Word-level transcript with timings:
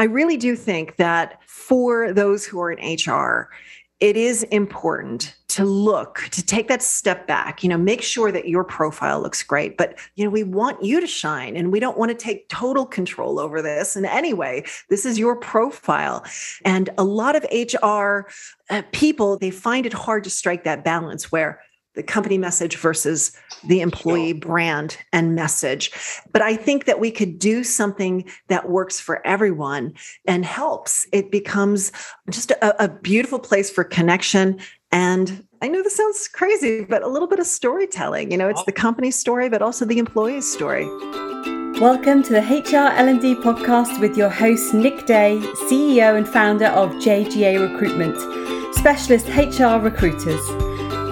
I 0.00 0.04
really 0.04 0.38
do 0.38 0.56
think 0.56 0.96
that 0.96 1.42
for 1.44 2.14
those 2.14 2.46
who 2.46 2.58
are 2.58 2.72
in 2.72 2.96
HR, 2.96 3.50
it 4.00 4.16
is 4.16 4.44
important 4.44 5.36
to 5.48 5.66
look 5.66 6.26
to 6.30 6.42
take 6.42 6.68
that 6.68 6.80
step 6.80 7.26
back 7.26 7.62
you 7.62 7.68
know 7.68 7.76
make 7.76 8.00
sure 8.00 8.32
that 8.32 8.48
your 8.48 8.64
profile 8.64 9.20
looks 9.20 9.42
great. 9.42 9.76
But 9.76 9.98
you 10.14 10.24
know 10.24 10.30
we 10.30 10.42
want 10.42 10.82
you 10.82 11.02
to 11.02 11.06
shine 11.06 11.54
and 11.54 11.70
we 11.70 11.80
don't 11.80 11.98
want 11.98 12.10
to 12.10 12.16
take 12.16 12.48
total 12.48 12.86
control 12.86 13.38
over 13.38 13.60
this. 13.60 13.94
And 13.94 14.06
anyway 14.06 14.64
this 14.88 15.04
is 15.04 15.18
your 15.18 15.36
profile. 15.36 16.24
And 16.64 16.88
a 16.96 17.04
lot 17.04 17.36
of 17.36 17.44
hr 17.52 18.30
uh, 18.70 18.82
people 18.92 19.36
they 19.36 19.50
find 19.50 19.84
it 19.84 19.92
hard 19.92 20.24
to 20.24 20.30
strike 20.30 20.64
that 20.64 20.82
balance 20.82 21.30
where 21.30 21.60
the 22.00 22.06
company 22.06 22.38
message 22.38 22.78
versus 22.78 23.32
the 23.64 23.82
employee 23.82 24.30
sure. 24.30 24.40
brand 24.40 24.96
and 25.12 25.34
message. 25.34 25.92
But 26.32 26.40
I 26.40 26.56
think 26.56 26.86
that 26.86 26.98
we 26.98 27.10
could 27.10 27.38
do 27.38 27.62
something 27.62 28.24
that 28.48 28.70
works 28.70 28.98
for 28.98 29.24
everyone 29.26 29.92
and 30.26 30.42
helps. 30.42 31.06
It 31.12 31.30
becomes 31.30 31.92
just 32.30 32.52
a, 32.52 32.84
a 32.84 32.88
beautiful 32.88 33.38
place 33.38 33.70
for 33.70 33.84
connection. 33.84 34.58
And 34.90 35.46
I 35.60 35.68
know 35.68 35.82
this 35.82 35.94
sounds 35.94 36.26
crazy, 36.26 36.86
but 36.86 37.02
a 37.02 37.08
little 37.08 37.28
bit 37.28 37.38
of 37.38 37.46
storytelling. 37.46 38.30
You 38.30 38.38
know, 38.38 38.48
it's 38.48 38.64
the 38.64 38.72
company 38.72 39.10
story, 39.10 39.50
but 39.50 39.60
also 39.60 39.84
the 39.84 39.98
employee's 39.98 40.50
story. 40.50 40.86
Welcome 41.80 42.22
to 42.22 42.32
the 42.32 42.40
HR 42.40 42.96
L&D 42.96 43.34
podcast 43.34 44.00
with 44.00 44.16
your 44.16 44.30
host 44.30 44.72
Nick 44.72 45.04
Day, 45.04 45.38
CEO 45.68 46.16
and 46.16 46.26
founder 46.26 46.68
of 46.68 46.92
JGA 46.92 47.70
Recruitment, 47.70 48.16
specialist 48.74 49.28
HR 49.28 49.84
recruiters. 49.84 50.69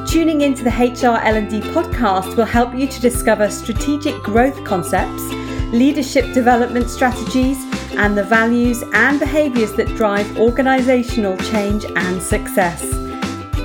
Tuning 0.08 0.40
into 0.40 0.64
the 0.64 0.70
HR 0.70 1.22
L&D 1.22 1.60
podcast 1.72 2.34
will 2.34 2.46
help 2.46 2.74
you 2.74 2.86
to 2.86 2.98
discover 2.98 3.50
strategic 3.50 4.14
growth 4.22 4.64
concepts, 4.64 5.22
leadership 5.70 6.32
development 6.32 6.88
strategies, 6.88 7.58
and 7.92 8.16
the 8.16 8.24
values 8.24 8.82
and 8.94 9.20
behaviors 9.20 9.74
that 9.74 9.86
drive 9.96 10.38
organizational 10.38 11.36
change 11.36 11.84
and 11.84 12.22
success. 12.22 12.80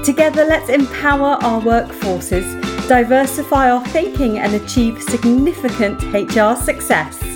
Together, 0.03 0.44
let's 0.44 0.67
empower 0.67 1.41
our 1.41 1.61
workforces, 1.61 2.59
diversify 2.89 3.72
our 3.72 3.85
thinking, 3.88 4.39
and 4.39 4.53
achieve 4.53 5.02
significant 5.02 6.03
HR 6.13 6.61
success. 6.61 7.33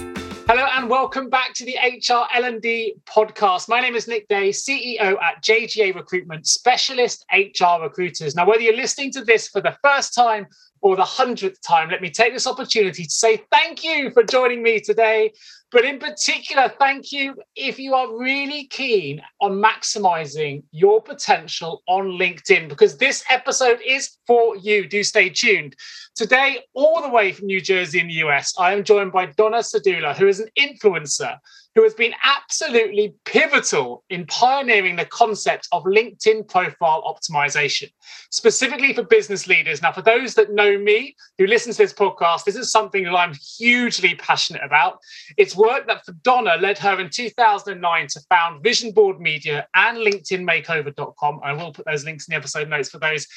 Hello 0.49 0.65
and 0.77 0.89
welcome 0.89 1.29
back 1.29 1.53
to 1.55 1.65
the 1.65 1.75
HR 1.75 2.25
L&D 2.33 2.95
podcast. 3.05 3.67
My 3.67 3.81
name 3.81 3.95
is 3.95 4.07
Nick 4.07 4.29
Day, 4.29 4.51
CEO 4.51 5.21
at 5.21 5.43
JGA 5.43 5.93
Recruitment, 5.93 6.47
specialist 6.47 7.25
HR 7.33 7.81
recruiters. 7.81 8.33
Now, 8.33 8.47
whether 8.47 8.61
you're 8.61 8.77
listening 8.77 9.11
to 9.11 9.25
this 9.25 9.49
for 9.49 9.59
the 9.59 9.75
first 9.83 10.15
time 10.15 10.47
or 10.79 10.95
the 10.95 11.03
hundredth 11.03 11.59
time, 11.59 11.89
let 11.89 12.01
me 12.01 12.09
take 12.09 12.31
this 12.31 12.47
opportunity 12.47 13.03
to 13.03 13.09
say 13.09 13.43
thank 13.51 13.83
you 13.83 14.09
for 14.11 14.23
joining 14.23 14.63
me 14.63 14.79
today. 14.79 15.33
But 15.69 15.83
in 15.83 15.99
particular, 15.99 16.71
thank 16.79 17.11
you 17.11 17.35
if 17.55 17.77
you 17.77 17.93
are 17.93 18.17
really 18.17 18.67
keen 18.67 19.21
on 19.41 19.61
maximizing 19.61 20.63
your 20.71 21.01
potential 21.01 21.83
on 21.87 22.11
LinkedIn, 22.11 22.69
because 22.69 22.97
this 22.97 23.25
episode 23.29 23.79
is 23.85 24.17
for 24.25 24.55
you. 24.55 24.87
Do 24.87 25.03
stay 25.03 25.29
tuned. 25.29 25.75
Today, 26.15 26.59
all 26.73 27.01
the 27.01 27.09
way 27.09 27.33
from 27.33 27.47
New 27.47 27.59
Jersey 27.59 27.99
in 27.99 28.07
the 28.07 28.13
US, 28.25 28.53
I 28.57 28.71
am 28.71 28.85
joined 28.85 29.11
by 29.11 29.25
Donna 29.25 29.57
Serdula, 29.57 30.15
who 30.15 30.27
is 30.27 30.39
an 30.39 30.49
influencer 30.57 31.37
who 31.77 31.83
has 31.83 31.93
been 31.93 32.15
absolutely 32.23 33.13
pivotal 33.23 34.03
in 34.09 34.25
pioneering 34.25 34.95
the 34.95 35.05
concept 35.05 35.67
of 35.71 35.83
LinkedIn 35.83 36.47
profile 36.49 37.03
optimization, 37.03 37.91
specifically 38.31 38.95
for 38.95 39.03
business 39.03 39.45
leaders. 39.45 39.79
Now, 39.79 39.91
for 39.91 40.01
those 40.01 40.33
that 40.33 40.51
know 40.51 40.79
me, 40.79 41.15
who 41.37 41.45
listen 41.45 41.71
to 41.73 41.77
this 41.77 41.93
podcast, 41.93 42.45
this 42.45 42.55
is 42.55 42.71
something 42.71 43.03
that 43.03 43.13
I'm 43.13 43.35
hugely 43.59 44.15
passionate 44.15 44.63
about. 44.63 44.97
It's 45.37 45.55
work 45.55 45.85
that 45.85 46.03
for 46.03 46.13
Donna 46.23 46.55
led 46.59 46.79
her 46.79 46.99
in 46.99 47.11
2009 47.11 48.07
to 48.07 48.21
found 48.27 48.63
Vision 48.63 48.91
Board 48.91 49.19
Media 49.19 49.67
and 49.75 49.99
LinkedInMakeover.com. 49.99 51.41
I 51.43 51.53
will 51.53 51.73
put 51.73 51.85
those 51.85 52.05
links 52.05 52.27
in 52.27 52.31
the 52.31 52.37
episode 52.37 52.69
notes 52.69 52.89
for 52.89 52.97
those 52.97 53.27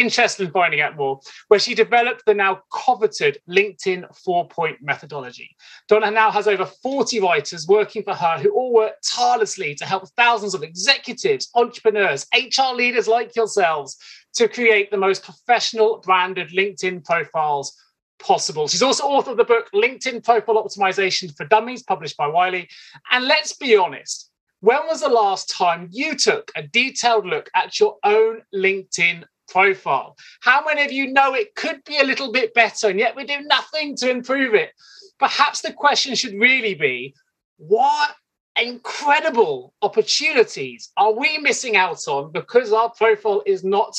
interested 0.00 0.46
in 0.46 0.52
finding 0.52 0.80
out 0.80 0.96
more, 0.96 1.20
where 1.48 1.60
she 1.60 1.74
developed 1.74 2.24
the 2.26 2.34
now 2.34 2.60
coveted 2.72 3.38
LinkedIn 3.48 4.04
four 4.24 4.48
point 4.48 4.78
methodology. 4.80 5.56
Donna 5.88 6.10
now 6.10 6.30
has 6.30 6.48
over 6.48 6.66
40 6.66 7.20
writers 7.20 7.66
working 7.66 8.02
for 8.02 8.14
her 8.14 8.38
who 8.38 8.50
all 8.50 8.72
work 8.72 8.94
tirelessly 9.04 9.74
to 9.76 9.84
help 9.84 10.08
thousands 10.16 10.54
of 10.54 10.62
executives, 10.62 11.50
entrepreneurs, 11.54 12.26
HR 12.34 12.74
leaders 12.74 13.08
like 13.08 13.34
yourselves 13.36 13.96
to 14.34 14.48
create 14.48 14.90
the 14.90 14.96
most 14.96 15.22
professional 15.22 16.00
branded 16.04 16.50
LinkedIn 16.50 17.04
profiles 17.04 17.76
possible. 18.18 18.68
She's 18.68 18.82
also 18.82 19.04
author 19.04 19.32
of 19.32 19.36
the 19.36 19.44
book 19.44 19.68
LinkedIn 19.74 20.24
Profile 20.24 20.62
Optimization 20.62 21.34
for 21.36 21.44
Dummies, 21.46 21.82
published 21.82 22.16
by 22.16 22.26
Wiley. 22.26 22.68
And 23.10 23.26
let's 23.26 23.54
be 23.54 23.76
honest, 23.76 24.30
when 24.60 24.80
was 24.86 25.00
the 25.00 25.08
last 25.08 25.48
time 25.48 25.88
you 25.92 26.16
took 26.16 26.50
a 26.56 26.62
detailed 26.62 27.26
look 27.26 27.48
at 27.54 27.78
your 27.78 27.96
own 28.02 28.42
LinkedIn 28.54 29.24
profile. 29.48 30.16
How 30.40 30.64
many 30.64 30.84
of 30.84 30.92
you 30.92 31.12
know 31.12 31.34
it 31.34 31.54
could 31.54 31.82
be 31.84 31.98
a 31.98 32.04
little 32.04 32.32
bit 32.32 32.54
better 32.54 32.88
and 32.88 32.98
yet 32.98 33.16
we 33.16 33.24
do 33.24 33.40
nothing 33.42 33.96
to 33.96 34.10
improve 34.10 34.54
it? 34.54 34.70
Perhaps 35.18 35.62
the 35.62 35.72
question 35.72 36.14
should 36.14 36.34
really 36.34 36.74
be 36.74 37.14
what 37.56 38.14
incredible 38.60 39.72
opportunities 39.82 40.90
are 40.96 41.12
we 41.12 41.38
missing 41.38 41.76
out 41.76 42.06
on 42.08 42.32
because 42.32 42.72
our 42.72 42.90
profile 42.90 43.42
is 43.46 43.64
not 43.64 43.94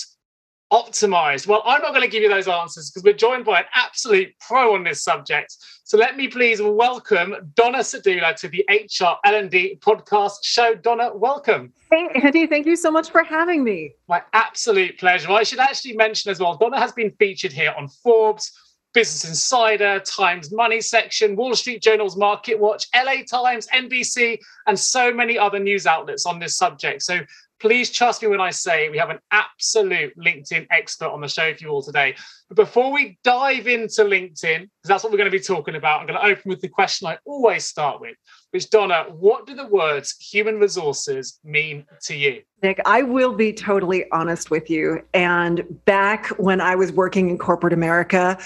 optimized? 0.72 1.48
Well, 1.48 1.64
I'm 1.66 1.82
not 1.82 1.92
going 1.92 2.04
to 2.04 2.10
give 2.10 2.22
you 2.22 2.30
those 2.30 2.48
answers 2.48 2.90
because 2.90 3.04
we're 3.04 3.14
joined 3.14 3.46
by 3.46 3.60
an 3.60 3.66
absolute 3.74 4.34
pro 4.40 4.76
on 4.76 4.84
this 4.84 5.04
subject. 5.04 5.56
So 5.84 5.98
let 5.98 6.16
me 6.16 6.28
please 6.28 6.62
welcome 6.62 7.36
Donna 7.56 7.80
Serdula 7.80 8.36
to 8.36 8.48
the 8.48 8.64
HR 8.70 9.18
L&D 9.26 9.80
podcast 9.82 10.44
show. 10.44 10.76
Donna, 10.76 11.12
welcome. 11.16 11.74
Hey, 11.92 12.10
Andy, 12.22 12.46
thank 12.46 12.68
you 12.68 12.76
so 12.76 12.92
much 12.92 13.10
for 13.10 13.24
having 13.24 13.64
me. 13.64 13.94
My 14.08 14.22
absolute 14.34 15.00
pleasure. 15.00 15.32
I 15.32 15.44
should 15.44 15.60
actually 15.60 15.96
mention 15.96 16.30
as 16.30 16.40
well, 16.40 16.56
Donna 16.58 16.80
has 16.80 16.92
been 16.92 17.12
featured 17.18 17.52
here 17.52 17.74
on 17.76 17.88
Forbes, 17.88 18.52
Business 18.94 19.28
Insider, 19.28 20.00
Times 20.00 20.52
Money 20.52 20.82
section, 20.82 21.36
Wall 21.36 21.56
Street 21.56 21.82
Journal's 21.82 22.18
Market 22.18 22.60
Watch, 22.60 22.88
LA 22.96 23.24
Times, 23.30 23.68
NBC, 23.68 24.40
and 24.68 24.80
so 24.80 25.14
many 25.14 25.38
other 25.38 25.60
news 25.60 25.86
outlets 25.86 26.26
on 26.26 26.40
this 26.40 26.58
subject. 26.58 27.04
So 27.04 27.20
please 27.60 27.92
trust 27.92 28.22
me 28.22 28.28
when 28.28 28.42
I 28.42 28.52
say 28.52 28.90
we 28.90 28.98
have 28.98 29.10
an 29.10 29.20
absolute 29.32 30.18
LinkedIn 30.18 30.68
expert 30.72 31.08
on 31.08 31.22
the 31.22 31.28
show 31.28 31.54
for 31.54 31.64
you 31.64 31.70
all 31.70 31.82
today. 31.82 32.16
But 32.48 32.56
before 32.56 32.92
we 32.92 33.18
dive 33.24 33.68
into 33.68 34.04
LinkedIn, 34.04 34.62
because 34.62 34.70
that's 34.86 35.04
what 35.04 35.12
we're 35.12 35.18
going 35.18 35.32
to 35.32 35.38
be 35.38 35.44
talking 35.44 35.76
about, 35.76 36.00
I'm 36.00 36.08
going 36.08 36.20
to 36.20 36.26
open 36.26 36.50
with 36.50 36.62
the 36.62 36.70
question 36.70 37.08
I 37.08 37.18
always 37.26 37.66
start 37.66 38.00
with, 38.02 38.16
which 38.52 38.70
Donna, 38.70 39.06
what 39.10 39.46
do 39.46 39.56
the 39.56 39.68
words 39.68 40.16
human 40.20 40.60
resources 40.60 41.40
mean 41.44 41.86
to 42.04 42.16
you? 42.16 42.42
Nick, 42.64 42.80
I 42.86 43.04
will 43.04 43.34
be 43.34 43.54
totally 43.54 44.06
honest 44.12 44.52
with 44.52 44.70
you. 44.70 45.04
And 45.14 45.66
back 45.86 46.28
when 46.40 46.62
I 46.62 46.76
was 46.76 46.92
working 46.92 47.30
in 47.30 47.38
corporate 47.38 47.74
America, 47.74 48.38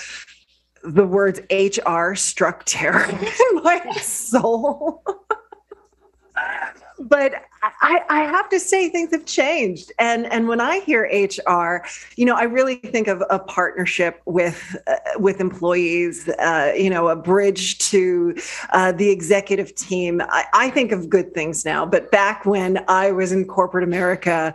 the 0.84 1.06
words 1.06 1.40
HR 1.50 2.14
struck 2.16 2.64
terror 2.66 3.06
in 3.10 3.64
my 3.64 3.82
soul. 4.02 5.04
but 7.00 7.34
I, 7.82 8.02
I, 8.10 8.22
have 8.24 8.50
to 8.50 8.60
say 8.60 8.90
things 8.90 9.12
have 9.12 9.26
changed 9.26 9.92
and 10.00 10.26
and 10.28 10.48
when 10.48 10.62
i 10.62 10.80
hear 10.80 11.04
hr 11.48 11.86
you 12.16 12.26
know 12.26 12.36
i 12.36 12.44
really 12.44 12.76
think 12.76 13.08
of 13.08 13.24
a 13.30 13.40
partnership 13.40 14.22
with 14.26 14.76
uh, 14.88 14.96
with 15.18 15.40
employees 15.40 16.28
uh, 16.30 16.74
you 16.76 16.90
know 16.90 17.08
a 17.08 17.16
bridge 17.16 17.80
to 17.90 18.36
uh, 18.72 18.92
the 18.92 19.10
executive 19.10 19.74
team 19.76 20.22
I, 20.30 20.46
I 20.54 20.70
think 20.70 20.92
of 20.92 21.10
good 21.10 21.34
things 21.34 21.66
now 21.66 21.86
but 21.86 22.12
back 22.12 22.46
when 22.46 22.84
i 22.88 23.12
was 23.12 23.32
in 23.32 23.46
corporate 23.46 23.84
america 23.84 24.54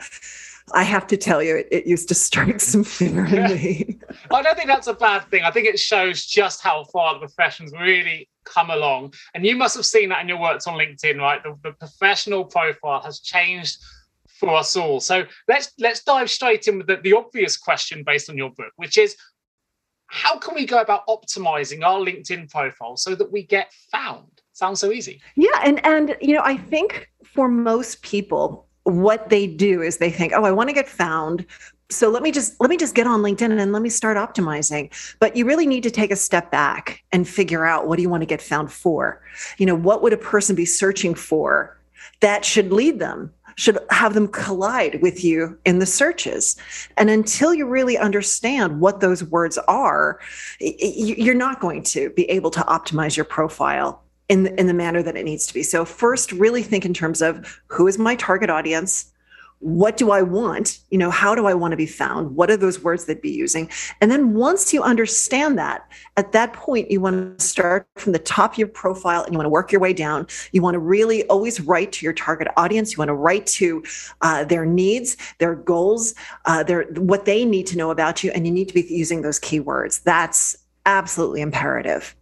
I 0.75 0.82
have 0.82 1.06
to 1.09 1.16
tell 1.16 1.43
you, 1.43 1.56
it, 1.56 1.69
it 1.71 1.87
used 1.87 2.09
to 2.09 2.15
strike 2.15 2.60
some 2.72 2.84
fear 2.84 3.25
in 3.27 3.34
yeah. 3.34 3.48
me. 3.48 3.98
I 4.31 4.43
don't 4.43 4.56
think 4.56 4.69
that's 4.69 4.87
a 4.87 4.94
bad 4.94 5.27
thing. 5.31 5.44
I 5.44 5.50
think 5.50 5.66
it 5.66 5.78
shows 5.78 6.27
just 6.27 6.62
how 6.62 6.84
far 6.84 7.15
the 7.15 7.21
profession's 7.21 7.72
really 7.72 8.28
come 8.53 8.70
along. 8.70 9.14
And 9.34 9.44
you 9.44 9.56
must 9.56 9.76
have 9.76 9.86
seen 9.86 10.09
that 10.10 10.22
in 10.22 10.28
your 10.28 10.41
works 10.41 10.66
on 10.66 10.78
LinkedIn, 10.78 11.19
right? 11.19 11.42
The, 11.42 11.56
the 11.62 11.72
professional 11.72 12.44
profile 12.44 13.03
has 13.03 13.21
changed 13.21 13.78
for 14.39 14.54
us 14.54 14.77
all. 14.77 15.00
So 15.00 15.24
let's 15.48 15.72
let's 15.78 16.03
dive 16.04 16.30
straight 16.30 16.68
in 16.68 16.78
with 16.78 16.86
the, 16.86 16.97
the 16.97 17.15
obvious 17.15 17.56
question 17.56 18.04
based 18.04 18.30
on 18.30 18.36
your 18.36 18.50
book, 18.50 18.72
which 18.77 18.97
is 18.97 19.16
how 20.06 20.39
can 20.39 20.54
we 20.54 20.65
go 20.65 20.80
about 20.80 21.06
optimizing 21.06 21.84
our 21.84 21.98
LinkedIn 21.98 22.50
profile 22.50 22.97
so 22.97 23.15
that 23.15 23.30
we 23.30 23.42
get 23.42 23.72
found? 23.92 24.42
Sounds 24.53 24.80
so 24.80 24.91
easy. 24.91 25.21
Yeah, 25.36 25.60
and 25.62 25.84
and 25.84 26.16
you 26.21 26.34
know, 26.34 26.42
I 26.42 26.56
think 26.56 27.10
for 27.24 27.48
most 27.48 28.03
people, 28.03 28.66
what 28.84 29.28
they 29.28 29.47
do 29.47 29.83
is 29.83 29.98
they 29.98 30.10
think, 30.10 30.33
oh, 30.34 30.45
I 30.45 30.50
want 30.50 30.68
to 30.68 30.74
get 30.74 30.89
found. 30.89 31.47
So 31.90 32.10
let 32.10 32.22
me 32.22 32.30
just 32.30 32.60
let 32.60 32.68
me 32.68 32.76
just 32.76 32.94
get 32.94 33.06
on 33.06 33.22
LinkedIn 33.22 33.58
and 33.58 33.72
let 33.72 33.82
me 33.82 33.88
start 33.88 34.16
optimizing. 34.16 34.90
But 35.20 35.36
you 35.36 35.46
really 35.46 35.66
need 35.66 35.82
to 35.84 35.90
take 35.90 36.10
a 36.10 36.16
step 36.16 36.50
back 36.50 37.02
and 37.12 37.26
figure 37.26 37.64
out 37.64 37.88
what 37.88 37.96
do 37.96 38.02
you 38.02 38.10
want 38.10 38.22
to 38.22 38.26
get 38.26 38.42
found 38.42 38.70
for? 38.70 39.22
You 39.56 39.66
know, 39.66 39.74
what 39.74 40.02
would 40.02 40.12
a 40.12 40.18
person 40.18 40.54
be 40.54 40.66
searching 40.66 41.14
for 41.14 41.78
that 42.20 42.44
should 42.44 42.72
lead 42.72 42.98
them 42.98 43.32
should 43.58 43.76
have 43.90 44.14
them 44.14 44.28
collide 44.28 45.02
with 45.02 45.24
you 45.24 45.58
in 45.64 45.80
the 45.80 45.86
searches. 45.86 46.56
And 46.96 47.10
until 47.10 47.52
you 47.52 47.66
really 47.66 47.98
understand 47.98 48.80
what 48.80 49.00
those 49.00 49.24
words 49.24 49.58
are, 49.66 50.20
you're 50.60 51.34
not 51.34 51.58
going 51.58 51.82
to 51.84 52.10
be 52.10 52.30
able 52.30 52.52
to 52.52 52.60
optimize 52.60 53.16
your 53.16 53.24
profile 53.24 54.00
in 54.28 54.44
the, 54.44 54.60
in 54.60 54.68
the 54.68 54.74
manner 54.74 55.02
that 55.02 55.16
it 55.16 55.24
needs 55.24 55.44
to 55.48 55.54
be. 55.54 55.64
So 55.64 55.84
first 55.84 56.30
really 56.30 56.62
think 56.62 56.84
in 56.84 56.94
terms 56.94 57.20
of 57.20 57.60
who 57.66 57.88
is 57.88 57.98
my 57.98 58.14
target 58.14 58.48
audience? 58.48 59.12
What 59.60 59.97
do 59.97 60.10
I 60.10 60.22
want? 60.22 60.78
You 60.91 60.99
know, 60.99 61.10
how 61.10 61.34
do 61.34 61.47
I 61.47 61.55
want 61.55 61.72
to 61.72 61.77
be 61.77 61.87
found? 61.87 62.37
What 62.37 62.51
are 62.51 62.57
those 62.57 62.83
words 62.83 63.05
they'd 63.05 63.21
be 63.21 63.31
using? 63.31 63.69
And 64.01 64.10
then 64.10 64.34
once 64.34 64.72
you 64.72 64.83
understand 64.83 65.59
that, 65.59 65.91
at 66.16 66.33
that 66.33 66.53
point, 66.53 66.91
you 66.91 67.01
want 67.01 67.39
to 67.39 67.45
start 67.45 67.89
from 67.97 68.13
the 68.13 68.19
top 68.21 68.53
of 68.53 68.59
your 68.59 68.69
profile 68.69 69.22
and 69.25 69.33
you 69.33 69.39
want 69.39 69.47
to 69.47 69.51
work 69.51 69.72
your 69.72 69.81
way 69.81 69.93
down. 69.93 70.27
You 70.53 70.63
want 70.63 70.75
to 70.75 70.78
really 70.78 71.25
always 71.25 71.60
write 71.60 71.93
to 71.93 72.07
your 72.07 72.13
target 72.13 72.49
audience. 72.57 72.93
You 72.93 72.99
want 72.99 73.09
to 73.09 73.15
write 73.15 73.47
to 73.47 73.83
uh, 74.21 74.45
their 74.45 74.65
needs, 74.65 75.16
their 75.39 75.57
goals, 75.57 76.15
uh, 76.45 76.63
their 76.63 76.84
what 76.93 77.25
they 77.25 77.45
need 77.45 77.66
to 77.69 77.77
know 77.77 77.91
about 77.91 78.22
you, 78.22 78.31
and 78.31 78.47
you 78.47 78.53
need 78.53 78.69
to 78.69 78.75
be 78.75 78.87
using 78.89 79.22
those 79.22 79.41
keywords. 79.41 80.03
That's 80.03 80.57
absolutely 80.87 81.41
imperative. 81.41 82.15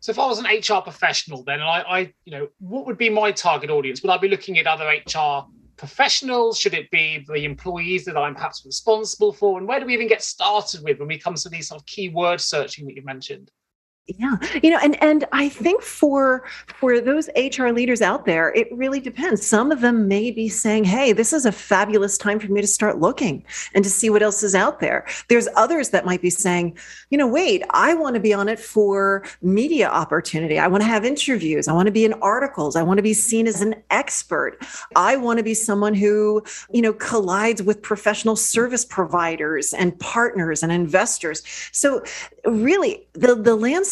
So 0.00 0.10
if 0.12 0.18
I 0.18 0.26
was 0.26 0.38
an 0.38 0.46
HR 0.46 0.80
professional, 0.80 1.42
then 1.42 1.60
I, 1.60 1.82
I, 1.82 1.98
you 2.24 2.32
know, 2.32 2.48
what 2.58 2.86
would 2.86 2.96
be 2.96 3.10
my 3.10 3.32
target 3.32 3.68
audience? 3.68 4.02
Would 4.02 4.10
I 4.10 4.16
be 4.16 4.28
looking 4.28 4.58
at 4.58 4.66
other 4.66 4.86
HR 4.88 5.44
professionals? 5.80 6.58
Should 6.58 6.74
it 6.74 6.90
be 6.90 7.24
the 7.26 7.46
employees 7.46 8.04
that 8.04 8.16
I'm 8.16 8.34
perhaps 8.34 8.66
responsible 8.66 9.32
for? 9.32 9.58
And 9.58 9.66
where 9.66 9.80
do 9.80 9.86
we 9.86 9.94
even 9.94 10.08
get 10.08 10.22
started 10.22 10.84
with 10.84 10.98
when 10.98 11.08
we 11.08 11.18
come 11.18 11.34
to 11.34 11.48
these 11.48 11.68
sort 11.68 11.80
of 11.80 11.86
keyword 11.86 12.38
searching 12.40 12.86
that 12.86 12.94
you 12.94 13.02
mentioned? 13.02 13.50
Yeah 14.06 14.36
you 14.62 14.70
know 14.70 14.78
and 14.82 15.00
and 15.02 15.24
i 15.32 15.48
think 15.48 15.82
for 15.82 16.44
for 16.66 17.00
those 17.00 17.28
hr 17.56 17.68
leaders 17.68 18.02
out 18.02 18.24
there 18.26 18.52
it 18.54 18.68
really 18.72 19.00
depends. 19.00 19.46
Some 19.46 19.70
of 19.70 19.80
them 19.80 20.08
may 20.08 20.30
be 20.30 20.48
saying 20.48 20.84
hey 20.84 21.12
this 21.12 21.32
is 21.32 21.46
a 21.46 21.52
fabulous 21.52 22.18
time 22.18 22.38
for 22.38 22.48
me 22.48 22.60
to 22.60 22.66
start 22.66 22.98
looking 22.98 23.44
and 23.74 23.84
to 23.84 23.90
see 23.90 24.10
what 24.10 24.22
else 24.22 24.42
is 24.42 24.54
out 24.54 24.80
there. 24.80 25.06
There's 25.28 25.48
others 25.56 25.90
that 25.90 26.04
might 26.04 26.22
be 26.22 26.30
saying 26.30 26.76
you 27.10 27.18
know 27.18 27.26
wait 27.26 27.62
i 27.70 27.94
want 27.94 28.14
to 28.14 28.20
be 28.20 28.32
on 28.32 28.48
it 28.48 28.58
for 28.58 29.24
media 29.42 29.88
opportunity. 29.88 30.58
I 30.58 30.66
want 30.66 30.82
to 30.82 30.86
have 30.86 31.04
interviews. 31.04 31.68
I 31.68 31.72
want 31.72 31.86
to 31.86 31.92
be 31.92 32.04
in 32.04 32.14
articles. 32.14 32.76
I 32.76 32.82
want 32.82 32.98
to 32.98 33.02
be 33.02 33.14
seen 33.14 33.46
as 33.46 33.60
an 33.60 33.74
expert. 33.90 34.58
I 34.96 35.16
want 35.16 35.38
to 35.38 35.42
be 35.42 35.54
someone 35.54 35.94
who 35.94 36.42
you 36.72 36.82
know 36.82 36.92
collides 36.92 37.62
with 37.62 37.82
professional 37.82 38.36
service 38.36 38.84
providers 38.84 39.72
and 39.72 39.98
partners 40.00 40.62
and 40.62 40.72
investors. 40.72 41.42
So 41.72 42.02
really 42.44 43.06
the 43.12 43.34
the 43.34 43.54
landscape 43.54 43.89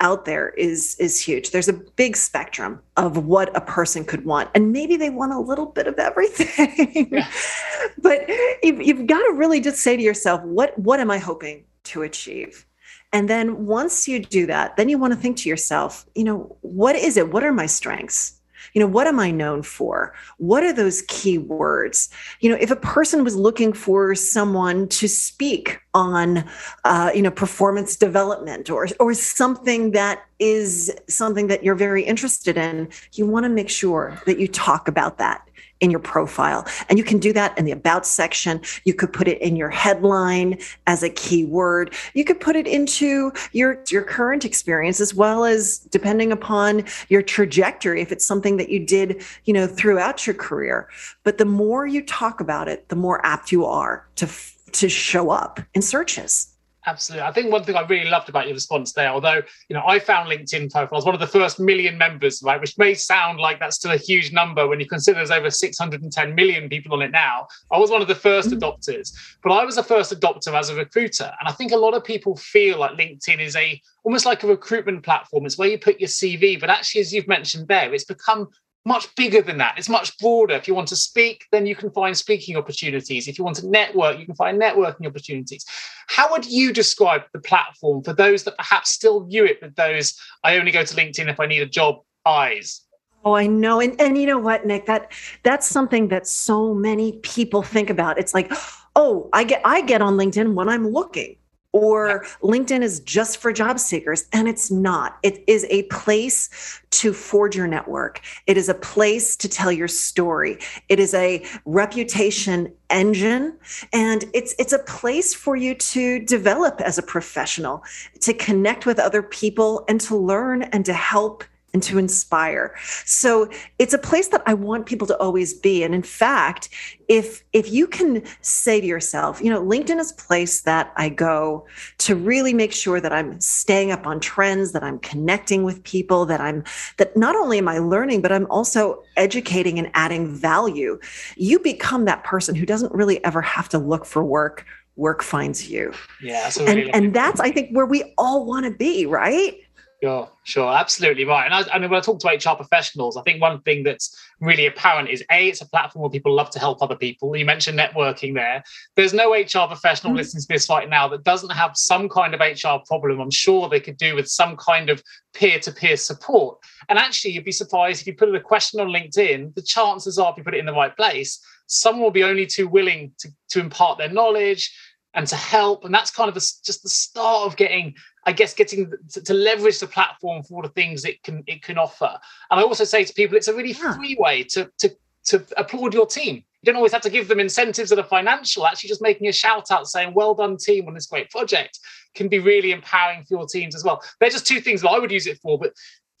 out 0.00 0.24
there 0.24 0.50
is 0.50 0.96
is 0.98 1.20
huge. 1.20 1.50
There's 1.50 1.68
a 1.68 1.72
big 1.72 2.16
spectrum 2.16 2.80
of 2.96 3.24
what 3.24 3.54
a 3.56 3.60
person 3.60 4.04
could 4.04 4.24
want 4.24 4.50
and 4.54 4.72
maybe 4.72 4.96
they 4.96 5.10
want 5.10 5.32
a 5.32 5.38
little 5.38 5.66
bit 5.66 5.86
of 5.86 5.98
everything. 5.98 7.08
Yeah. 7.12 7.30
but 7.98 8.28
you've, 8.62 8.80
you've 8.82 9.06
got 9.06 9.20
to 9.20 9.32
really 9.34 9.60
just 9.60 9.78
say 9.78 9.96
to 9.96 10.02
yourself 10.02 10.42
what 10.42 10.78
what 10.78 11.00
am 11.00 11.10
i 11.10 11.18
hoping 11.18 11.64
to 11.84 12.02
achieve? 12.02 12.66
And 13.12 13.28
then 13.28 13.66
once 13.66 14.06
you 14.06 14.20
do 14.20 14.46
that 14.46 14.76
then 14.76 14.88
you 14.88 14.98
want 14.98 15.12
to 15.12 15.18
think 15.18 15.36
to 15.38 15.48
yourself 15.48 16.06
you 16.14 16.24
know 16.24 16.56
what 16.62 16.96
is 16.96 17.16
it? 17.16 17.32
What 17.32 17.44
are 17.44 17.52
my 17.52 17.66
strengths 17.66 18.39
you 18.74 18.80
know 18.80 18.86
what 18.86 19.06
am 19.06 19.18
i 19.18 19.30
known 19.30 19.62
for? 19.62 20.14
What 20.38 20.62
are 20.62 20.72
those 20.72 21.02
key 21.02 21.38
words? 21.38 22.08
You 22.40 22.50
know 22.50 22.58
if 22.60 22.70
a 22.70 22.76
person 22.76 23.24
was 23.24 23.36
looking 23.36 23.72
for 23.72 24.14
someone 24.14 24.88
to 24.88 25.08
speak 25.08 25.80
on 25.94 26.44
uh, 26.84 27.10
you 27.14 27.22
know 27.22 27.30
performance 27.30 27.96
development 27.96 28.70
or 28.70 28.88
or 28.98 29.14
something 29.14 29.90
that 29.92 30.24
is 30.38 30.94
something 31.08 31.48
that 31.48 31.62
you're 31.62 31.74
very 31.74 32.02
interested 32.02 32.56
in 32.56 32.88
you 33.12 33.26
want 33.26 33.44
to 33.44 33.50
make 33.50 33.68
sure 33.68 34.18
that 34.26 34.38
you 34.38 34.48
talk 34.48 34.88
about 34.88 35.18
that 35.18 35.46
in 35.80 35.90
your 35.90 36.00
profile. 36.00 36.66
And 36.88 36.98
you 36.98 37.04
can 37.04 37.18
do 37.18 37.32
that 37.32 37.56
in 37.58 37.64
the 37.64 37.72
about 37.72 38.06
section. 38.06 38.60
You 38.84 38.94
could 38.94 39.12
put 39.12 39.28
it 39.28 39.40
in 39.40 39.56
your 39.56 39.70
headline 39.70 40.58
as 40.86 41.02
a 41.02 41.10
keyword. 41.10 41.94
You 42.14 42.24
could 42.24 42.40
put 42.40 42.56
it 42.56 42.66
into 42.66 43.32
your, 43.52 43.82
your 43.90 44.02
current 44.02 44.44
experience 44.44 45.00
as 45.00 45.14
well 45.14 45.44
as 45.44 45.78
depending 45.78 46.32
upon 46.32 46.84
your 47.08 47.22
trajectory, 47.22 48.00
if 48.00 48.12
it's 48.12 48.26
something 48.26 48.56
that 48.58 48.68
you 48.68 48.84
did, 48.84 49.22
you 49.44 49.54
know, 49.54 49.66
throughout 49.66 50.26
your 50.26 50.34
career. 50.34 50.88
But 51.24 51.38
the 51.38 51.44
more 51.44 51.86
you 51.86 52.04
talk 52.04 52.40
about 52.40 52.68
it, 52.68 52.88
the 52.88 52.96
more 52.96 53.24
apt 53.24 53.52
you 53.52 53.64
are 53.64 54.06
to 54.16 54.28
to 54.72 54.88
show 54.88 55.30
up 55.30 55.60
in 55.74 55.82
searches. 55.82 56.49
Absolutely. 56.86 57.26
I 57.26 57.32
think 57.32 57.52
one 57.52 57.62
thing 57.62 57.76
I 57.76 57.82
really 57.82 58.08
loved 58.08 58.30
about 58.30 58.46
your 58.46 58.54
response 58.54 58.94
there, 58.94 59.10
although, 59.10 59.42
you 59.68 59.74
know, 59.74 59.82
I 59.86 59.98
found 59.98 60.30
LinkedIn 60.30 60.72
profiles, 60.72 61.04
one 61.04 61.12
of 61.12 61.20
the 61.20 61.26
first 61.26 61.60
million 61.60 61.98
members, 61.98 62.42
right, 62.42 62.58
which 62.58 62.78
may 62.78 62.94
sound 62.94 63.38
like 63.38 63.60
that's 63.60 63.76
still 63.76 63.90
a 63.90 63.98
huge 63.98 64.32
number 64.32 64.66
when 64.66 64.80
you 64.80 64.86
consider 64.86 65.16
there's 65.16 65.30
over 65.30 65.50
610 65.50 66.34
million 66.34 66.70
people 66.70 66.94
on 66.94 67.02
it 67.02 67.10
now. 67.10 67.46
I 67.70 67.78
was 67.78 67.90
one 67.90 68.00
of 68.00 68.08
the 68.08 68.14
1st 68.14 68.48
mm-hmm. 68.48 68.58
adopters, 68.58 69.12
but 69.42 69.52
I 69.52 69.62
was 69.64 69.76
a 69.76 69.82
first 69.82 70.18
adopter 70.18 70.58
as 70.58 70.70
a 70.70 70.74
recruiter. 70.74 71.30
And 71.38 71.48
I 71.48 71.52
think 71.52 71.72
a 71.72 71.76
lot 71.76 71.92
of 71.92 72.02
people 72.02 72.34
feel 72.36 72.78
like 72.78 72.92
LinkedIn 72.92 73.40
is 73.40 73.56
a 73.56 73.80
almost 74.02 74.24
like 74.24 74.42
a 74.42 74.46
recruitment 74.46 75.02
platform. 75.02 75.44
It's 75.44 75.58
where 75.58 75.68
you 75.68 75.78
put 75.78 76.00
your 76.00 76.08
CV, 76.08 76.58
but 76.58 76.70
actually, 76.70 77.02
as 77.02 77.12
you've 77.12 77.28
mentioned 77.28 77.68
there, 77.68 77.92
it's 77.92 78.04
become 78.04 78.48
much 78.84 79.14
bigger 79.14 79.42
than 79.42 79.58
that. 79.58 79.74
It's 79.76 79.88
much 79.88 80.16
broader. 80.18 80.54
If 80.54 80.66
you 80.66 80.74
want 80.74 80.88
to 80.88 80.96
speak, 80.96 81.46
then 81.52 81.66
you 81.66 81.76
can 81.76 81.90
find 81.90 82.16
speaking 82.16 82.56
opportunities. 82.56 83.28
If 83.28 83.38
you 83.38 83.44
want 83.44 83.56
to 83.56 83.68
network, 83.68 84.18
you 84.18 84.26
can 84.26 84.34
find 84.34 84.60
networking 84.60 85.06
opportunities. 85.06 85.64
How 86.08 86.30
would 86.30 86.46
you 86.46 86.72
describe 86.72 87.22
the 87.32 87.40
platform 87.40 88.02
for 88.02 88.12
those 88.12 88.44
that 88.44 88.56
perhaps 88.56 88.90
still 88.90 89.24
view 89.24 89.44
it 89.44 89.58
with 89.60 89.74
those 89.76 90.18
I 90.44 90.56
only 90.56 90.72
go 90.72 90.84
to 90.84 90.96
LinkedIn 90.96 91.28
if 91.28 91.38
I 91.38 91.46
need 91.46 91.62
a 91.62 91.66
job 91.66 91.96
eyes? 92.24 92.82
Oh, 93.24 93.34
I 93.34 93.46
know. 93.46 93.80
And 93.80 94.00
and 94.00 94.16
you 94.16 94.26
know 94.26 94.38
what, 94.38 94.64
Nick? 94.64 94.86
That 94.86 95.12
that's 95.42 95.68
something 95.68 96.08
that 96.08 96.26
so 96.26 96.72
many 96.72 97.18
people 97.18 97.62
think 97.62 97.90
about. 97.90 98.18
It's 98.18 98.32
like, 98.32 98.50
oh, 98.96 99.28
I 99.34 99.44
get 99.44 99.60
I 99.62 99.82
get 99.82 100.00
on 100.00 100.16
LinkedIn 100.16 100.54
when 100.54 100.70
I'm 100.70 100.88
looking 100.88 101.36
or 101.72 102.24
LinkedIn 102.42 102.82
is 102.82 103.00
just 103.00 103.38
for 103.38 103.52
job 103.52 103.78
seekers. 103.78 104.26
And 104.32 104.48
it's 104.48 104.70
not. 104.70 105.18
It 105.22 105.44
is 105.46 105.66
a 105.70 105.84
place 105.84 106.80
to 106.90 107.12
forge 107.12 107.56
your 107.56 107.68
network, 107.68 108.20
it 108.46 108.56
is 108.56 108.68
a 108.68 108.74
place 108.74 109.36
to 109.36 109.48
tell 109.48 109.70
your 109.70 109.88
story, 109.88 110.58
it 110.88 110.98
is 110.98 111.14
a 111.14 111.44
reputation 111.64 112.72
engine 112.90 113.56
and 113.92 114.24
it's 114.34 114.54
it's 114.58 114.72
a 114.72 114.78
place 114.80 115.32
for 115.32 115.54
you 115.54 115.74
to 115.76 116.18
develop 116.18 116.80
as 116.80 116.98
a 116.98 117.02
professional 117.02 117.84
to 118.20 118.34
connect 118.34 118.84
with 118.84 118.98
other 118.98 119.22
people 119.22 119.84
and 119.88 120.00
to 120.00 120.16
learn 120.16 120.62
and 120.64 120.84
to 120.84 120.92
help 120.92 121.44
and 121.72 121.82
to 121.84 121.98
inspire. 121.98 122.74
So 123.04 123.48
it's 123.78 123.94
a 123.94 123.98
place 123.98 124.28
that 124.28 124.42
I 124.46 124.54
want 124.54 124.86
people 124.86 125.06
to 125.06 125.16
always 125.18 125.54
be. 125.54 125.84
And 125.84 125.94
in 125.94 126.02
fact, 126.02 126.68
if 127.08 127.44
if 127.52 127.70
you 127.70 127.86
can 127.86 128.22
say 128.40 128.80
to 128.80 128.86
yourself, 128.86 129.40
you 129.40 129.50
know, 129.50 129.62
LinkedIn 129.62 129.98
is 129.98 130.12
a 130.12 130.14
place 130.14 130.62
that 130.62 130.92
I 130.96 131.08
go 131.08 131.66
to 131.98 132.16
really 132.16 132.54
make 132.54 132.72
sure 132.72 133.00
that 133.00 133.12
I'm 133.12 133.40
staying 133.40 133.92
up 133.92 134.06
on 134.06 134.20
trends, 134.20 134.72
that 134.72 134.82
I'm 134.82 134.98
connecting 135.00 135.62
with 135.62 135.82
people, 135.84 136.26
that 136.26 136.40
I'm 136.40 136.64
that 136.96 137.16
not 137.16 137.36
only 137.36 137.58
am 137.58 137.68
I 137.68 137.78
learning, 137.78 138.20
but 138.20 138.32
I'm 138.32 138.50
also 138.50 139.02
educating 139.16 139.78
and 139.78 139.90
adding 139.94 140.34
value. 140.34 140.98
You 141.36 141.58
become 141.58 142.04
that 142.06 142.24
person 142.24 142.54
who 142.54 142.66
doesn't 142.66 142.92
really 142.92 143.22
ever 143.24 143.42
have 143.42 143.68
to 143.70 143.78
look 143.78 144.04
for 144.04 144.24
work 144.24 144.66
work 144.96 145.22
finds 145.22 145.70
you. 145.70 145.92
Yeah, 146.22 146.50
and, 146.60 146.94
and 146.94 147.14
that's 147.14 147.40
I 147.40 147.50
think 147.50 147.70
where 147.74 147.86
we 147.86 148.12
all 148.18 148.44
want 148.44 148.66
to 148.66 148.70
be, 148.70 149.06
right? 149.06 149.56
Sure, 150.02 150.30
sure, 150.44 150.72
absolutely 150.72 151.26
right. 151.26 151.44
And 151.44 151.52
I, 151.52 151.74
I, 151.74 151.78
mean, 151.78 151.90
when 151.90 151.98
I 151.98 152.00
talk 152.00 152.20
to 152.20 152.28
HR 152.28 152.56
professionals, 152.56 153.18
I 153.18 153.22
think 153.22 153.42
one 153.42 153.60
thing 153.60 153.82
that's 153.82 154.18
really 154.40 154.64
apparent 154.64 155.10
is 155.10 155.22
a, 155.30 155.48
it's 155.48 155.60
a 155.60 155.68
platform 155.68 156.00
where 156.00 156.10
people 156.10 156.34
love 156.34 156.48
to 156.50 156.58
help 156.58 156.80
other 156.80 156.96
people. 156.96 157.36
You 157.36 157.44
mentioned 157.44 157.78
networking 157.78 158.34
there. 158.34 158.64
There's 158.96 159.12
no 159.12 159.34
HR 159.34 159.66
professional 159.66 160.12
mm-hmm. 160.12 160.16
listening 160.16 160.40
to 160.40 160.48
this 160.48 160.70
right 160.70 160.88
now 160.88 161.06
that 161.08 161.24
doesn't 161.24 161.50
have 161.50 161.72
some 161.74 162.08
kind 162.08 162.32
of 162.32 162.40
HR 162.40 162.82
problem. 162.86 163.20
I'm 163.20 163.30
sure 163.30 163.68
they 163.68 163.78
could 163.78 163.98
do 163.98 164.14
with 164.14 164.26
some 164.26 164.56
kind 164.56 164.88
of 164.88 165.02
peer-to-peer 165.34 165.98
support. 165.98 166.56
And 166.88 166.98
actually, 166.98 167.32
you'd 167.32 167.44
be 167.44 167.52
surprised 167.52 168.00
if 168.00 168.06
you 168.06 168.14
put 168.14 168.34
a 168.34 168.40
question 168.40 168.80
on 168.80 168.88
LinkedIn. 168.88 169.54
The 169.54 169.62
chances 169.62 170.18
are, 170.18 170.32
if 170.32 170.38
you 170.38 170.44
put 170.44 170.54
it 170.54 170.60
in 170.60 170.66
the 170.66 170.72
right 170.72 170.96
place, 170.96 171.44
someone 171.66 172.04
will 172.04 172.10
be 172.10 172.24
only 172.24 172.46
too 172.46 172.68
willing 172.68 173.12
to, 173.18 173.28
to 173.50 173.60
impart 173.60 173.98
their 173.98 174.08
knowledge 174.08 174.74
and 175.14 175.26
to 175.26 175.36
help. 175.36 175.84
And 175.84 175.92
that's 175.92 176.10
kind 176.10 176.28
of 176.28 176.36
a, 176.36 176.40
just 176.40 176.82
the 176.82 176.88
start 176.88 177.46
of 177.46 177.56
getting 177.56 177.94
I 178.24 178.32
guess 178.32 178.54
getting 178.54 178.92
to, 179.12 179.22
to, 179.22 179.34
leverage 179.34 179.78
the 179.78 179.86
platform 179.86 180.42
for 180.42 180.56
all 180.56 180.62
the 180.62 180.68
things 180.68 181.04
it 181.04 181.22
can 181.22 181.42
it 181.46 181.62
can 181.62 181.78
offer. 181.78 182.18
And 182.50 182.60
I 182.60 182.62
also 182.62 182.84
say 182.84 183.04
to 183.04 183.12
people, 183.14 183.36
it's 183.36 183.48
a 183.48 183.54
really 183.54 183.72
yeah. 183.72 183.96
free 183.96 184.16
way 184.18 184.44
to 184.44 184.70
to 184.78 184.94
to 185.26 185.44
applaud 185.56 185.94
your 185.94 186.06
team. 186.06 186.36
You 186.36 186.66
don't 186.66 186.76
always 186.76 186.92
have 186.92 187.02
to 187.02 187.10
give 187.10 187.28
them 187.28 187.40
incentives 187.40 187.90
that 187.90 187.98
are 187.98 188.04
financial. 188.04 188.66
Actually, 188.66 188.88
just 188.88 189.02
making 189.02 189.28
a 189.28 189.32
shout 189.32 189.70
out 189.70 189.88
saying, 189.88 190.12
"Well 190.14 190.34
done, 190.34 190.56
team, 190.58 190.86
on 190.88 190.94
this 190.94 191.06
great 191.06 191.30
project," 191.30 191.78
can 192.14 192.28
be 192.28 192.38
really 192.38 192.72
empowering 192.72 193.24
for 193.24 193.38
your 193.38 193.46
teams 193.46 193.74
as 193.74 193.84
well. 193.84 194.02
They're 194.18 194.30
just 194.30 194.46
two 194.46 194.60
things 194.60 194.82
that 194.82 194.90
I 194.90 194.98
would 194.98 195.12
use 195.12 195.26
it 195.26 195.38
for, 195.42 195.58
but. 195.58 195.72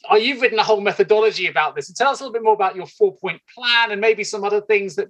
Are 0.08 0.18
you've 0.18 0.40
written 0.40 0.58
a 0.58 0.62
whole 0.62 0.80
methodology 0.80 1.46
about 1.46 1.76
this? 1.76 1.90
And 1.90 1.94
tell 1.94 2.10
us 2.10 2.20
a 2.20 2.22
little 2.22 2.32
bit 2.32 2.42
more 2.42 2.54
about 2.54 2.74
your 2.74 2.86
four 2.86 3.14
point 3.18 3.38
plan 3.54 3.90
and 3.90 4.00
maybe 4.00 4.24
some 4.24 4.44
other 4.44 4.62
things 4.62 4.96
that 4.96 5.08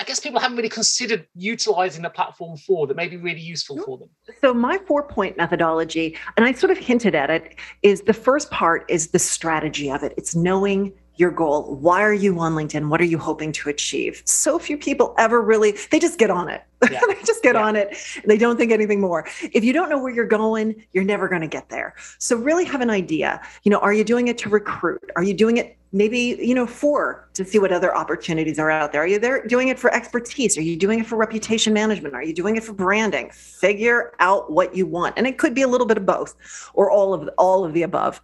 I 0.00 0.02
guess 0.04 0.18
people 0.18 0.40
haven't 0.40 0.56
really 0.56 0.70
considered 0.70 1.26
utilizing 1.34 2.02
the 2.02 2.08
platform 2.08 2.56
for 2.56 2.86
that 2.86 2.96
may 2.96 3.06
be 3.06 3.18
really 3.18 3.40
useful 3.40 3.76
for 3.82 3.98
them. 3.98 4.08
So 4.40 4.54
my 4.54 4.78
four 4.78 5.02
point 5.02 5.36
methodology, 5.36 6.16
and 6.38 6.46
I 6.46 6.52
sort 6.52 6.70
of 6.70 6.78
hinted 6.78 7.14
at 7.14 7.28
it, 7.28 7.56
is 7.82 8.00
the 8.02 8.14
first 8.14 8.50
part 8.50 8.86
is 8.88 9.08
the 9.08 9.18
strategy 9.18 9.90
of 9.90 10.02
it. 10.02 10.14
It's 10.16 10.34
knowing 10.34 10.94
your 11.16 11.30
goal. 11.30 11.76
Why 11.76 12.02
are 12.02 12.14
you 12.14 12.38
on 12.40 12.54
LinkedIn? 12.54 12.88
What 12.88 13.02
are 13.02 13.04
you 13.04 13.18
hoping 13.18 13.52
to 13.52 13.68
achieve? 13.68 14.22
So 14.24 14.58
few 14.58 14.78
people 14.78 15.14
ever 15.18 15.42
really, 15.42 15.76
they 15.90 15.98
just 15.98 16.18
get 16.18 16.30
on 16.30 16.48
it 16.48 16.62
Yeah. 16.90 17.00
they 17.08 17.14
just 17.24 17.42
get 17.42 17.54
yeah. 17.54 17.64
on 17.64 17.76
it. 17.76 17.96
they 18.24 18.38
don't 18.38 18.56
think 18.56 18.72
anything 18.72 19.00
more. 19.00 19.26
If 19.52 19.64
you 19.64 19.72
don't 19.72 19.88
know 19.90 20.00
where 20.00 20.12
you're 20.12 20.26
going, 20.26 20.86
you're 20.92 21.04
never 21.04 21.28
going 21.28 21.42
to 21.42 21.48
get 21.48 21.68
there. 21.68 21.94
So 22.18 22.36
really 22.36 22.64
have 22.64 22.80
an 22.80 22.90
idea. 22.90 23.40
You 23.64 23.70
know, 23.70 23.78
are 23.78 23.92
you 23.92 24.04
doing 24.04 24.28
it 24.28 24.38
to 24.38 24.48
recruit? 24.48 25.10
Are 25.16 25.22
you 25.22 25.34
doing 25.34 25.56
it 25.56 25.76
maybe 25.92 26.38
you 26.40 26.54
know 26.54 26.66
for 26.66 27.28
to 27.34 27.44
see 27.44 27.58
what 27.58 27.72
other 27.72 27.94
opportunities 27.96 28.58
are 28.58 28.70
out 28.70 28.92
there 28.92 29.02
are 29.02 29.06
you 29.06 29.18
there 29.18 29.44
doing 29.46 29.68
it 29.68 29.78
for 29.78 29.92
expertise 29.92 30.56
are 30.56 30.62
you 30.62 30.76
doing 30.76 31.00
it 31.00 31.06
for 31.06 31.16
reputation 31.16 31.72
management 31.72 32.14
are 32.14 32.22
you 32.22 32.32
doing 32.32 32.56
it 32.56 32.62
for 32.62 32.72
branding 32.72 33.28
figure 33.30 34.12
out 34.20 34.52
what 34.52 34.74
you 34.74 34.86
want 34.86 35.12
and 35.16 35.26
it 35.26 35.36
could 35.36 35.54
be 35.54 35.62
a 35.62 35.68
little 35.68 35.86
bit 35.86 35.96
of 35.96 36.06
both 36.06 36.70
or 36.74 36.90
all 36.90 37.12
of 37.12 37.28
all 37.38 37.64
of 37.64 37.72
the 37.72 37.82
above 37.82 38.20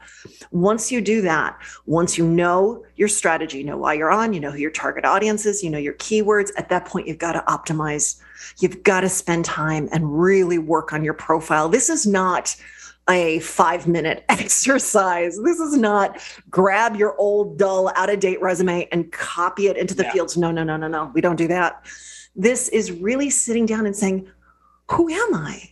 once 0.53 0.93
you 0.93 1.01
do 1.01 1.21
that 1.21 1.59
once 1.87 2.17
you 2.17 2.27
know 2.27 2.85
your 2.95 3.09
strategy 3.09 3.59
you 3.59 3.65
know 3.65 3.77
why 3.77 3.93
you're 3.93 4.13
on 4.13 4.33
you 4.33 4.39
know 4.39 4.51
who 4.51 4.59
your 4.59 4.71
target 4.71 5.05
audience 5.05 5.45
is 5.45 5.65
you 5.65 5.71
know 5.71 5.79
your 5.79 5.95
keywords 5.95 6.51
at 6.57 6.69
that 6.69 6.85
point 6.85 7.09
you've 7.09 7.19
got 7.19 7.33
to 7.33 7.41
optimize 7.49 8.21
you've 8.59 8.83
got 8.83 9.01
to 9.01 9.09
spend 9.09 9.45
time 9.45 9.89
and 9.93 10.21
really 10.21 10.59
work 10.59 10.93
on 10.93 11.05
your 11.05 11.15
profile 11.15 11.69
this 11.69 11.89
is 11.89 12.07
not 12.07 12.57
a 13.09 13.39
five 13.41 13.87
minute 13.87 14.25
exercise. 14.29 15.39
This 15.43 15.59
is 15.59 15.77
not 15.77 16.21
grab 16.51 16.97
your 16.97 17.17
old, 17.19 17.59
dull, 17.59 17.93
out 17.95 18.11
of 18.11 18.21
date 18.21 18.41
resume 18.41 18.89
and 18.93 19.11
copy 19.13 19.69
it 19.69 19.77
into 19.77 19.95
the 19.95 20.05
yeah. 20.05 20.13
fields. 20.13 20.37
No, 20.37 20.51
no, 20.51 20.65
no, 20.65 20.77
no, 20.77 20.89
no. 20.89 21.11
We 21.15 21.21
don't 21.21 21.37
do 21.37 21.49
that. 21.49 21.85
This 22.35 22.69
is 22.69 22.93
really 22.93 23.31
sitting 23.31 23.67
down 23.67 23.87
and 23.87 23.97
saying, 23.97 24.29
Who 24.91 25.09
am 25.09 25.35
I? 25.35 25.71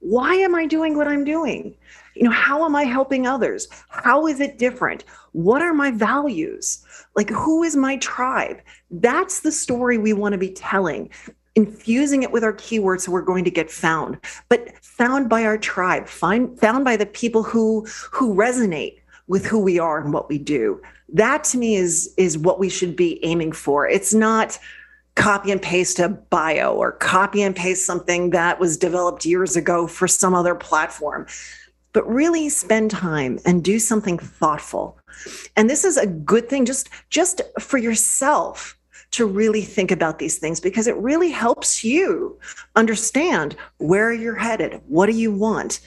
Why 0.00 0.34
am 0.34 0.54
I 0.54 0.66
doing 0.66 0.96
what 0.96 1.08
I'm 1.08 1.24
doing? 1.24 1.76
You 2.14 2.24
know, 2.24 2.30
how 2.30 2.64
am 2.64 2.76
I 2.76 2.84
helping 2.84 3.26
others? 3.26 3.68
How 3.88 4.26
is 4.26 4.38
it 4.38 4.58
different? 4.58 5.04
What 5.32 5.62
are 5.62 5.74
my 5.74 5.90
values? 5.90 6.84
Like, 7.16 7.30
who 7.30 7.62
is 7.62 7.74
my 7.74 7.96
tribe? 7.96 8.60
That's 8.90 9.40
the 9.40 9.50
story 9.50 9.98
we 9.98 10.12
want 10.12 10.32
to 10.32 10.38
be 10.38 10.50
telling 10.50 11.10
infusing 11.56 12.22
it 12.22 12.32
with 12.32 12.42
our 12.44 12.52
keywords 12.52 13.02
so 13.02 13.12
we're 13.12 13.22
going 13.22 13.44
to 13.44 13.50
get 13.50 13.70
found. 13.70 14.18
But 14.48 14.74
found 14.82 15.28
by 15.28 15.44
our 15.44 15.58
tribe 15.58 16.08
find 16.08 16.58
found 16.58 16.84
by 16.84 16.96
the 16.96 17.06
people 17.06 17.42
who 17.42 17.86
who 18.10 18.34
resonate 18.34 18.98
with 19.26 19.46
who 19.46 19.58
we 19.58 19.78
are 19.78 20.00
and 20.00 20.12
what 20.12 20.28
we 20.28 20.38
do. 20.38 20.80
That 21.12 21.44
to 21.44 21.58
me 21.58 21.76
is 21.76 22.12
is 22.16 22.38
what 22.38 22.58
we 22.58 22.68
should 22.68 22.96
be 22.96 23.24
aiming 23.24 23.52
for. 23.52 23.88
It's 23.88 24.14
not 24.14 24.58
copy 25.14 25.52
and 25.52 25.62
paste 25.62 26.00
a 26.00 26.08
bio 26.08 26.74
or 26.74 26.90
copy 26.92 27.42
and 27.42 27.54
paste 27.54 27.86
something 27.86 28.30
that 28.30 28.58
was 28.58 28.76
developed 28.76 29.24
years 29.24 29.54
ago 29.54 29.86
for 29.86 30.08
some 30.08 30.34
other 30.34 30.56
platform 30.56 31.26
but 31.94 32.06
really 32.08 32.48
spend 32.48 32.90
time 32.90 33.38
and 33.46 33.64
do 33.64 33.78
something 33.78 34.18
thoughtful. 34.18 34.98
And 35.56 35.70
this 35.70 35.84
is 35.84 35.96
a 35.96 36.06
good 36.06 36.50
thing 36.50 36.66
just 36.66 36.90
just 37.08 37.40
for 37.58 37.78
yourself 37.78 38.73
to 39.14 39.26
really 39.26 39.62
think 39.62 39.90
about 39.90 40.18
these 40.18 40.38
things 40.38 40.60
because 40.60 40.86
it 40.86 40.96
really 40.96 41.30
helps 41.30 41.84
you 41.84 42.38
understand 42.76 43.56
where 43.78 44.12
you're 44.12 44.34
headed. 44.34 44.80
What 44.88 45.06
do 45.06 45.12
you 45.12 45.32
want? 45.32 45.80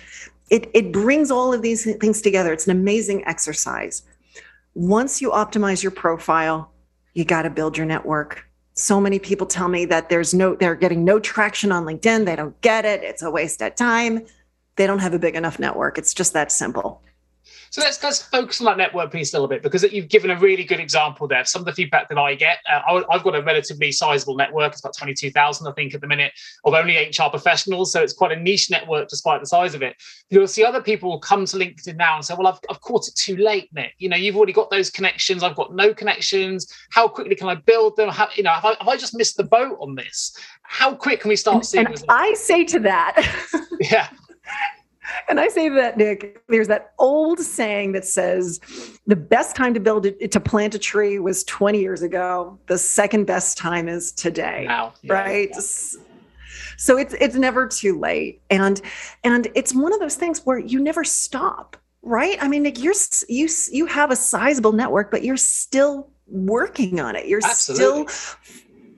It, 0.50 0.70
it 0.74 0.92
brings 0.92 1.30
all 1.30 1.54
of 1.54 1.62
these 1.62 1.84
things 1.98 2.22
together. 2.22 2.54
It's 2.54 2.68
an 2.68 2.72
amazing 2.72 3.26
exercise. 3.26 4.04
Once 4.76 5.22
you 5.22 5.32
optimize 5.32 5.84
your 5.84 5.92
profile, 5.92 6.72
you 7.14 7.26
got 7.26 7.42
to 7.42 7.50
build 7.50 7.78
your 7.78 7.86
network. 7.86 8.46
So 8.76 9.02
many 9.02 9.20
people 9.20 9.48
tell 9.48 9.68
me 9.68 9.86
that 9.86 10.08
there's 10.08 10.34
no, 10.34 10.56
they're 10.56 10.76
getting 10.76 11.04
no 11.04 11.20
traction 11.20 11.72
on 11.72 11.84
LinkedIn. 11.84 12.26
They 12.26 12.36
don't 12.36 12.60
get 12.62 12.86
it. 12.86 13.04
It's 13.04 13.24
a 13.24 13.32
waste 13.32 13.62
of 13.62 13.76
time. 13.76 14.26
They 14.76 14.88
don't 14.88 15.00
have 15.00 15.14
a 15.14 15.20
big 15.20 15.36
enough 15.36 15.60
network. 15.60 15.98
It's 15.98 16.14
just 16.14 16.34
that 16.34 16.52
simple. 16.52 17.02
So 17.78 17.84
let's 17.84 18.02
let's 18.02 18.24
focus 18.24 18.60
on 18.60 18.66
that 18.66 18.78
network 18.80 19.12
piece 19.12 19.32
a 19.32 19.38
little 19.38 19.48
bit 19.48 19.62
because 19.62 19.84
you've 19.84 20.08
given 20.08 20.32
a 20.32 20.36
really 20.36 20.64
good 20.64 20.80
example 20.80 21.28
there. 21.28 21.46
Some 21.46 21.62
of 21.62 21.68
the 21.68 21.74
feedback 21.74 22.10
that 22.10 22.18
I 22.18 22.34
get, 22.34 22.58
uh, 22.68 23.04
I've 23.08 23.22
got 23.22 23.36
a 23.36 23.44
relatively 23.44 23.92
sizable 23.92 24.36
network. 24.36 24.72
It's 24.72 24.80
about 24.80 24.98
twenty 24.98 25.14
two 25.14 25.30
thousand, 25.30 25.68
I 25.68 25.74
think, 25.74 25.94
at 25.94 26.02
the 26.02 26.08
minute 26.08 26.32
of 26.66 26.74
only 26.74 26.98
HR 26.98 27.30
professionals. 27.30 27.92
So 27.92 28.02
it's 28.02 28.14
quite 28.14 28.32
a 28.32 28.36
niche 28.36 28.72
network 28.72 29.10
despite 29.10 29.42
the 29.42 29.46
size 29.46 29.76
of 29.76 29.84
it. 29.84 29.96
You'll 30.32 30.48
see 30.48 30.66
other 30.66 30.82
people 30.82 31.20
come 31.20 31.46
to 31.46 31.56
LinkedIn 31.56 31.98
now 31.98 32.16
and 32.16 32.26
say, 32.26 32.34
"Well, 32.36 32.48
I've, 32.48 32.60
I've 32.68 32.82
caught 32.82 33.08
it 33.08 33.14
too 33.14 33.38
late, 33.38 33.70
Nick. 33.72 33.94
You 34.00 34.10
know, 34.10 34.18
you've 34.18 34.38
already 34.38 34.54
got 34.54 34.72
those 34.72 34.90
connections. 34.90 35.44
I've 35.44 35.56
got 35.56 35.76
no 35.76 35.94
connections. 35.94 36.66
How 36.90 37.08
quickly 37.08 37.36
can 37.36 37.48
I 37.48 37.54
build 37.54 37.96
them? 37.96 38.10
How, 38.10 38.28
you 38.34 38.42
know, 38.42 38.54
have 38.54 38.66
I, 38.66 38.70
have 38.80 38.88
I 38.88 38.98
just 38.98 39.16
missed 39.16 39.38
the 39.38 39.44
boat 39.44 39.78
on 39.80 39.94
this? 39.94 40.36
How 40.64 40.96
quick 40.96 41.22
can 41.22 41.30
we 41.30 41.36
start 41.36 41.64
seeing?" 41.64 41.86
And 41.86 42.04
I 42.10 42.34
say 42.34 42.64
to 42.64 42.80
that, 42.80 43.24
yeah 43.82 44.08
and 45.28 45.40
I 45.40 45.48
say 45.48 45.70
that, 45.70 45.98
Nick, 45.98 46.44
there's 46.48 46.68
that 46.68 46.94
old 47.00 47.40
saying 47.40 47.94
that 47.94 48.06
says 48.06 48.60
the 49.06 49.16
best 49.16 49.56
time 49.56 49.74
to 49.74 49.80
build 49.80 50.06
it, 50.06 50.32
to 50.32 50.40
plant 50.40 50.76
a 50.76 50.80
tree 50.80 51.20
was 51.20 51.44
20 51.46 51.80
years 51.80 52.02
ago. 52.02 52.60
The 52.68 52.78
second 52.78 53.26
best 53.26 53.58
time 53.58 53.88
is 53.88 54.12
today. 54.12 54.66
Wow. 54.68 54.94
Yeah, 55.02 55.14
right. 55.14 55.50
Yeah. 55.54 56.02
So 56.78 56.98
it's 56.98 57.16
it's 57.20 57.36
never 57.36 57.68
too 57.68 58.00
late. 58.00 58.42
And 58.50 58.82
and 59.24 59.48
it's 59.56 59.74
one 59.74 59.94
of 59.94 60.00
those 60.00 60.16
things 60.16 60.46
where 60.46 60.60
you 60.60 60.80
never 60.80 61.04
stop, 61.04 61.76
right? 62.04 62.38
I 62.42 62.48
mean, 62.48 62.64
Nick, 62.64 62.82
you're 62.82 62.94
you 63.28 63.50
you 63.72 63.86
have 63.88 64.12
a 64.12 64.16
sizable 64.16 64.72
network, 64.72 65.10
but 65.10 65.24
you're 65.24 65.38
still 65.38 66.10
working 66.28 67.00
on 67.00 67.16
it. 67.16 67.28
You're 67.28 67.42
Absolutely. 67.44 68.08
still 68.14 68.38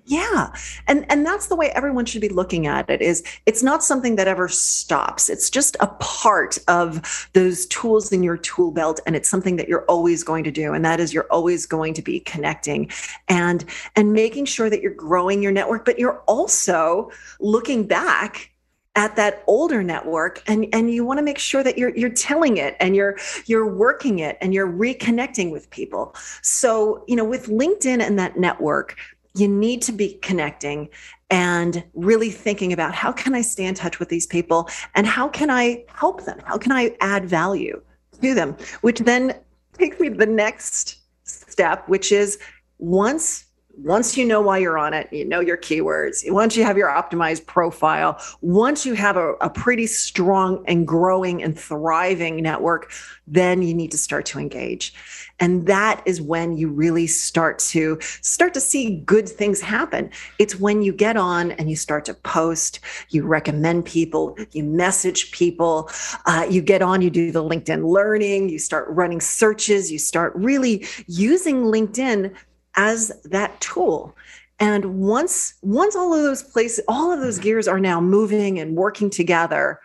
yeah. 0.10 0.52
And 0.88 1.06
and 1.12 1.24
that's 1.24 1.48
the 1.48 1.56
way 1.56 1.70
everyone 1.70 2.04
should 2.04 2.22
be 2.22 2.30
looking 2.30 2.66
at 2.66 2.90
it 2.90 3.00
is 3.00 3.24
it's 3.46 3.62
not 3.62 3.84
something 3.84 4.16
that 4.16 4.28
ever 4.28 4.48
stops. 4.48 5.30
It's 5.30 5.52
just 5.52 5.78
a 5.82 5.88
part 6.00 6.58
of 6.68 7.30
those 7.34 7.68
tools 7.68 8.12
in 8.12 8.24
your 8.24 8.38
tool 8.38 8.72
belt 8.72 9.00
and 9.06 9.16
it's 9.16 9.30
something 9.30 9.56
that 9.58 9.70
you're 9.70 9.86
always 9.86 10.24
going 10.24 10.44
to 10.46 10.52
do 10.52 10.74
and 10.74 10.84
that 10.84 11.00
is 11.00 11.14
you're 11.14 11.28
always 11.30 11.68
going 11.68 11.94
to 11.94 12.02
be 12.02 12.22
connecting 12.22 12.90
and 13.28 13.66
and 13.96 14.12
making 14.12 14.46
sure 14.46 14.68
that 14.68 14.82
you're 14.82 14.96
growing 14.96 15.44
your 15.44 15.52
network 15.52 15.86
but 15.86 16.00
you're 16.00 16.22
also 16.22 17.12
looking 17.40 17.86
back 17.86 18.50
at 18.96 19.16
that 19.16 19.44
older 19.46 19.84
network 19.84 20.42
and 20.48 20.66
and 20.74 20.92
you 20.92 21.06
want 21.06 21.20
to 21.20 21.24
make 21.24 21.38
sure 21.38 21.64
that 21.64 21.78
you're 21.78 21.96
you're 21.96 22.10
telling 22.10 22.58
it 22.58 22.76
and 22.80 22.96
you're 22.96 23.16
you're 23.46 23.72
working 23.72 24.20
it 24.20 24.40
and 24.42 24.56
you're 24.56 24.68
reconnecting 24.68 25.52
with 25.52 25.70
people. 25.70 26.16
So 26.42 27.06
you 27.08 27.16
know 27.16 27.24
with 27.24 27.46
linkedin 27.46 28.02
and 28.02 28.18
that 28.18 28.38
network 28.38 28.98
you 29.36 29.48
need 29.48 29.82
to 29.84 29.92
be 29.92 30.14
connecting 30.22 30.90
and 31.30 31.84
really 31.94 32.32
thinking 32.32 32.74
about 32.74 32.94
how 32.94 33.12
can 33.12 33.36
I 33.36 33.42
stay 33.42 33.66
in 33.66 33.76
touch 33.76 34.00
with 34.00 34.10
these 34.10 34.26
people 34.26 34.70
and 34.96 35.06
how 35.06 35.28
can 35.28 35.50
I 35.50 35.86
help 35.88 36.26
them? 36.26 36.40
How 36.46 36.58
can 36.58 36.72
I 36.72 36.96
add 37.02 37.26
value 37.26 37.82
to 38.22 38.34
them? 38.34 38.58
Which 38.82 39.00
then 39.00 39.36
takes 39.74 40.00
me 40.00 40.10
to 40.10 40.16
the 40.16 40.26
next 40.26 40.98
step, 41.24 41.88
which 41.88 42.12
is 42.12 42.40
once 42.80 43.46
once 43.84 44.18
you 44.18 44.26
know 44.26 44.42
why 44.42 44.58
you're 44.58 44.78
on 44.78 44.94
it, 44.94 45.12
you 45.12 45.26
know 45.26 45.40
your 45.40 45.58
keywords, 45.58 46.20
once 46.32 46.56
you 46.56 46.64
have 46.64 46.78
your 46.78 46.90
optimized 46.90 47.46
profile, 47.46 48.20
once 48.42 48.86
you 48.86 48.94
have 48.94 49.18
a, 49.18 49.34
a, 49.36 49.50
pretty 49.50 49.88
strong 49.88 50.64
and 50.68 50.88
growing 50.88 51.42
and 51.44 51.58
thriving 51.58 52.38
network, 52.38 52.92
then 53.28 53.62
you 53.62 53.74
need 53.74 53.92
to 53.92 53.98
start 53.98 54.26
to 54.26 54.40
engage. 54.40 54.94
And 55.40 55.68
that 55.68 56.02
is 56.06 56.22
when 56.22 56.58
you 56.58 56.70
really 56.70 57.08
start 57.08 57.60
to 57.60 57.98
start 58.02 58.54
to 58.56 58.60
see 58.60 58.98
good 59.06 59.30
things 59.30 59.62
happen. 59.62 60.10
It's 60.38 60.60
when 60.60 60.82
you 60.82 60.92
get 60.92 61.16
on 61.16 61.52
and 61.52 61.70
you 61.70 61.76
start 61.76 62.06
to 62.06 62.14
post, 62.14 62.80
you 63.10 63.26
recommend 63.26 63.86
people, 63.86 64.38
you 64.52 64.64
message 64.64 65.32
people, 65.32 65.90
uh, 66.26 66.46
you 66.50 66.62
get 66.62 66.82
on, 66.82 67.02
you 67.02 67.10
do 67.10 67.32
the 67.32 67.44
LinkedIn 67.44 67.90
learning, 67.90 68.50
you 68.50 68.60
start 68.60 68.88
running 68.90 69.22
searches, 69.22 69.92
you 69.92 70.00
start 70.00 70.34
really 70.36 70.86
using 71.08 71.64
LinkedIn 71.64 72.36
as 72.80 73.12
that 73.26 73.60
tool 73.60 74.16
and 74.58 74.86
once 74.86 75.54
once 75.62 75.98
all 75.98 76.14
of 76.14 76.24
those 76.24 76.44
places 76.44 76.84
all 76.88 77.12
of 77.12 77.20
those 77.20 77.38
gears 77.38 77.68
are 77.68 77.80
now 77.80 78.00
moving 78.00 78.58
and 78.58 78.78
working 78.78 79.10
together 79.10 79.82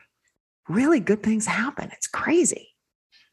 really 0.68 1.00
good 1.00 1.20
things 1.22 1.44
happen 1.44 1.90
it's 1.92 2.06
crazy 2.06 2.68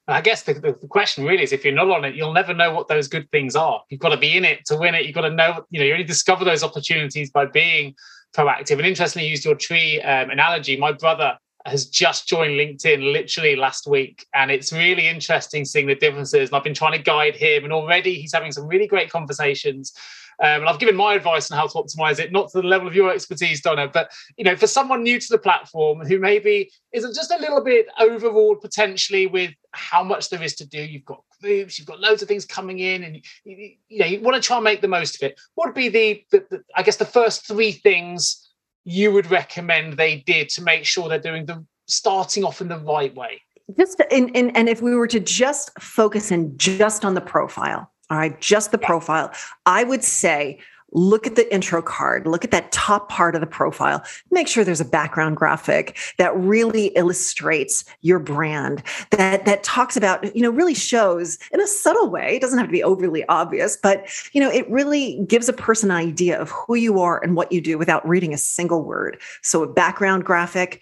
I 0.08 0.20
guess 0.20 0.44
the, 0.44 0.56
the, 0.56 0.74
question 0.90 1.24
really 1.26 1.44
is 1.44 1.54
if 1.54 1.64
you're 1.64 1.74
not 1.74 1.90
on 1.90 2.04
it, 2.04 2.16
you'll 2.16 2.34
never 2.34 2.54
know 2.54 2.74
what 2.74 2.88
those 2.90 3.08
good 3.08 3.30
things 3.32 3.56
are. 3.56 3.82
You've 3.90 4.02
got 4.02 4.10
to 4.10 4.18
be 4.18 4.36
in 4.36 4.44
it 4.44 4.66
to 4.66 4.76
win 4.76 4.94
it. 4.96 5.06
You've 5.06 5.16
got 5.16 5.22
to 5.22 5.30
know, 5.30 5.64
you 5.70 5.80
know, 5.80 5.86
you 5.86 5.94
only 5.94 6.04
discover 6.04 6.44
those 6.44 6.64
opportunities 6.64 7.30
by 7.30 7.46
being 7.46 7.94
proactive. 8.36 8.78
And 8.80 8.88
interestingly, 8.88 9.30
used 9.30 9.46
your 9.46 9.56
tree 9.56 10.02
um, 10.02 10.32
analogy. 10.32 10.76
My 10.76 10.92
brother 10.92 11.38
has 11.66 11.86
just 11.86 12.28
joined 12.28 12.54
LinkedIn 12.54 13.12
literally 13.14 13.56
last 13.56 13.88
week. 13.88 14.26
And 14.34 14.52
it's 14.52 14.74
really 14.74 15.08
interesting 15.08 15.66
seeing 15.66 15.88
the 15.88 15.96
differences. 15.96 16.50
And 16.50 16.56
I've 16.56 16.64
been 16.64 16.74
trying 16.74 16.94
to 16.94 17.04
guide 17.04 17.36
him, 17.36 17.64
and 17.64 17.74
already 17.74 18.16
he's 18.16 18.34
having 18.34 18.52
some 18.52 18.68
really 18.68 18.88
great 18.88 19.10
conversations. 19.10 19.94
Um, 20.42 20.62
and 20.62 20.70
I've 20.70 20.80
given 20.80 20.96
my 20.96 21.14
advice 21.14 21.52
on 21.52 21.58
how 21.58 21.68
to 21.68 21.74
optimize 21.74 22.18
it, 22.20 22.32
not 22.32 22.50
to 22.52 22.62
the 22.62 22.68
level 22.68 22.88
of 22.88 22.96
your 22.96 23.14
expertise, 23.14 23.62
Donna, 23.62 23.88
but 23.88 24.12
you 24.38 24.44
know, 24.44 24.56
for 24.56 24.66
someone 24.66 25.04
new 25.04 25.20
to 25.20 25.28
the 25.30 25.38
platform 25.38 26.04
who 26.04 26.18
maybe 26.18 26.72
isn't 26.94 27.14
just 27.14 27.30
a 27.32 27.38
little 27.38 27.64
bit 27.64 27.86
overawed 28.00 28.60
potentially 28.60 29.28
with 29.28 29.52
how 29.74 30.04
much 30.04 30.30
there 30.30 30.42
is 30.42 30.56
to 30.56 30.66
do. 30.68 30.82
You've 30.82 31.06
got 31.06 31.22
groups, 31.42 31.78
you've 31.78 31.88
got 31.88 32.00
loads 32.00 32.24
of 32.24 32.28
things 32.28 32.46
coming 32.46 32.80
in, 32.80 33.04
and 33.04 33.16
you, 33.44 33.74
you 33.88 34.00
know 34.00 34.08
you 34.08 34.22
want 34.22 34.36
to 34.36 34.42
try 34.42 34.58
and 34.58 34.64
make 34.64 34.82
the 34.82 34.88
most 34.88 35.22
of 35.22 35.30
it. 35.30 35.40
What 35.54 35.68
would 35.68 35.76
be 35.76 35.90
the, 35.90 36.24
the, 36.32 36.46
the 36.50 36.64
I 36.76 36.82
guess, 36.82 36.98
the 36.98 37.06
first 37.06 37.46
three 37.46 37.74
things 37.74 38.51
you 38.84 39.12
would 39.12 39.30
recommend 39.30 39.94
they 39.94 40.18
did 40.26 40.50
to 40.50 40.64
make 40.64 40.86
sure 40.86 41.10
they're 41.10 41.20
doing 41.20 41.46
the 41.46 41.66
starting 41.88 42.44
off 42.44 42.62
in 42.62 42.68
the 42.68 42.80
right 42.80 43.14
way? 43.16 43.42
Just 43.78 44.02
in, 44.12 44.30
in 44.30 44.50
and 44.52 44.68
if 44.68 44.82
we 44.82 44.96
were 44.96 45.08
to 45.08 45.20
just 45.20 45.72
focus 45.80 46.32
in 46.32 46.58
just 46.58 47.06
on 47.06 47.14
the 47.14 47.22
profile, 47.22 47.92
all 48.10 48.18
right, 48.18 48.40
just 48.42 48.72
the 48.72 48.78
profile, 48.78 49.32
I 49.66 49.84
would 49.84 50.04
say 50.04 50.60
look 50.92 51.26
at 51.26 51.36
the 51.36 51.54
intro 51.54 51.82
card, 51.82 52.28
look 52.28 52.44
at 52.44 52.52
that 52.52 52.72
top 52.72 53.10
part 53.10 53.36
of 53.36 53.42
the 53.42 53.48
profile, 53.48 54.04
make 54.30 54.48
sure 54.48 54.64
there's 54.64 54.82
a 54.82 54.86
background 54.86 55.38
graphic 55.38 55.98
that 56.18 56.36
really 56.36 56.88
illustrates 56.88 57.86
your 58.02 58.20
brand, 58.20 58.84
that 59.12 59.46
that 59.46 59.64
talks 59.64 59.96
about, 59.96 60.36
you 60.36 60.42
know, 60.42 60.50
really 60.50 60.74
shows 60.74 61.38
in 61.52 61.62
a 61.62 61.68
subtle 61.68 62.10
way, 62.10 62.36
it 62.36 62.42
doesn't 62.42 62.58
have 62.58 62.68
to 62.68 62.72
be 62.72 62.84
overly 62.84 63.26
obvious, 63.26 63.78
but 63.78 64.06
you 64.34 64.42
know, 64.42 64.52
it 64.52 64.70
really 64.70 65.24
gives 65.28 65.48
a 65.48 65.54
person 65.54 65.92
an 65.92 65.98
idea 65.98 66.40
of 66.40 66.50
who 66.52 66.76
you 66.76 67.00
are 67.00 67.24
and 67.24 67.36
what 67.36 67.52
you 67.52 67.62
do 67.62 67.78
without 67.78 68.08
reading 68.08 68.34
a 68.34 68.38
single 68.38 68.84
word. 68.84 69.20
So 69.42 69.64
a 69.64 69.68
background 69.68 70.26
graphic, 70.26 70.82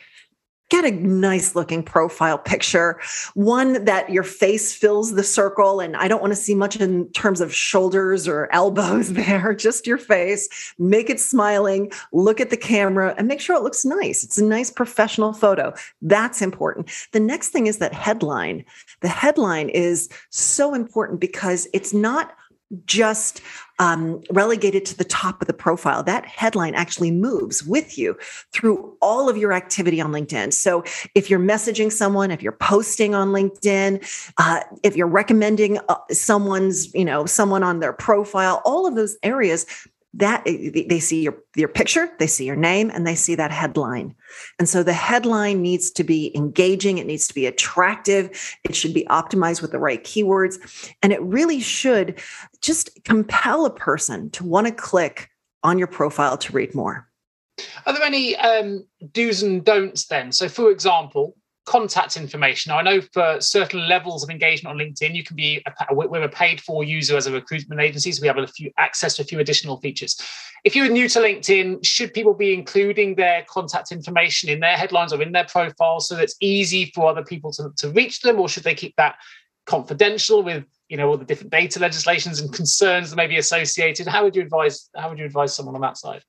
get 0.69 0.85
a 0.85 0.91
nice 0.91 1.55
looking 1.55 1.83
profile 1.83 2.37
picture, 2.37 2.99
one 3.33 3.83
that 3.85 4.09
your 4.09 4.23
face 4.23 4.73
fills 4.73 5.13
the 5.13 5.23
circle. 5.23 5.79
And 5.79 5.97
I 5.97 6.07
don't 6.07 6.21
want 6.21 6.31
to 6.31 6.37
see 6.37 6.53
much 6.53 6.75
in 6.75 7.09
terms 7.11 7.41
of 7.41 7.53
shoulders 7.53 8.27
or 8.27 8.47
elbows 8.53 9.13
there, 9.13 9.53
just 9.53 9.87
your 9.87 9.97
face. 9.97 10.73
Make 10.77 11.09
it 11.09 11.19
smiling, 11.19 11.91
look 12.13 12.39
at 12.39 12.49
the 12.49 12.57
camera, 12.57 13.15
and 13.17 13.27
make 13.27 13.41
sure 13.41 13.55
it 13.55 13.63
looks 13.63 13.83
nice. 13.83 14.23
It's 14.23 14.37
a 14.37 14.43
nice 14.43 14.69
professional 14.69 15.33
photo. 15.33 15.73
That's 16.01 16.41
important. 16.41 16.89
The 17.11 17.19
next 17.19 17.49
thing 17.49 17.67
is 17.67 17.79
that 17.79 17.93
headline. 17.93 18.63
The 19.01 19.09
headline 19.09 19.69
is 19.69 20.09
so 20.29 20.73
important 20.73 21.19
because 21.19 21.67
it's 21.73 21.93
not 21.93 22.35
just 22.85 23.41
um, 23.79 24.21
relegated 24.31 24.85
to 24.85 24.97
the 24.97 25.03
top 25.03 25.41
of 25.41 25.47
the 25.47 25.53
profile. 25.53 26.03
That 26.03 26.25
headline 26.25 26.75
actually 26.75 27.11
moves 27.11 27.63
with 27.63 27.97
you 27.97 28.17
through 28.51 28.95
all 29.01 29.29
of 29.29 29.37
your 29.37 29.53
activity 29.53 30.01
on 30.01 30.11
LinkedIn. 30.11 30.53
So 30.53 30.83
if 31.15 31.29
you're 31.29 31.39
messaging 31.39 31.91
someone, 31.91 32.29
if 32.31 32.43
you're 32.43 32.51
posting 32.51 33.15
on 33.15 33.29
LinkedIn, 33.29 34.31
uh, 34.37 34.61
if 34.83 34.95
you're 34.95 35.07
recommending 35.07 35.79
uh, 35.89 35.95
someone's, 36.11 36.93
you 36.93 37.05
know, 37.05 37.25
someone 37.25 37.63
on 37.63 37.79
their 37.79 37.93
profile, 37.93 38.61
all 38.65 38.85
of 38.85 38.95
those 38.95 39.17
areas 39.23 39.65
that 40.13 40.43
eh, 40.45 40.85
they 40.87 40.99
see 40.99 41.21
your 41.21 41.37
your 41.55 41.67
picture 41.67 42.09
they 42.19 42.27
see 42.27 42.45
your 42.45 42.55
name 42.55 42.89
and 42.93 43.05
they 43.05 43.15
see 43.15 43.35
that 43.35 43.51
headline. 43.51 44.15
And 44.57 44.67
so 44.67 44.83
the 44.83 44.93
headline 44.93 45.61
needs 45.61 45.91
to 45.91 46.03
be 46.03 46.35
engaging 46.35 46.97
it 46.97 47.05
needs 47.05 47.27
to 47.27 47.33
be 47.33 47.45
attractive 47.45 48.55
it 48.63 48.75
should 48.75 48.93
be 48.93 49.05
optimized 49.05 49.61
with 49.61 49.71
the 49.71 49.79
right 49.79 50.03
keywords 50.03 50.91
and 51.01 51.13
it 51.13 51.21
really 51.21 51.59
should 51.59 52.19
just 52.61 53.03
compel 53.03 53.65
a 53.65 53.73
person 53.73 54.29
to 54.31 54.43
want 54.43 54.67
to 54.67 54.73
click 54.73 55.29
on 55.63 55.77
your 55.77 55.87
profile 55.87 56.37
to 56.37 56.53
read 56.53 56.73
more. 56.73 57.07
Are 57.85 57.93
there 57.93 58.03
any 58.03 58.37
um, 58.37 58.85
do's 59.11 59.43
and 59.43 59.63
don'ts 59.63 60.05
then? 60.07 60.31
So 60.31 60.49
for 60.49 60.71
example 60.71 61.35
contact 61.69 62.17
information. 62.17 62.71
Now, 62.71 62.79
I 62.79 62.81
know 62.81 62.99
for 62.99 63.39
certain 63.39 63.87
levels 63.87 64.23
of 64.23 64.31
engagement 64.31 64.73
on 64.73 64.83
LinkedIn, 64.83 65.13
you 65.13 65.23
can 65.23 65.35
be 65.35 65.63
a, 65.67 65.93
we're 65.93 66.23
a 66.23 66.27
paid 66.27 66.59
for 66.59 66.83
user 66.83 67.15
as 67.15 67.27
a 67.27 67.31
recruitment 67.31 67.79
agency, 67.79 68.11
so 68.11 68.23
we 68.23 68.27
have 68.27 68.39
a 68.39 68.47
few 68.47 68.71
access 68.79 69.15
to 69.15 69.21
a 69.21 69.25
few 69.25 69.39
additional 69.39 69.79
features. 69.79 70.19
If 70.63 70.75
you're 70.75 70.89
new 70.89 71.07
to 71.07 71.19
LinkedIn, 71.19 71.85
should 71.85 72.11
people 72.11 72.33
be 72.33 72.55
including 72.55 73.13
their 73.13 73.45
contact 73.47 73.91
information 73.91 74.49
in 74.49 74.61
their 74.61 74.77
headlines 74.77 75.13
or 75.13 75.21
in 75.21 75.31
their 75.31 75.45
profile 75.45 75.99
so 75.99 76.15
that 76.15 76.23
it's 76.23 76.35
easy 76.41 76.91
for 76.95 77.07
other 77.07 77.23
people 77.23 77.51
to, 77.53 77.69
to 77.77 77.91
reach 77.91 78.21
them, 78.21 78.39
or 78.39 78.49
should 78.49 78.63
they 78.63 78.73
keep 78.73 78.95
that 78.95 79.17
confidential 79.67 80.41
with 80.41 80.65
you 80.87 80.97
know 80.97 81.07
all 81.07 81.17
the 81.17 81.25
different 81.25 81.51
data 81.51 81.79
legislations 81.79 82.39
and 82.39 82.51
concerns 82.51 83.11
that 83.11 83.15
may 83.15 83.27
be 83.27 83.37
associated? 83.37 84.07
How 84.07 84.23
would 84.23 84.35
you 84.35 84.41
advise? 84.41 84.89
How 84.95 85.09
would 85.09 85.19
you 85.19 85.25
advise 85.25 85.53
someone 85.53 85.75
on 85.75 85.81
that 85.81 85.97
side? 85.97 86.23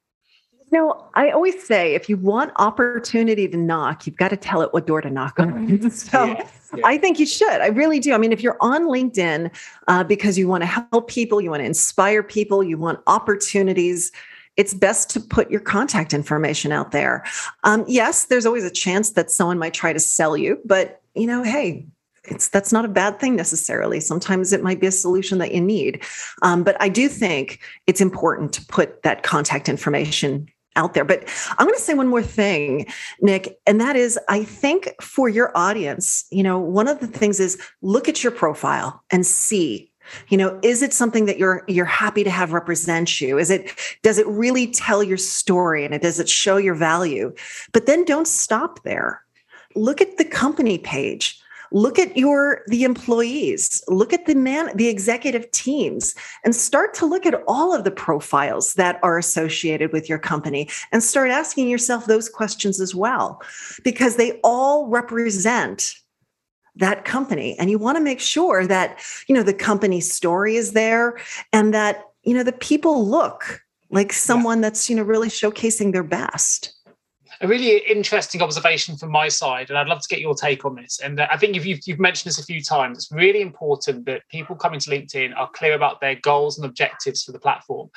No, 0.72 1.04
I 1.14 1.30
always 1.30 1.66
say 1.66 1.94
if 1.94 2.08
you 2.08 2.16
want 2.16 2.52
opportunity 2.56 3.48
to 3.48 3.56
knock, 3.56 4.06
you've 4.06 4.16
got 4.16 4.28
to 4.28 4.36
tell 4.36 4.62
it 4.62 4.72
what 4.72 4.86
door 4.86 5.00
to 5.00 5.10
knock 5.10 5.40
on. 5.40 5.90
so 5.90 6.24
yeah, 6.24 6.48
yeah. 6.74 6.82
I 6.84 6.96
think 6.96 7.18
you 7.18 7.26
should. 7.26 7.48
I 7.48 7.68
really 7.68 7.98
do. 7.98 8.12
I 8.12 8.18
mean, 8.18 8.32
if 8.32 8.40
you're 8.40 8.56
on 8.60 8.84
LinkedIn 8.84 9.50
uh, 9.88 10.04
because 10.04 10.38
you 10.38 10.46
want 10.46 10.62
to 10.62 10.66
help 10.66 11.08
people, 11.08 11.40
you 11.40 11.50
want 11.50 11.60
to 11.60 11.66
inspire 11.66 12.22
people, 12.22 12.62
you 12.62 12.78
want 12.78 13.00
opportunities, 13.08 14.12
it's 14.56 14.74
best 14.74 15.10
to 15.10 15.20
put 15.20 15.50
your 15.50 15.60
contact 15.60 16.14
information 16.14 16.70
out 16.70 16.92
there. 16.92 17.24
Um, 17.64 17.84
yes, 17.88 18.26
there's 18.26 18.46
always 18.46 18.64
a 18.64 18.70
chance 18.70 19.10
that 19.10 19.30
someone 19.30 19.58
might 19.58 19.74
try 19.74 19.92
to 19.92 20.00
sell 20.00 20.36
you, 20.36 20.60
but 20.64 21.00
you 21.14 21.26
know, 21.26 21.42
hey, 21.42 21.86
it's 22.24 22.48
that's 22.48 22.72
not 22.72 22.84
a 22.84 22.88
bad 22.88 23.18
thing 23.18 23.34
necessarily. 23.34 23.98
Sometimes 23.98 24.52
it 24.52 24.62
might 24.62 24.80
be 24.80 24.86
a 24.86 24.92
solution 24.92 25.38
that 25.38 25.52
you 25.52 25.60
need. 25.60 26.04
Um, 26.42 26.62
but 26.62 26.76
I 26.80 26.88
do 26.88 27.08
think 27.08 27.60
it's 27.86 28.00
important 28.00 28.52
to 28.52 28.66
put 28.66 29.02
that 29.02 29.22
contact 29.22 29.68
information 29.68 30.48
out 30.80 30.94
there. 30.94 31.04
But 31.04 31.28
I'm 31.58 31.66
going 31.66 31.76
to 31.76 31.82
say 31.82 31.94
one 31.94 32.08
more 32.08 32.22
thing, 32.22 32.86
Nick, 33.20 33.58
and 33.66 33.80
that 33.80 33.96
is 33.96 34.18
I 34.28 34.44
think 34.44 34.94
for 35.00 35.28
your 35.28 35.56
audience, 35.56 36.24
you 36.30 36.42
know, 36.42 36.58
one 36.58 36.88
of 36.88 37.00
the 37.00 37.06
things 37.06 37.38
is 37.38 37.60
look 37.82 38.08
at 38.08 38.24
your 38.24 38.32
profile 38.32 39.02
and 39.10 39.26
see 39.26 39.86
you 40.28 40.36
know 40.36 40.58
is 40.62 40.82
it 40.82 40.92
something 40.92 41.26
that 41.26 41.38
you're 41.38 41.62
you're 41.68 41.84
happy 41.84 42.24
to 42.24 42.30
have 42.30 42.52
represent 42.52 43.20
you? 43.20 43.38
Is 43.38 43.50
it 43.50 43.70
does 44.02 44.18
it 44.18 44.26
really 44.26 44.66
tell 44.66 45.02
your 45.02 45.18
story 45.18 45.84
and 45.84 45.94
it 45.94 46.02
does 46.02 46.18
it 46.18 46.28
show 46.28 46.56
your 46.56 46.74
value? 46.74 47.32
But 47.72 47.86
then 47.86 48.04
don't 48.04 48.26
stop 48.26 48.82
there. 48.82 49.22
Look 49.76 50.00
at 50.00 50.16
the 50.16 50.24
company 50.24 50.78
page 50.78 51.40
look 51.72 51.98
at 51.98 52.16
your 52.16 52.62
the 52.66 52.84
employees. 52.84 53.82
Look 53.88 54.12
at 54.12 54.26
the 54.26 54.34
man 54.34 54.70
the 54.74 54.88
executive 54.88 55.50
teams 55.50 56.14
and 56.44 56.54
start 56.54 56.94
to 56.94 57.06
look 57.06 57.26
at 57.26 57.42
all 57.46 57.74
of 57.74 57.84
the 57.84 57.90
profiles 57.90 58.74
that 58.74 58.98
are 59.02 59.18
associated 59.18 59.92
with 59.92 60.08
your 60.08 60.18
company 60.18 60.68
and 60.92 61.02
start 61.02 61.30
asking 61.30 61.68
yourself 61.68 62.06
those 62.06 62.28
questions 62.28 62.80
as 62.80 62.94
well 62.94 63.42
because 63.84 64.16
they 64.16 64.40
all 64.42 64.86
represent 64.88 65.94
that 66.76 67.04
company. 67.04 67.58
And 67.58 67.70
you 67.70 67.78
want 67.78 67.96
to 67.96 68.04
make 68.04 68.20
sure 68.20 68.66
that 68.66 69.00
you 69.26 69.34
know 69.34 69.42
the 69.42 69.54
company 69.54 70.00
story 70.00 70.56
is 70.56 70.72
there 70.72 71.18
and 71.52 71.74
that 71.74 72.04
you 72.22 72.34
know 72.34 72.42
the 72.42 72.52
people 72.52 73.06
look 73.06 73.62
like 73.90 74.12
someone 74.12 74.58
yeah. 74.58 74.62
that's 74.62 74.88
you 74.88 74.96
know 74.96 75.02
really 75.02 75.28
showcasing 75.28 75.92
their 75.92 76.04
best 76.04 76.79
a 77.42 77.48
really 77.48 77.78
interesting 77.78 78.42
observation 78.42 78.96
from 78.96 79.10
my 79.10 79.28
side, 79.28 79.70
and 79.70 79.78
I'd 79.78 79.88
love 79.88 80.02
to 80.02 80.08
get 80.08 80.20
your 80.20 80.34
take 80.34 80.64
on 80.66 80.74
this. 80.74 81.00
And 81.02 81.18
uh, 81.18 81.26
I 81.30 81.38
think 81.38 81.56
you've, 81.56 81.80
you've 81.86 81.98
mentioned 81.98 82.30
this 82.30 82.38
a 82.38 82.44
few 82.44 82.62
times. 82.62 82.98
It's 82.98 83.12
really 83.12 83.40
important 83.40 84.04
that 84.06 84.28
people 84.28 84.56
coming 84.56 84.78
to 84.80 84.90
LinkedIn 84.90 85.34
are 85.36 85.48
clear 85.50 85.74
about 85.74 86.00
their 86.00 86.16
goals 86.16 86.58
and 86.58 86.66
objectives 86.66 87.22
for 87.22 87.32
the 87.32 87.38
platform. 87.38 87.88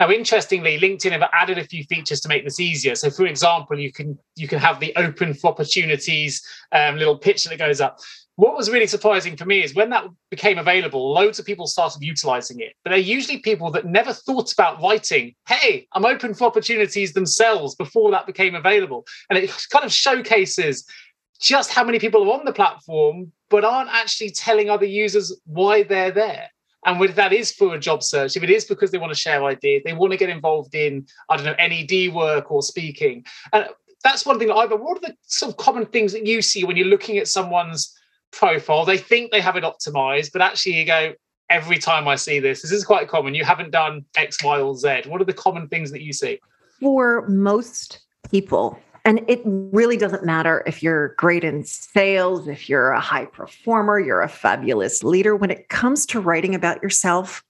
Now, 0.00 0.10
interestingly, 0.10 0.78
LinkedIn 0.78 1.12
have 1.12 1.28
added 1.32 1.58
a 1.58 1.64
few 1.64 1.84
features 1.84 2.20
to 2.22 2.28
make 2.28 2.44
this 2.44 2.58
easier. 2.58 2.96
So, 2.96 3.10
for 3.10 3.26
example, 3.26 3.78
you 3.78 3.92
can 3.92 4.18
you 4.36 4.48
can 4.48 4.58
have 4.58 4.80
the 4.80 4.92
open 4.96 5.34
for 5.34 5.50
opportunities 5.50 6.42
um, 6.72 6.96
little 6.96 7.18
picture 7.18 7.48
that 7.48 7.58
goes 7.58 7.80
up 7.80 7.98
what 8.38 8.56
was 8.56 8.70
really 8.70 8.86
surprising 8.86 9.36
for 9.36 9.46
me 9.46 9.64
is 9.64 9.74
when 9.74 9.90
that 9.90 10.04
became 10.30 10.58
available, 10.58 11.12
loads 11.12 11.40
of 11.40 11.44
people 11.44 11.66
started 11.66 12.00
utilizing 12.02 12.60
it. 12.60 12.72
But 12.84 12.90
they're 12.90 12.98
usually 13.00 13.38
people 13.38 13.72
that 13.72 13.84
never 13.84 14.12
thought 14.12 14.52
about 14.52 14.80
writing, 14.80 15.34
hey, 15.48 15.88
I'm 15.92 16.06
open 16.06 16.34
for 16.34 16.44
opportunities 16.44 17.14
themselves 17.14 17.74
before 17.74 18.12
that 18.12 18.26
became 18.26 18.54
available. 18.54 19.04
And 19.28 19.40
it 19.40 19.50
kind 19.72 19.84
of 19.84 19.92
showcases 19.92 20.86
just 21.40 21.72
how 21.72 21.82
many 21.82 21.98
people 21.98 22.30
are 22.30 22.38
on 22.38 22.44
the 22.44 22.52
platform, 22.52 23.32
but 23.50 23.64
aren't 23.64 23.90
actually 23.90 24.30
telling 24.30 24.70
other 24.70 24.86
users 24.86 25.36
why 25.44 25.82
they're 25.82 26.12
there. 26.12 26.48
And 26.86 27.02
if 27.02 27.16
that 27.16 27.32
is 27.32 27.50
for 27.50 27.74
a 27.74 27.80
job 27.80 28.04
search, 28.04 28.36
if 28.36 28.44
it 28.44 28.50
is 28.50 28.64
because 28.64 28.92
they 28.92 28.98
want 28.98 29.12
to 29.12 29.18
share 29.18 29.42
ideas, 29.42 29.82
they 29.84 29.94
want 29.94 30.12
to 30.12 30.16
get 30.16 30.30
involved 30.30 30.76
in, 30.76 31.08
I 31.28 31.36
don't 31.36 31.44
know, 31.44 31.56
NED 31.58 32.14
work 32.14 32.52
or 32.52 32.62
speaking. 32.62 33.24
And 33.52 33.66
that's 34.04 34.24
one 34.24 34.38
thing 34.38 34.46
that 34.46 34.54
I've, 34.54 34.70
what 34.70 34.98
are 34.98 35.08
the 35.08 35.16
sort 35.22 35.50
of 35.50 35.56
common 35.56 35.86
things 35.86 36.12
that 36.12 36.24
you 36.24 36.40
see 36.40 36.62
when 36.62 36.76
you're 36.76 36.86
looking 36.86 37.18
at 37.18 37.26
someone's 37.26 37.97
profile. 38.32 38.84
They 38.84 38.98
think 38.98 39.30
they 39.30 39.40
have 39.40 39.56
it 39.56 39.64
optimized, 39.64 40.32
but 40.32 40.42
actually 40.42 40.76
you 40.78 40.84
go, 40.84 41.14
every 41.50 41.78
time 41.78 42.06
I 42.08 42.16
see 42.16 42.40
this, 42.40 42.62
this 42.62 42.72
is 42.72 42.84
quite 42.84 43.08
common. 43.08 43.34
You 43.34 43.44
haven't 43.44 43.70
done 43.70 44.04
X, 44.16 44.42
Y, 44.42 44.60
or 44.60 44.76
Z. 44.76 45.02
What 45.06 45.20
are 45.20 45.24
the 45.24 45.32
common 45.32 45.68
things 45.68 45.90
that 45.92 46.02
you 46.02 46.12
see? 46.12 46.38
For 46.80 47.26
most 47.28 48.00
people, 48.30 48.78
and 49.04 49.24
it 49.28 49.40
really 49.44 49.96
doesn't 49.96 50.24
matter 50.24 50.62
if 50.66 50.82
you're 50.82 51.14
great 51.16 51.44
in 51.44 51.64
sales, 51.64 52.46
if 52.46 52.68
you're 52.68 52.90
a 52.90 53.00
high 53.00 53.24
performer, 53.24 53.98
you're 53.98 54.20
a 54.20 54.28
fabulous 54.28 55.02
leader. 55.02 55.34
When 55.34 55.50
it 55.50 55.68
comes 55.68 56.04
to 56.06 56.20
writing 56.20 56.54
about 56.54 56.82
yourself, 56.82 57.42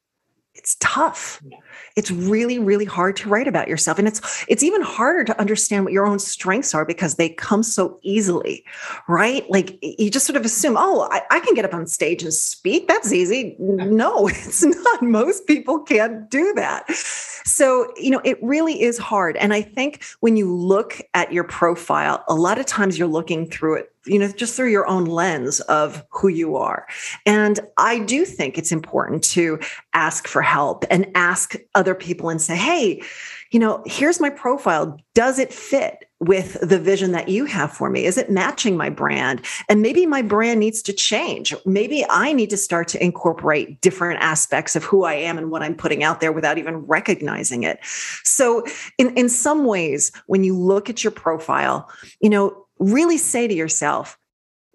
it's 0.55 0.77
tough. 0.81 1.43
Yeah 1.45 1.59
it's 1.97 2.11
really 2.11 2.59
really 2.59 2.85
hard 2.85 3.17
to 3.17 3.29
write 3.29 3.49
about 3.49 3.69
yourself. 3.69 3.99
And 3.99 4.09
it's 4.09 4.45
it's 4.49 4.63
even 4.63 4.83
harder 4.83 5.25
to 5.25 5.41
understand 5.41 5.85
what 5.85 5.93
your 5.93 6.07
own 6.07 6.19
strengths 6.19 6.75
are 6.75 6.85
because 6.85 7.15
they 7.15 7.29
come 7.29 7.63
so 7.63 7.99
easily 8.03 8.65
right? 9.07 9.49
Like 9.51 9.79
you 9.83 10.11
just 10.11 10.27
sort 10.27 10.37
of 10.37 10.45
assume 10.45 10.77
oh 10.77 11.09
I, 11.11 11.23
I, 11.31 11.41
can 11.41 11.55
get 11.55 11.65
up 11.65 11.75
on 11.75 11.87
stage 11.87 12.23
and 12.23 12.33
speak. 12.33 12.89
That's 12.89 13.13
easy. 13.13 13.57
No 13.59 14.29
it's 14.29 14.65
not. 14.65 15.03
Most 15.03 15.47
people 15.47 15.81
can't 15.81 16.31
do 16.31 16.53
that. 16.55 16.91
So 16.91 17.93
you 17.97 18.11
know 18.11 18.21
it 18.25 18.39
really 18.43 18.83
is 18.83 18.99
hard. 18.99 19.37
And 19.37 19.53
i 19.53 19.63
think 19.63 20.05
when 20.21 20.37
you 20.37 20.55
look 20.55 21.01
at 21.15 21.33
your 21.33 21.45
profile 21.45 22.25
a 22.29 22.35
lot 22.35 22.59
of 22.59 22.67
times 22.67 22.99
you're 22.99 23.09
looking 23.09 23.49
through 23.49 23.77
it 23.77 23.93
you 24.09 24.19
know, 24.19 24.29
just 24.29 24.57
through 24.57 24.71
your 24.71 24.87
own 24.87 25.05
lens 25.05 25.61
of 25.61 26.05
who 26.11 26.29
you 26.29 26.57
are. 26.57 26.87
And 27.27 27.61
I 27.77 28.01
do 28.01 28.25
think 28.25 28.59
it's 28.59 28.73
important 28.73 29.23
to 29.25 29.61
ask 29.93 30.27
for 30.27 30.43
help 30.43 30.85
and 30.91 31.11
ask 31.15 31.55
other 31.75 31.95
people 31.95 32.29
and 32.29 32.41
say, 32.41 32.57
hey, 32.57 33.03
you 33.51 33.59
know, 33.59 33.83
here's 33.87 34.21
my 34.21 34.31
profile. 34.31 34.99
Does 35.15 35.39
it 35.39 35.53
fit? 35.53 36.09
with 36.21 36.59
the 36.61 36.79
vision 36.79 37.13
that 37.13 37.29
you 37.29 37.45
have 37.45 37.73
for 37.73 37.91
me? 37.91 38.05
Is 38.05 38.19
it 38.19 38.31
matching 38.31 38.77
my 38.77 38.91
brand? 38.91 39.45
And 39.69 39.83
maybe 39.83 40.05
my 40.05 40.23
brand 40.23 40.59
needs 40.59 40.83
to 40.83 40.93
change. 40.93 41.55
Maybe 41.65 42.05
I 42.11 42.33
need 42.33 42.51
to 42.51 42.57
start 42.57 42.89
to 42.89 43.03
incorporate 43.03 43.81
different 43.81 44.21
aspects 44.21 44.75
of 44.75 44.83
who 44.83 45.05
I 45.05 45.15
am 45.15 45.39
and 45.39 45.51
what 45.51 45.63
I'm 45.63 45.77
putting 45.77 46.03
out 46.03 46.21
there 46.21 46.33
without 46.33 46.59
even 46.59 46.79
recognizing 46.79 47.63
it. 47.63 47.79
So, 48.25 48.65
in, 48.99 49.17
in 49.17 49.29
some 49.29 49.65
ways, 49.65 50.11
when 50.27 50.43
you 50.43 50.59
look 50.59 50.91
at 50.91 51.05
your 51.05 51.13
profile, 51.13 51.89
you 52.21 52.31
know, 52.31 52.67
really 52.81 53.19
say 53.19 53.47
to 53.47 53.55
yourself, 53.55 54.19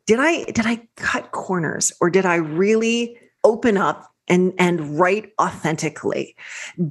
did 0.05 0.19
I 0.19 0.43
did 0.45 0.65
I 0.65 0.87
cut 0.95 1.31
corners 1.31 1.91
or 1.99 2.09
did 2.09 2.25
I 2.25 2.35
really 2.35 3.17
open 3.43 3.77
up 3.77 4.12
and 4.27 4.53
and 4.57 4.99
write 4.99 5.33
authentically. 5.41 6.35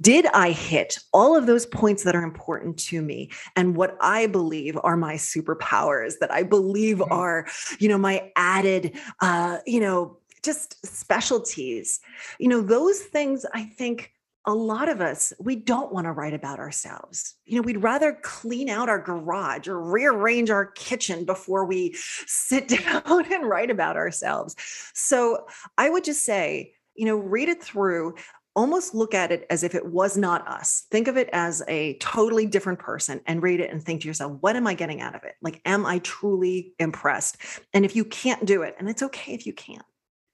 Did 0.01 0.27
i 0.27 0.51
hit 0.51 0.99
all 1.13 1.37
of 1.37 1.47
those 1.47 1.67
points 1.67 2.05
that 2.05 2.15
are 2.15 2.23
important 2.23 2.79
to 2.81 3.03
me? 3.03 3.31
And 3.57 3.77
what 3.77 3.97
i 4.01 4.27
believe 4.27 4.79
are 4.83 4.97
my 4.97 5.15
superpowers 5.15 6.19
that 6.21 6.33
i 6.33 6.43
believe 6.43 6.99
mm-hmm. 6.99 7.13
are 7.13 7.47
you 7.79 7.89
know 7.89 7.99
my 7.99 8.31
added 8.37 8.97
uh 9.21 9.59
you 9.67 9.81
know 9.81 10.19
just 10.43 10.85
specialties. 10.85 12.01
You 12.39 12.49
know 12.49 12.61
those 12.61 13.01
things 13.01 13.47
i 13.55 13.65
think 13.65 14.13
a 14.45 14.53
lot 14.53 14.89
of 14.89 15.01
us 15.01 15.33
we 15.39 15.55
don't 15.55 15.93
want 15.93 16.05
to 16.05 16.13
write 16.13 16.35
about 16.35 16.59
ourselves. 16.59 17.37
You 17.47 17.57
know 17.57 17.63
we'd 17.63 17.83
rather 17.83 18.19
clean 18.23 18.69
out 18.69 18.89
our 18.89 18.99
garage 18.99 19.69
or 19.69 19.81
rearrange 19.81 20.51
our 20.51 20.67
kitchen 20.67 21.25
before 21.25 21.65
we 21.65 21.95
sit 22.27 22.69
down 22.85 23.33
and 23.33 23.49
write 23.49 23.71
about 23.71 23.97
ourselves. 23.97 24.55
So 24.93 25.47
i 25.79 25.89
would 25.89 26.05
just 26.05 26.25
say 26.25 26.75
you 26.95 27.07
know, 27.07 27.17
read 27.17 27.49
it 27.49 27.63
through, 27.63 28.15
almost 28.55 28.95
look 28.95 29.15
at 29.15 29.33
it 29.33 29.47
as 29.51 29.63
if 29.63 29.75
it 29.75 29.87
was 29.87 30.17
not 30.17 30.47
us. 30.47 30.85
Think 30.91 31.09
of 31.09 31.17
it 31.17 31.29
as 31.33 31.63
a 31.69 31.95
totally 31.95 32.47
different 32.47 32.79
person 32.79 33.21
and 33.27 33.43
read 33.43 33.61
it 33.61 33.71
and 33.71 33.83
think 33.83 34.03
to 34.03 34.09
yourself, 34.09 34.37
what 34.41 34.57
am 34.57 34.67
I 34.67 34.75
getting 34.75 35.01
out 35.01 35.15
of 35.15 35.25
it? 35.25 35.35
Like, 35.41 35.61
am 35.65 35.87
I 35.87 35.99
truly 36.01 36.75
impressed? 36.79 37.39
And 37.73 37.85
if 37.85 37.97
you 37.97 38.05
can't 38.05 38.45
do 38.45 38.63
it, 38.63 38.77
and 38.79 38.89
it's 38.89 39.03
okay 39.03 39.33
if 39.33 39.47
you 39.47 39.53
can't, 39.53 39.85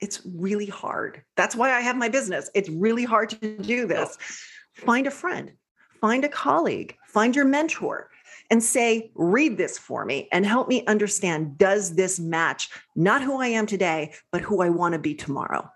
it's 0.00 0.20
really 0.24 0.66
hard. 0.66 1.22
That's 1.36 1.56
why 1.56 1.72
I 1.72 1.80
have 1.80 1.96
my 1.96 2.08
business. 2.08 2.50
It's 2.54 2.68
really 2.68 3.04
hard 3.04 3.30
to 3.30 3.58
do 3.58 3.86
this. 3.86 4.16
Find 4.74 5.06
a 5.06 5.12
friend, 5.12 5.52
find 6.00 6.24
a 6.24 6.28
colleague, 6.28 6.96
find 7.06 7.34
your 7.34 7.44
mentor. 7.44 8.10
And 8.50 8.62
say, 8.62 9.10
read 9.14 9.58
this 9.58 9.76
for 9.76 10.06
me 10.06 10.26
and 10.32 10.46
help 10.46 10.68
me 10.68 10.82
understand 10.86 11.58
does 11.58 11.94
this 11.94 12.18
match 12.18 12.70
not 12.96 13.20
who 13.20 13.42
I 13.42 13.48
am 13.48 13.66
today, 13.66 14.14
but 14.32 14.40
who 14.40 14.62
I 14.62 14.70
want 14.70 14.94
to 14.94 14.98
be 14.98 15.14
tomorrow? 15.14 15.70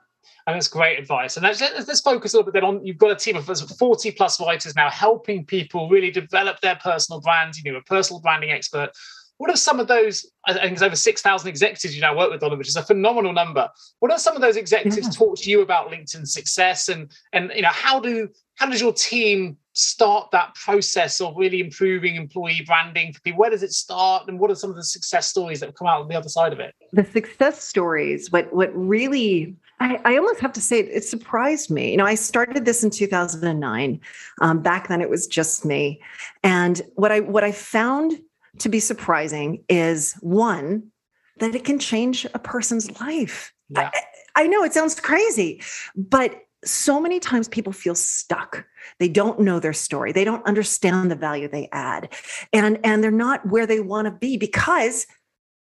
And 0.46 0.56
that's 0.56 0.68
great 0.68 0.98
advice. 0.98 1.36
And 1.36 1.44
let's, 1.44 1.60
let's 1.60 2.00
focus 2.00 2.34
a 2.34 2.36
little 2.36 2.50
bit 2.50 2.60
then 2.60 2.64
on 2.68 2.84
you've 2.84 2.98
got 2.98 3.10
a 3.10 3.16
team 3.16 3.36
of 3.36 3.46
40 3.46 4.10
plus 4.12 4.40
writers 4.40 4.74
now 4.74 4.90
helping 4.90 5.44
people 5.44 5.88
really 5.88 6.10
develop 6.10 6.60
their 6.60 6.76
personal 6.76 7.20
brands. 7.20 7.62
You 7.62 7.72
know, 7.72 7.78
a 7.78 7.82
personal 7.82 8.20
branding 8.20 8.50
expert. 8.50 8.90
What 9.38 9.50
are 9.50 9.56
some 9.56 9.80
of 9.80 9.88
those? 9.88 10.30
I 10.46 10.52
think 10.54 10.74
it's 10.74 10.82
over 10.82 10.94
6,000 10.94 11.48
executives 11.48 11.94
you 11.94 12.00
now 12.00 12.16
work 12.16 12.30
with, 12.30 12.40
Donna, 12.40 12.56
which 12.56 12.68
is 12.68 12.76
a 12.76 12.82
phenomenal 12.82 13.32
number. 13.32 13.68
What 13.98 14.12
are 14.12 14.18
some 14.18 14.36
of 14.36 14.42
those 14.42 14.56
executives 14.56 15.06
yeah. 15.06 15.12
talk 15.12 15.36
to 15.38 15.50
you 15.50 15.62
about 15.62 15.90
LinkedIn 15.90 16.26
success 16.28 16.88
and 16.88 17.10
and 17.32 17.50
you 17.54 17.62
know 17.62 17.70
how 17.70 17.98
do 17.98 18.28
how 18.56 18.68
does 18.68 18.80
your 18.80 18.92
team 18.92 19.56
start 19.74 20.30
that 20.32 20.54
process 20.54 21.20
of 21.20 21.34
really 21.36 21.60
improving 21.60 22.16
employee 22.16 22.62
branding 22.66 23.12
for 23.12 23.20
people? 23.22 23.40
Where 23.40 23.50
does 23.50 23.62
it 23.62 23.72
start, 23.72 24.28
and 24.28 24.38
what 24.38 24.50
are 24.50 24.54
some 24.54 24.70
of 24.70 24.76
the 24.76 24.84
success 24.84 25.28
stories 25.28 25.60
that 25.60 25.66
have 25.66 25.74
come 25.74 25.88
out 25.88 26.02
on 26.02 26.08
the 26.08 26.14
other 26.14 26.28
side 26.28 26.52
of 26.52 26.60
it? 26.60 26.74
The 26.92 27.04
success 27.04 27.62
stories, 27.62 28.30
what 28.30 28.52
what 28.52 28.70
really 28.74 29.56
I, 29.82 30.00
I, 30.04 30.16
almost 30.16 30.38
have 30.40 30.52
to 30.52 30.60
say 30.60 30.78
it 30.78 31.04
surprised 31.04 31.68
me. 31.68 31.90
You 31.90 31.96
know, 31.96 32.06
I 32.06 32.14
started 32.14 32.64
this 32.64 32.84
in 32.84 32.90
2009. 32.90 34.00
Um, 34.40 34.62
back 34.62 34.86
then, 34.86 35.00
it 35.00 35.10
was 35.10 35.26
just 35.26 35.64
me, 35.64 36.00
and 36.44 36.80
what 36.94 37.10
I 37.10 37.20
what 37.20 37.42
I 37.42 37.50
found 37.50 38.20
to 38.58 38.68
be 38.68 38.78
surprising 38.78 39.64
is 39.68 40.12
one 40.20 40.92
that 41.38 41.54
it 41.54 41.64
can 41.64 41.80
change 41.80 42.24
a 42.32 42.38
person's 42.38 43.00
life. 43.00 43.52
Yeah. 43.70 43.90
I, 44.36 44.44
I 44.44 44.46
know 44.46 44.62
it 44.62 44.72
sounds 44.72 44.98
crazy, 45.00 45.62
but 45.96 46.42
so 46.64 47.00
many 47.00 47.18
times 47.18 47.48
people 47.48 47.72
feel 47.72 47.96
stuck 47.96 48.64
they 49.00 49.08
don't 49.08 49.40
know 49.40 49.58
their 49.58 49.72
story 49.72 50.12
they 50.12 50.22
don't 50.22 50.46
understand 50.46 51.10
the 51.10 51.16
value 51.16 51.48
they 51.48 51.68
add 51.72 52.08
and 52.52 52.78
and 52.84 53.02
they're 53.02 53.10
not 53.10 53.44
where 53.48 53.66
they 53.66 53.80
want 53.80 54.04
to 54.04 54.12
be 54.12 54.36
because 54.36 55.08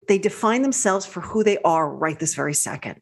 they 0.10 0.18
define 0.18 0.62
themselves 0.62 1.06
for 1.06 1.22
who 1.22 1.42
they 1.42 1.58
are 1.60 1.90
right 1.90 2.20
this 2.20 2.36
very 2.36 2.54
second 2.54 3.00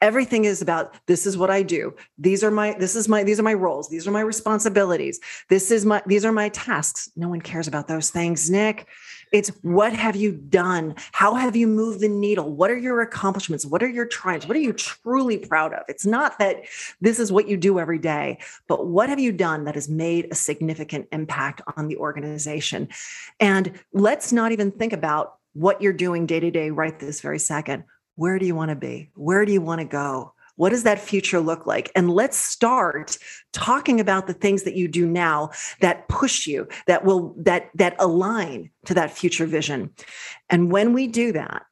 everything 0.00 0.44
is 0.44 0.62
about 0.62 0.94
this 1.06 1.26
is 1.26 1.36
what 1.36 1.50
i 1.50 1.62
do. 1.62 1.94
These 2.18 2.44
are 2.44 2.50
my 2.50 2.76
this 2.78 2.96
is 2.96 3.08
my 3.08 3.22
these 3.22 3.40
are 3.40 3.44
my 3.44 3.54
roles. 3.54 3.88
These 3.88 4.06
are 4.06 4.10
my 4.10 4.20
responsibilities. 4.20 5.20
This 5.48 5.70
is 5.70 5.84
my 5.84 6.02
these 6.06 6.24
are 6.24 6.32
my 6.32 6.48
tasks. 6.50 7.10
No 7.16 7.28
one 7.28 7.40
cares 7.40 7.68
about 7.68 7.88
those 7.88 8.10
things 8.10 8.50
nick. 8.50 8.86
It's 9.32 9.48
what 9.62 9.92
have 9.92 10.14
you 10.14 10.32
done? 10.32 10.94
How 11.12 11.34
have 11.34 11.56
you 11.56 11.66
moved 11.66 12.00
the 12.00 12.08
needle? 12.08 12.52
What 12.54 12.70
are 12.70 12.78
your 12.78 13.00
accomplishments? 13.00 13.66
What 13.66 13.82
are 13.82 13.88
your 13.88 14.06
triumphs? 14.06 14.46
What 14.46 14.56
are 14.56 14.60
you 14.60 14.72
truly 14.72 15.38
proud 15.38 15.72
of? 15.72 15.82
It's 15.88 16.06
not 16.06 16.38
that 16.38 16.64
this 17.00 17.18
is 17.18 17.32
what 17.32 17.48
you 17.48 17.56
do 17.56 17.78
every 17.78 17.98
day 17.98 18.38
but 18.68 18.86
what 18.86 19.08
have 19.08 19.18
you 19.18 19.32
done 19.32 19.64
that 19.64 19.74
has 19.74 19.88
made 19.88 20.28
a 20.30 20.34
significant 20.34 21.08
impact 21.12 21.60
on 21.76 21.88
the 21.88 21.96
organization? 21.96 22.88
And 23.40 23.72
let's 23.92 24.32
not 24.32 24.52
even 24.52 24.70
think 24.70 24.92
about 24.92 25.36
what 25.52 25.80
you're 25.80 25.92
doing 25.92 26.26
day 26.26 26.40
to 26.40 26.50
day 26.50 26.70
right 26.70 26.98
this 26.98 27.20
very 27.20 27.38
second 27.38 27.84
where 28.16 28.38
do 28.38 28.46
you 28.46 28.54
want 28.54 28.70
to 28.70 28.76
be? 28.76 29.10
Where 29.14 29.44
do 29.44 29.52
you 29.52 29.60
want 29.60 29.80
to 29.80 29.86
go? 29.86 30.32
What 30.56 30.70
does 30.70 30.84
that 30.84 30.98
future 30.98 31.38
look 31.38 31.66
like? 31.66 31.92
And 31.94 32.10
let's 32.10 32.36
start 32.36 33.18
talking 33.52 34.00
about 34.00 34.26
the 34.26 34.32
things 34.32 34.62
that 34.62 34.74
you 34.74 34.88
do 34.88 35.06
now 35.06 35.50
that 35.80 36.08
push 36.08 36.46
you, 36.46 36.66
that 36.86 37.04
will 37.04 37.34
that 37.38 37.70
that 37.74 37.94
align 37.98 38.70
to 38.86 38.94
that 38.94 39.10
future 39.10 39.46
vision. 39.46 39.90
And 40.48 40.72
when 40.72 40.94
we 40.94 41.08
do 41.08 41.32
that, 41.32 41.66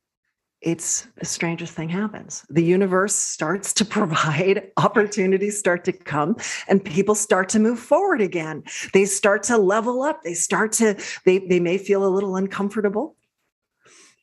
it's 0.65 1.07
the 1.17 1.27
strangest 1.27 1.75
thing 1.75 1.91
happens. 1.91 2.45
The 2.49 2.63
universe 2.63 3.15
starts 3.15 3.73
to 3.75 3.85
provide, 3.97 4.71
opportunities 4.77 5.59
start 5.59 5.85
to 5.85 5.93
come, 5.93 6.37
and 6.69 6.85
people 6.85 7.15
start 7.15 7.49
to 7.51 7.59
move 7.59 7.79
forward 7.79 8.21
again. 8.21 8.65
They 8.93 9.05
start 9.05 9.43
to 9.45 9.59
level 9.59 10.03
up. 10.03 10.23
They 10.23 10.35
start 10.35 10.73
to, 10.73 10.97
they, 11.25 11.39
they 11.39 11.61
may 11.61 11.79
feel 11.79 12.05
a 12.05 12.09
little 12.09 12.37
uncomfortable. 12.37 13.17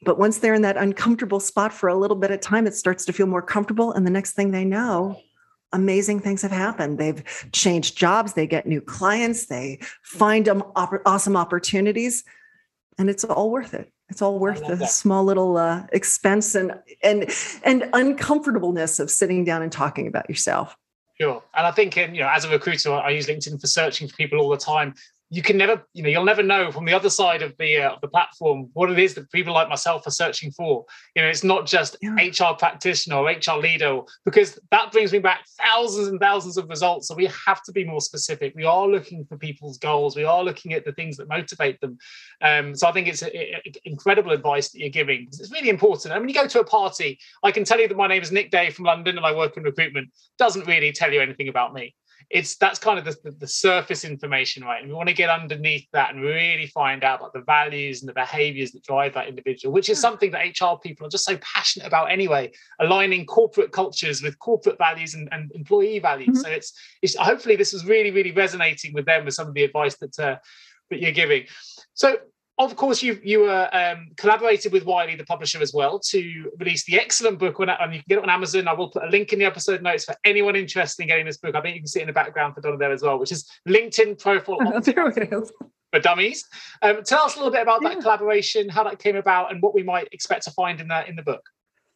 But 0.04 0.18
once 0.18 0.40
they're 0.40 0.54
in 0.54 0.64
that 0.64 0.78
uncomfortable 0.78 1.40
spot 1.40 1.72
for 1.72 1.88
a 1.88 1.96
little 1.96 2.18
bit 2.18 2.32
of 2.32 2.42
time, 2.42 2.66
it 2.66 2.76
starts 2.76 3.06
to 3.06 3.14
feel 3.14 3.28
more 3.28 3.42
comfortable. 3.42 3.92
And 3.92 4.06
the 4.06 4.12
next 4.12 4.34
thing 4.34 4.52
they 4.52 4.66
know, 4.66 5.22
amazing 5.74 6.20
things 6.22 6.42
have 6.42 6.52
happened. 6.52 6.98
They've 6.98 7.24
changed 7.52 7.98
jobs, 7.98 8.34
they 8.34 8.48
get 8.48 8.66
new 8.66 8.82
clients, 8.82 9.46
they 9.46 9.80
find 10.02 10.46
them 10.46 10.64
awesome 10.76 11.38
opportunities, 11.38 12.24
and 12.98 13.10
it's 13.10 13.24
all 13.24 13.52
worth 13.52 13.74
it. 13.74 13.92
It's 14.10 14.22
all 14.22 14.40
worth 14.40 14.66
the 14.68 14.76
that. 14.76 14.90
small 14.90 15.24
little 15.24 15.56
uh, 15.56 15.86
expense 15.94 16.54
and 16.54 16.74
and 17.02 17.34
and 17.64 17.90
uncomfortableness 17.94 19.00
of 19.00 19.10
sitting 19.10 19.46
down 19.46 19.62
and 19.62 19.72
talking 19.72 20.06
about 20.06 20.28
yourself. 20.30 20.76
Sure, 21.20 21.42
and 21.56 21.66
I 21.66 21.72
think 21.72 21.96
in, 21.96 22.14
you 22.14 22.22
know, 22.22 22.30
as 22.30 22.44
a 22.44 22.50
recruiter, 22.50 22.92
I 22.92 23.12
use 23.12 23.28
LinkedIn 23.28 23.62
for 23.62 23.68
searching 23.68 24.10
for 24.10 24.16
people 24.18 24.40
all 24.40 24.50
the 24.50 24.58
time 24.58 24.96
you 25.34 25.42
can 25.42 25.58
never, 25.58 25.82
you 25.94 26.04
know, 26.04 26.10
you'll 26.10 26.26
never 26.26 26.44
know 26.44 26.74
from 26.74 26.84
the 26.84 26.94
other 26.94 27.10
side 27.10 27.42
of 27.42 27.56
the 27.58 27.78
uh, 27.78 27.92
of 27.92 28.02
the 28.02 28.10
platform 28.10 28.70
what 28.74 28.92
it 28.92 29.00
is 29.00 29.14
that 29.14 29.32
people 29.32 29.54
like 29.54 29.70
myself 29.70 30.06
are 30.06 30.12
searching 30.12 30.52
for. 30.52 30.84
You 31.16 31.22
know, 31.22 31.30
it's 31.30 31.44
not 31.44 31.66
just 31.66 31.96
yeah. 32.02 32.16
HR 32.16 32.54
practitioner 32.54 33.16
or 33.16 33.30
HR 33.30 33.58
leader, 33.58 34.02
because 34.26 34.60
that 34.72 34.92
brings 34.92 35.14
me 35.14 35.20
back 35.20 35.46
thousands 35.64 36.10
and 36.10 36.20
thousands 36.20 36.58
of 36.58 36.68
results. 36.68 37.08
So 37.08 37.16
we 37.16 37.28
have 37.46 37.64
to 37.64 37.72
be 37.72 37.86
more 37.86 38.02
specific. 38.02 38.54
We 38.58 38.66
are 38.66 38.86
looking 38.86 39.24
for 39.24 39.38
people's 39.38 39.78
goals. 39.78 40.18
We 40.18 40.26
are 40.26 40.44
looking 40.44 40.74
at 40.74 40.84
the 40.84 40.92
things 40.92 41.16
that 41.16 41.30
motivate 41.30 41.80
them. 41.80 41.98
Um, 42.42 42.76
so 42.76 42.88
I 42.88 42.92
think 42.92 43.08
it's 43.08 43.22
a, 43.22 43.34
a, 43.34 43.62
incredible 43.86 44.32
advice 44.32 44.70
that 44.72 44.80
you're 44.80 44.90
giving. 44.90 45.28
It's 45.28 45.50
really 45.50 45.70
important. 45.70 46.14
And 46.14 46.22
when 46.22 46.28
you 46.28 46.36
go 46.36 46.48
to 46.48 46.60
a 46.60 46.66
party, 46.66 47.20
I 47.42 47.52
can 47.52 47.64
tell 47.64 47.80
you 47.80 47.88
that 47.88 47.96
my 47.96 48.08
name 48.08 48.22
is 48.22 48.34
Nick 48.34 48.52
Day 48.52 48.70
from 48.70 48.84
London 48.84 49.16
and 49.16 49.26
I 49.26 49.34
work 49.34 49.56
in 49.56 49.64
recruitment. 49.64 50.10
Doesn't 50.38 50.68
really 50.68 50.92
tell 50.92 51.14
you 51.14 51.22
anything 51.22 51.48
about 51.48 51.74
me 51.74 51.96
it's 52.30 52.56
that's 52.56 52.80
kind 52.80 53.00
of 53.00 53.06
the, 53.06 53.32
the, 53.32 53.48
surface 53.48 54.04
information, 54.04 54.64
right? 54.64 54.82
And 54.82 54.90
we 54.90 54.96
want 54.96 55.10
to 55.10 55.16
get 55.16 55.30
underneath 55.30 55.88
that 55.94 56.14
and 56.14 56.22
really 56.22 56.68
find 56.68 57.04
out 57.04 57.20
about 57.20 57.34
the 57.34 57.42
values 57.42 58.02
and 58.02 58.10
the 58.10 58.14
behaviors 58.14 58.72
that 58.72 58.84
drive 58.84 59.14
that 59.16 59.28
individual, 59.28 59.74
which 59.74 59.90
is 59.90 59.98
hmm. 59.98 60.02
something 60.02 60.32
that 60.32 60.60
HR 60.60 60.78
people 60.82 61.08
are 61.08 61.10
just 61.10 61.26
so 61.26 61.38
passionate 61.38 61.88
about 61.88 62.12
anyway, 62.12 62.52
aligning 62.80 63.26
corporate 63.26 63.72
cultures 63.72 64.22
with 64.22 64.38
corporate 64.40 64.78
values 64.78 65.14
and, 65.14 65.30
and 65.32 65.52
employee 65.54 66.00
values. 66.00 66.30
Mm-hmm. 66.30 66.42
So 66.42 66.50
it's, 66.50 66.74
it's 67.02 67.16
hopefully 67.16 67.56
this 67.56 67.74
is 67.74 67.86
really, 67.86 68.12
really 68.12 68.32
resonating 68.32 68.94
with 68.94 69.06
them 69.06 69.26
with 69.26 69.34
some 69.34 69.48
of 69.48 69.54
the 69.54 69.64
advice 69.64 69.98
that 69.98 70.20
uh, 70.20 70.38
that 70.90 71.02
you're 71.02 71.12
giving. 71.12 71.46
So 71.94 72.18
of 72.66 72.76
course, 72.76 73.02
you 73.02 73.20
you 73.24 73.42
were 73.42 73.70
um, 73.72 74.10
collaborated 74.18 74.72
with 74.72 74.86
Wiley, 74.86 75.16
the 75.16 75.26
publisher, 75.26 75.62
as 75.62 75.74
well, 75.74 76.00
to 76.00 76.52
release 76.60 76.84
the 76.86 77.00
excellent 77.00 77.40
book. 77.40 77.60
On, 77.60 77.70
and 77.70 77.94
you 77.94 78.00
can 78.00 78.06
get 78.10 78.18
it 78.18 78.24
on 78.24 78.30
Amazon. 78.30 78.68
I 78.68 78.74
will 78.74 78.90
put 78.90 79.04
a 79.04 79.08
link 79.08 79.34
in 79.34 79.40
the 79.40 79.46
episode 79.46 79.82
notes 79.82 80.06
for 80.06 80.16
anyone 80.26 80.56
interested 80.56 81.04
in 81.04 81.08
getting 81.08 81.26
this 81.26 81.38
book. 81.38 81.56
I 81.56 81.62
think 81.62 81.76
you 81.76 81.82
can 81.82 81.88
see 81.88 82.00
it 82.00 82.04
in 82.04 82.08
the 82.08 82.14
background 82.14 82.56
for 82.56 82.62
Donna 82.62 82.78
there 82.78 82.92
as 82.92 83.02
well, 83.02 83.20
which 83.20 83.32
is 83.32 83.50
LinkedIn 83.68 84.20
Profile 84.20 84.58
for 85.92 86.00
Dummies. 86.00 86.46
Um, 86.82 87.04
tell 87.04 87.24
us 87.24 87.36
a 87.36 87.38
little 87.38 87.52
bit 87.52 87.62
about 87.62 87.82
yeah. 87.82 87.90
that 87.90 88.02
collaboration, 88.02 88.70
how 88.70 88.84
that 88.84 89.00
came 89.00 89.16
about, 89.16 89.52
and 89.52 89.62
what 89.62 89.76
we 89.76 89.84
might 89.84 90.08
expect 90.12 90.44
to 90.46 90.52
find 90.52 90.80
in 90.82 90.88
that 90.88 91.08
in 91.08 91.16
the 91.16 91.24
book. 91.24 91.44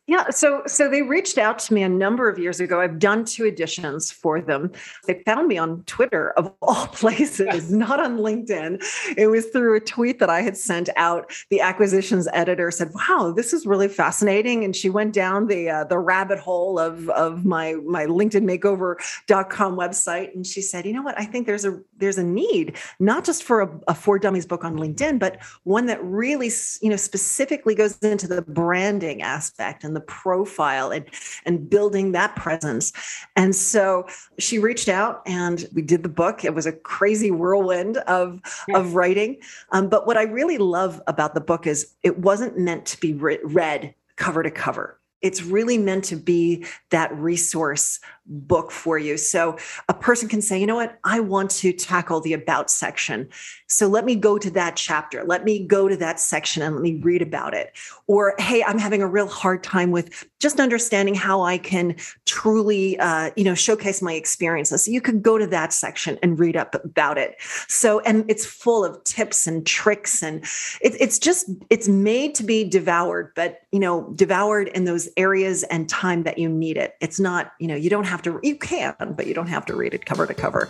Yeah, 0.07 0.29
so 0.29 0.61
so 0.67 0.87
they 0.87 1.01
reached 1.01 1.39
out 1.39 1.57
to 1.59 1.73
me 1.73 1.81
a 1.81 1.89
number 1.89 2.29
of 2.29 2.37
years 2.37 2.59
ago. 2.59 2.79
I've 2.79 2.99
done 2.99 3.25
two 3.25 3.45
editions 3.45 4.11
for 4.11 4.39
them. 4.39 4.71
They 5.07 5.23
found 5.25 5.47
me 5.47 5.57
on 5.57 5.81
Twitter 5.85 6.29
of 6.37 6.53
all 6.61 6.87
places, 6.87 7.71
not 7.71 7.99
on 7.99 8.19
LinkedIn. 8.19 8.83
It 9.17 9.27
was 9.27 9.47
through 9.47 9.75
a 9.75 9.79
tweet 9.79 10.19
that 10.19 10.29
I 10.29 10.41
had 10.41 10.57
sent 10.57 10.89
out. 10.95 11.33
The 11.49 11.59
acquisitions 11.61 12.27
editor 12.33 12.69
said, 12.69 12.91
"Wow, 12.93 13.33
this 13.35 13.51
is 13.51 13.65
really 13.65 13.87
fascinating," 13.87 14.63
and 14.63 14.75
she 14.75 14.91
went 14.91 15.11
down 15.11 15.47
the 15.47 15.71
uh, 15.71 15.83
the 15.85 15.97
rabbit 15.97 16.37
hole 16.37 16.77
of 16.77 17.09
of 17.09 17.43
my 17.43 17.73
my 17.73 18.05
LinkedIn 18.05 18.43
Makeover.com 18.43 19.75
website, 19.75 20.35
and 20.35 20.45
she 20.45 20.61
said, 20.61 20.85
"You 20.85 20.93
know 20.93 21.01
what? 21.01 21.19
I 21.19 21.25
think 21.25 21.47
there's 21.47 21.65
a 21.65 21.79
there's 21.97 22.19
a 22.19 22.23
need 22.23 22.77
not 22.99 23.25
just 23.25 23.41
for 23.41 23.61
a, 23.61 23.79
a 23.87 23.95
for 23.95 24.19
dummies 24.19 24.45
book 24.45 24.63
on 24.63 24.77
LinkedIn, 24.77 25.17
but 25.17 25.39
one 25.63 25.87
that 25.87 26.03
really 26.03 26.51
you 26.81 26.91
know 26.91 26.95
specifically 26.95 27.73
goes 27.73 27.97
into 27.99 28.27
the 28.27 28.43
branding 28.43 29.23
aspect 29.23 29.83
and 29.83 29.94
the 29.95 30.01
profile 30.01 30.91
and 30.91 31.05
and 31.45 31.69
building 31.69 32.11
that 32.11 32.35
presence. 32.35 32.93
And 33.35 33.55
so 33.55 34.07
she 34.37 34.59
reached 34.59 34.89
out 34.89 35.21
and 35.25 35.67
we 35.73 35.81
did 35.81 36.03
the 36.03 36.09
book. 36.09 36.45
It 36.45 36.53
was 36.53 36.65
a 36.65 36.71
crazy 36.71 37.31
whirlwind 37.31 37.97
of 37.97 38.41
of 38.73 38.95
writing. 38.95 39.37
Um, 39.71 39.89
but 39.89 40.05
what 40.05 40.17
I 40.17 40.23
really 40.23 40.57
love 40.57 41.01
about 41.07 41.33
the 41.33 41.41
book 41.41 41.65
is 41.65 41.95
it 42.03 42.19
wasn't 42.19 42.57
meant 42.57 42.85
to 42.87 42.99
be 42.99 43.13
re- 43.13 43.39
read 43.43 43.95
cover 44.15 44.43
to 44.43 44.51
cover. 44.51 44.99
It's 45.21 45.41
really 45.43 45.77
meant 45.77 46.03
to 46.05 46.15
be 46.15 46.65
that 46.91 47.15
resource 47.17 47.99
book 48.27 48.71
for 48.71 48.97
you. 48.97 49.17
So 49.17 49.57
a 49.87 49.93
person 49.93 50.27
can 50.27 50.41
say, 50.41 50.59
you 50.59 50.65
know 50.65 50.75
what, 50.75 50.97
I 51.03 51.19
want 51.19 51.51
to 51.51 51.71
tackle 51.71 52.21
the 52.21 52.33
about 52.33 52.69
section. 52.69 53.29
So 53.67 53.87
let 53.87 54.05
me 54.05 54.15
go 54.15 54.37
to 54.37 54.49
that 54.51 54.75
chapter. 54.75 55.23
Let 55.23 55.43
me 55.43 55.65
go 55.65 55.87
to 55.87 55.97
that 55.97 56.19
section 56.19 56.63
and 56.63 56.75
let 56.75 56.81
me 56.81 56.95
read 57.01 57.21
about 57.21 57.53
it. 57.53 57.73
Or, 58.07 58.35
hey, 58.39 58.63
I'm 58.63 58.77
having 58.77 59.01
a 59.01 59.07
real 59.07 59.27
hard 59.27 59.63
time 59.63 59.91
with 59.91 60.27
just 60.39 60.59
understanding 60.59 61.15
how 61.15 61.41
I 61.41 61.57
can 61.57 61.95
truly, 62.25 62.99
uh, 62.99 63.31
you 63.35 63.43
know, 63.43 63.55
showcase 63.55 64.01
my 64.01 64.13
experiences. 64.13 64.85
So 64.85 64.91
you 64.91 65.01
could 65.01 65.23
go 65.23 65.37
to 65.37 65.47
that 65.47 65.73
section 65.73 66.19
and 66.21 66.39
read 66.39 66.55
up 66.55 66.75
about 66.83 67.17
it. 67.17 67.35
So, 67.67 67.99
and 68.01 68.25
it's 68.29 68.45
full 68.45 68.85
of 68.85 69.03
tips 69.03 69.47
and 69.47 69.65
tricks, 69.65 70.21
and 70.21 70.43
it, 70.81 70.95
it's 70.99 71.17
just 71.17 71.49
it's 71.69 71.87
made 71.87 72.35
to 72.35 72.43
be 72.43 72.63
devoured, 72.63 73.31
but 73.35 73.61
you 73.71 73.79
know, 73.79 74.13
devoured 74.15 74.67
in 74.69 74.85
those 74.85 75.09
areas 75.17 75.63
and 75.63 75.89
time 75.89 76.23
that 76.23 76.37
you 76.37 76.47
need 76.47 76.77
it. 76.77 76.95
It's 77.01 77.19
not, 77.19 77.53
you 77.59 77.67
know, 77.67 77.75
you 77.75 77.89
don't 77.89 78.05
have 78.05 78.14
have 78.15 78.23
to, 78.23 78.39
you 78.43 78.55
can, 78.55 78.95
but 79.15 79.27
you 79.27 79.33
don't 79.33 79.47
have 79.47 79.65
to 79.65 79.75
read 79.75 79.93
it 79.93 80.05
cover 80.05 80.25
to 80.25 80.33
cover. 80.33 80.69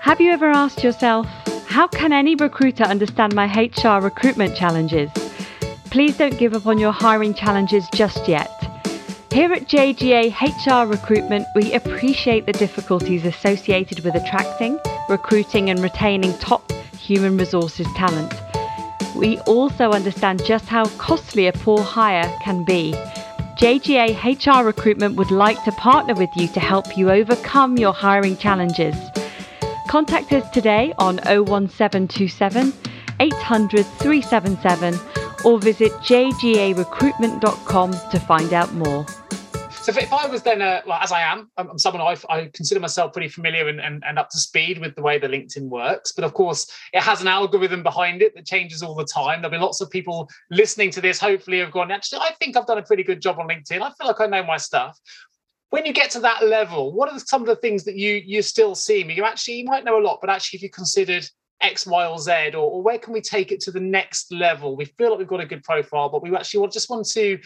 Have 0.00 0.20
you 0.20 0.30
ever 0.30 0.46
asked 0.46 0.84
yourself, 0.84 1.26
how 1.66 1.88
can 1.88 2.12
any 2.12 2.36
recruiter 2.36 2.84
understand 2.84 3.34
my 3.34 3.46
HR 3.46 4.00
recruitment 4.00 4.56
challenges? 4.56 5.10
Please 5.86 6.16
don't 6.16 6.38
give 6.38 6.54
up 6.54 6.66
on 6.66 6.78
your 6.78 6.92
hiring 6.92 7.34
challenges 7.34 7.88
just 7.92 8.28
yet. 8.28 8.50
Here 9.32 9.52
at 9.52 9.68
JGA 9.68 10.32
HR 10.32 10.88
Recruitment, 10.88 11.46
we 11.54 11.72
appreciate 11.72 12.46
the 12.46 12.52
difficulties 12.52 13.24
associated 13.24 14.04
with 14.04 14.16
attracting, 14.16 14.78
recruiting, 15.08 15.70
and 15.70 15.80
retaining 15.80 16.36
top 16.38 16.70
human 16.98 17.36
resources 17.36 17.86
talent. 17.96 18.32
We 19.16 19.38
also 19.40 19.92
understand 19.92 20.44
just 20.44 20.66
how 20.66 20.86
costly 20.98 21.46
a 21.46 21.52
poor 21.52 21.82
hire 21.82 22.32
can 22.42 22.64
be 22.64 22.94
JGA 23.58 24.16
HR 24.24 24.64
Recruitment 24.64 25.16
would 25.16 25.30
like 25.30 25.62
to 25.64 25.72
partner 25.72 26.14
with 26.14 26.30
you 26.36 26.48
to 26.48 26.60
help 26.60 26.96
you 26.96 27.10
overcome 27.10 27.76
your 27.76 27.92
hiring 27.92 28.36
challenges. 28.36 28.96
Contact 29.88 30.32
us 30.32 30.48
today 30.50 30.94
on 30.98 31.16
01727 31.26 32.72
800 33.20 33.84
377 33.84 34.98
or 35.44 35.58
visit 35.58 35.92
jgarecruitment.com 35.92 37.92
to 37.92 38.20
find 38.20 38.52
out 38.52 38.72
more. 38.74 39.06
So 39.82 39.92
if, 39.96 40.12
I 40.12 40.26
was 40.26 40.42
then, 40.42 40.58
well, 40.58 40.98
as 41.00 41.10
I 41.10 41.22
am, 41.22 41.50
I'm, 41.56 41.70
I'm 41.70 41.78
someone 41.78 42.02
I, 42.02 42.14
I, 42.28 42.50
consider 42.52 42.80
myself 42.80 43.14
pretty 43.14 43.28
familiar 43.28 43.66
and, 43.66 43.80
and, 43.80 44.04
and, 44.06 44.18
up 44.18 44.28
to 44.28 44.38
speed 44.38 44.78
with 44.78 44.94
the 44.94 45.00
way 45.00 45.18
the 45.18 45.26
LinkedIn 45.26 45.70
works. 45.70 46.12
But 46.12 46.24
of 46.24 46.34
course, 46.34 46.70
it 46.92 47.02
has 47.02 47.22
an 47.22 47.28
algorithm 47.28 47.82
behind 47.82 48.20
it 48.20 48.34
that 48.34 48.44
changes 48.44 48.82
all 48.82 48.94
the 48.94 49.06
time. 49.06 49.40
There'll 49.40 49.56
be 49.56 49.62
lots 49.62 49.80
of 49.80 49.88
people 49.88 50.28
listening 50.50 50.90
to 50.90 51.00
this, 51.00 51.18
hopefully, 51.18 51.60
have 51.60 51.70
gone, 51.70 51.90
actually, 51.90 52.18
I 52.18 52.34
think 52.38 52.58
I've 52.58 52.66
done 52.66 52.76
a 52.76 52.82
pretty 52.82 53.02
good 53.02 53.22
job 53.22 53.38
on 53.38 53.48
LinkedIn. 53.48 53.80
I 53.80 53.90
feel 53.92 54.06
like 54.06 54.20
I 54.20 54.26
know 54.26 54.44
my 54.44 54.58
stuff. 54.58 54.98
When 55.70 55.86
you 55.86 55.94
get 55.94 56.10
to 56.10 56.20
that 56.20 56.46
level, 56.46 56.92
what 56.92 57.10
are 57.10 57.18
some 57.18 57.40
of 57.40 57.46
the 57.46 57.56
things 57.56 57.84
that 57.84 57.96
you 57.96 58.20
you 58.26 58.42
still 58.42 58.74
see? 58.74 59.02
You 59.02 59.24
actually 59.24 59.54
you 59.54 59.64
might 59.64 59.84
know 59.84 59.98
a 59.98 60.04
lot, 60.04 60.18
but 60.20 60.28
actually, 60.28 60.58
if 60.58 60.62
you 60.62 60.70
considered 60.70 61.26
X, 61.62 61.86
Y, 61.86 62.06
or 62.06 62.18
Z, 62.18 62.50
or, 62.52 62.58
or, 62.58 62.82
where 62.82 62.98
can 62.98 63.12
we 63.12 63.20
take 63.20 63.50
it 63.50 63.60
to 63.60 63.70
the 63.70 63.80
next 63.80 64.32
level? 64.32 64.76
We 64.76 64.84
feel 64.84 65.10
like 65.10 65.20
we've 65.20 65.28
got 65.28 65.40
a 65.40 65.46
good 65.46 65.62
profile, 65.62 66.08
but 66.08 66.22
we 66.22 66.34
actually 66.34 66.68
just 66.68 66.90
want 66.90 67.08
to 67.10 67.38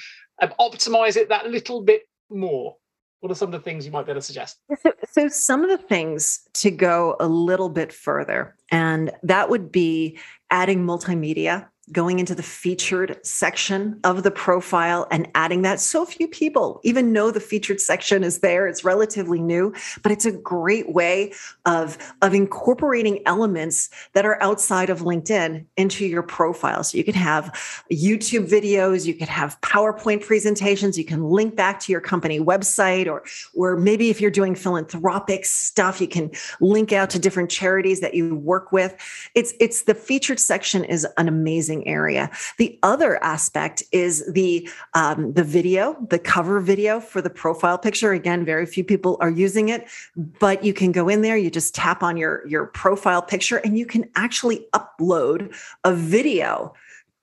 um, 0.42 0.53
optimize 0.59 1.16
it 1.16 1.29
that 1.29 1.47
little 1.47 1.83
bit 1.83 2.03
more? 2.35 2.77
What 3.20 3.33
are 3.33 3.35
some 3.35 3.49
of 3.49 3.53
the 3.53 3.61
things 3.61 3.87
you 3.87 3.92
might 3.92 4.05
be 4.05 4.12
able 4.12 4.20
to 4.20 4.27
suggest? 4.27 4.59
So, 4.83 4.92
so, 5.11 5.29
some 5.29 5.64
of 5.64 5.70
the 5.70 5.79
things 5.79 6.40
to 6.55 6.70
go 6.70 7.16
a 7.20 7.27
little 7.27 7.70
bit 7.70 7.92
further, 7.92 8.55
and 8.70 9.11
that 9.23 9.49
would 9.49 9.73
be 9.73 10.18
adding 10.51 10.85
multimedia 10.85 11.68
going 11.92 12.18
into 12.18 12.35
the 12.35 12.42
featured 12.42 13.25
section 13.25 14.01
of 14.05 14.23
the 14.23 14.31
profile 14.31 15.07
and 15.11 15.29
adding 15.35 15.62
that. 15.62 15.81
So 15.81 16.05
few 16.05 16.29
people 16.29 16.81
even 16.85 17.12
know 17.12 17.31
the 17.31 17.40
featured 17.40 17.81
section 17.81 18.25
is 18.25 18.40
there. 18.40 18.66
It's 18.66 18.85
relatively 18.85 19.40
new, 19.40 19.75
but 20.03 20.12
it's 20.12 20.25
a 20.25 20.33
great 20.33 20.92
way 20.92 21.33
of, 21.66 21.99
of 22.23 22.35
incorporating 22.35 23.20
elements 23.27 23.90
that 24.12 24.25
are 24.25 24.42
outside 24.42 24.90
of 24.90 25.01
LinkedIn 25.01 25.66
into 25.77 26.07
your 26.07 26.23
profile. 26.23 26.83
So 26.85 26.99
you 26.99 27.05
can 27.05 27.14
have 27.14 27.47
YouTube 27.90 28.49
videos, 28.49 29.07
you 29.07 29.14
could 29.14 29.29
have 29.29 29.61
PowerPoint 29.61 30.25
presentations, 30.25 30.99
you 30.99 31.05
can 31.05 31.25
link 31.25 31.57
back 31.57 31.81
to 31.81 31.92
your 31.92 32.01
company 32.01 32.40
website, 32.40 33.07
or, 33.07 33.25
or 33.55 33.77
maybe 33.77 34.11
if 34.11 34.20
you're 34.20 34.31
doing 34.31 34.55
philanthropic 34.55 35.44
stuff, 35.44 36.01
you 36.01 36.09
can 36.09 36.31
link 36.61 36.92
out 36.92 37.11
to 37.11 37.18
different 37.18 37.51
charities 37.51 38.01
that 38.01 38.14
you 38.14 38.35
work 38.35 38.73
with. 38.73 38.94
It's 39.35 39.55
it's 39.61 39.83
the 39.83 39.94
featured 39.94 40.40
section 40.40 40.85
is 40.85 41.07
an 41.16 41.29
amazing 41.29 41.74
area. 41.83 42.31
The 42.59 42.79
other 42.83 43.23
aspect 43.23 43.83
is 43.91 44.25
the 44.33 44.69
um, 44.95 45.33
the 45.33 45.45
video, 45.45 45.97
the 46.09 46.19
cover 46.19 46.61
video 46.61 47.01
for 47.01 47.21
the 47.21 47.31
profile 47.31 47.79
picture. 47.79 48.13
Again, 48.13 48.45
very 48.45 48.67
few 48.67 48.85
people 48.85 49.17
are 49.21 49.31
using 49.31 49.69
it, 49.69 49.89
but 50.17 50.65
you 50.65 50.73
can 50.73 50.93
go 50.93 51.09
in 51.09 51.23
there. 51.23 51.37
You 51.37 51.51
just 51.51 51.75
tap 51.75 52.03
on 52.03 52.17
your 52.17 52.47
your 52.47 52.67
profile 52.67 53.23
picture, 53.23 53.57
and 53.57 53.77
you 53.77 53.87
can 53.87 54.09
actually 54.15 54.67
upload 54.73 55.55
a 55.83 55.93
video 55.95 56.75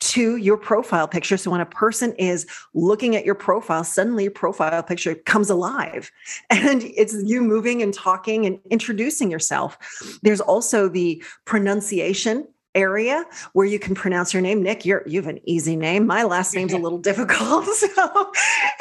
to 0.02 0.36
your 0.36 0.58
profile 0.58 1.08
picture. 1.08 1.38
So 1.38 1.52
when 1.52 1.62
a 1.62 1.66
person 1.66 2.14
is 2.16 2.48
looking 2.74 3.16
at 3.16 3.24
your 3.24 3.36
profile, 3.36 3.84
suddenly 3.84 4.24
your 4.24 4.32
profile 4.32 4.82
picture 4.84 5.16
comes 5.16 5.50
alive 5.50 6.12
and 6.50 6.84
it's 6.84 7.16
you 7.24 7.42
moving 7.42 7.82
and 7.82 7.94
talking 7.94 8.46
and 8.46 8.60
introducing 8.70 9.32
yourself. 9.32 9.78
There's 10.24 10.42
also 10.42 10.90
the 10.90 11.24
pronunciation 11.46 12.48
area 12.76 13.26
where 13.54 13.66
you 13.66 13.80
can 13.80 13.96
pronounce 13.96 14.34
your 14.34 14.42
name. 14.42 14.64
Nick, 14.64 14.86
you're 14.86 15.04
you 15.08 15.22
have 15.22 15.30
an 15.30 15.40
easy 15.46 15.76
name. 15.76 16.06
My 16.08 16.24
last 16.24 16.56
name's 16.56 16.74
a 16.74 16.78
little 16.80 16.98
difficult, 16.98 17.66
so 17.66 18.32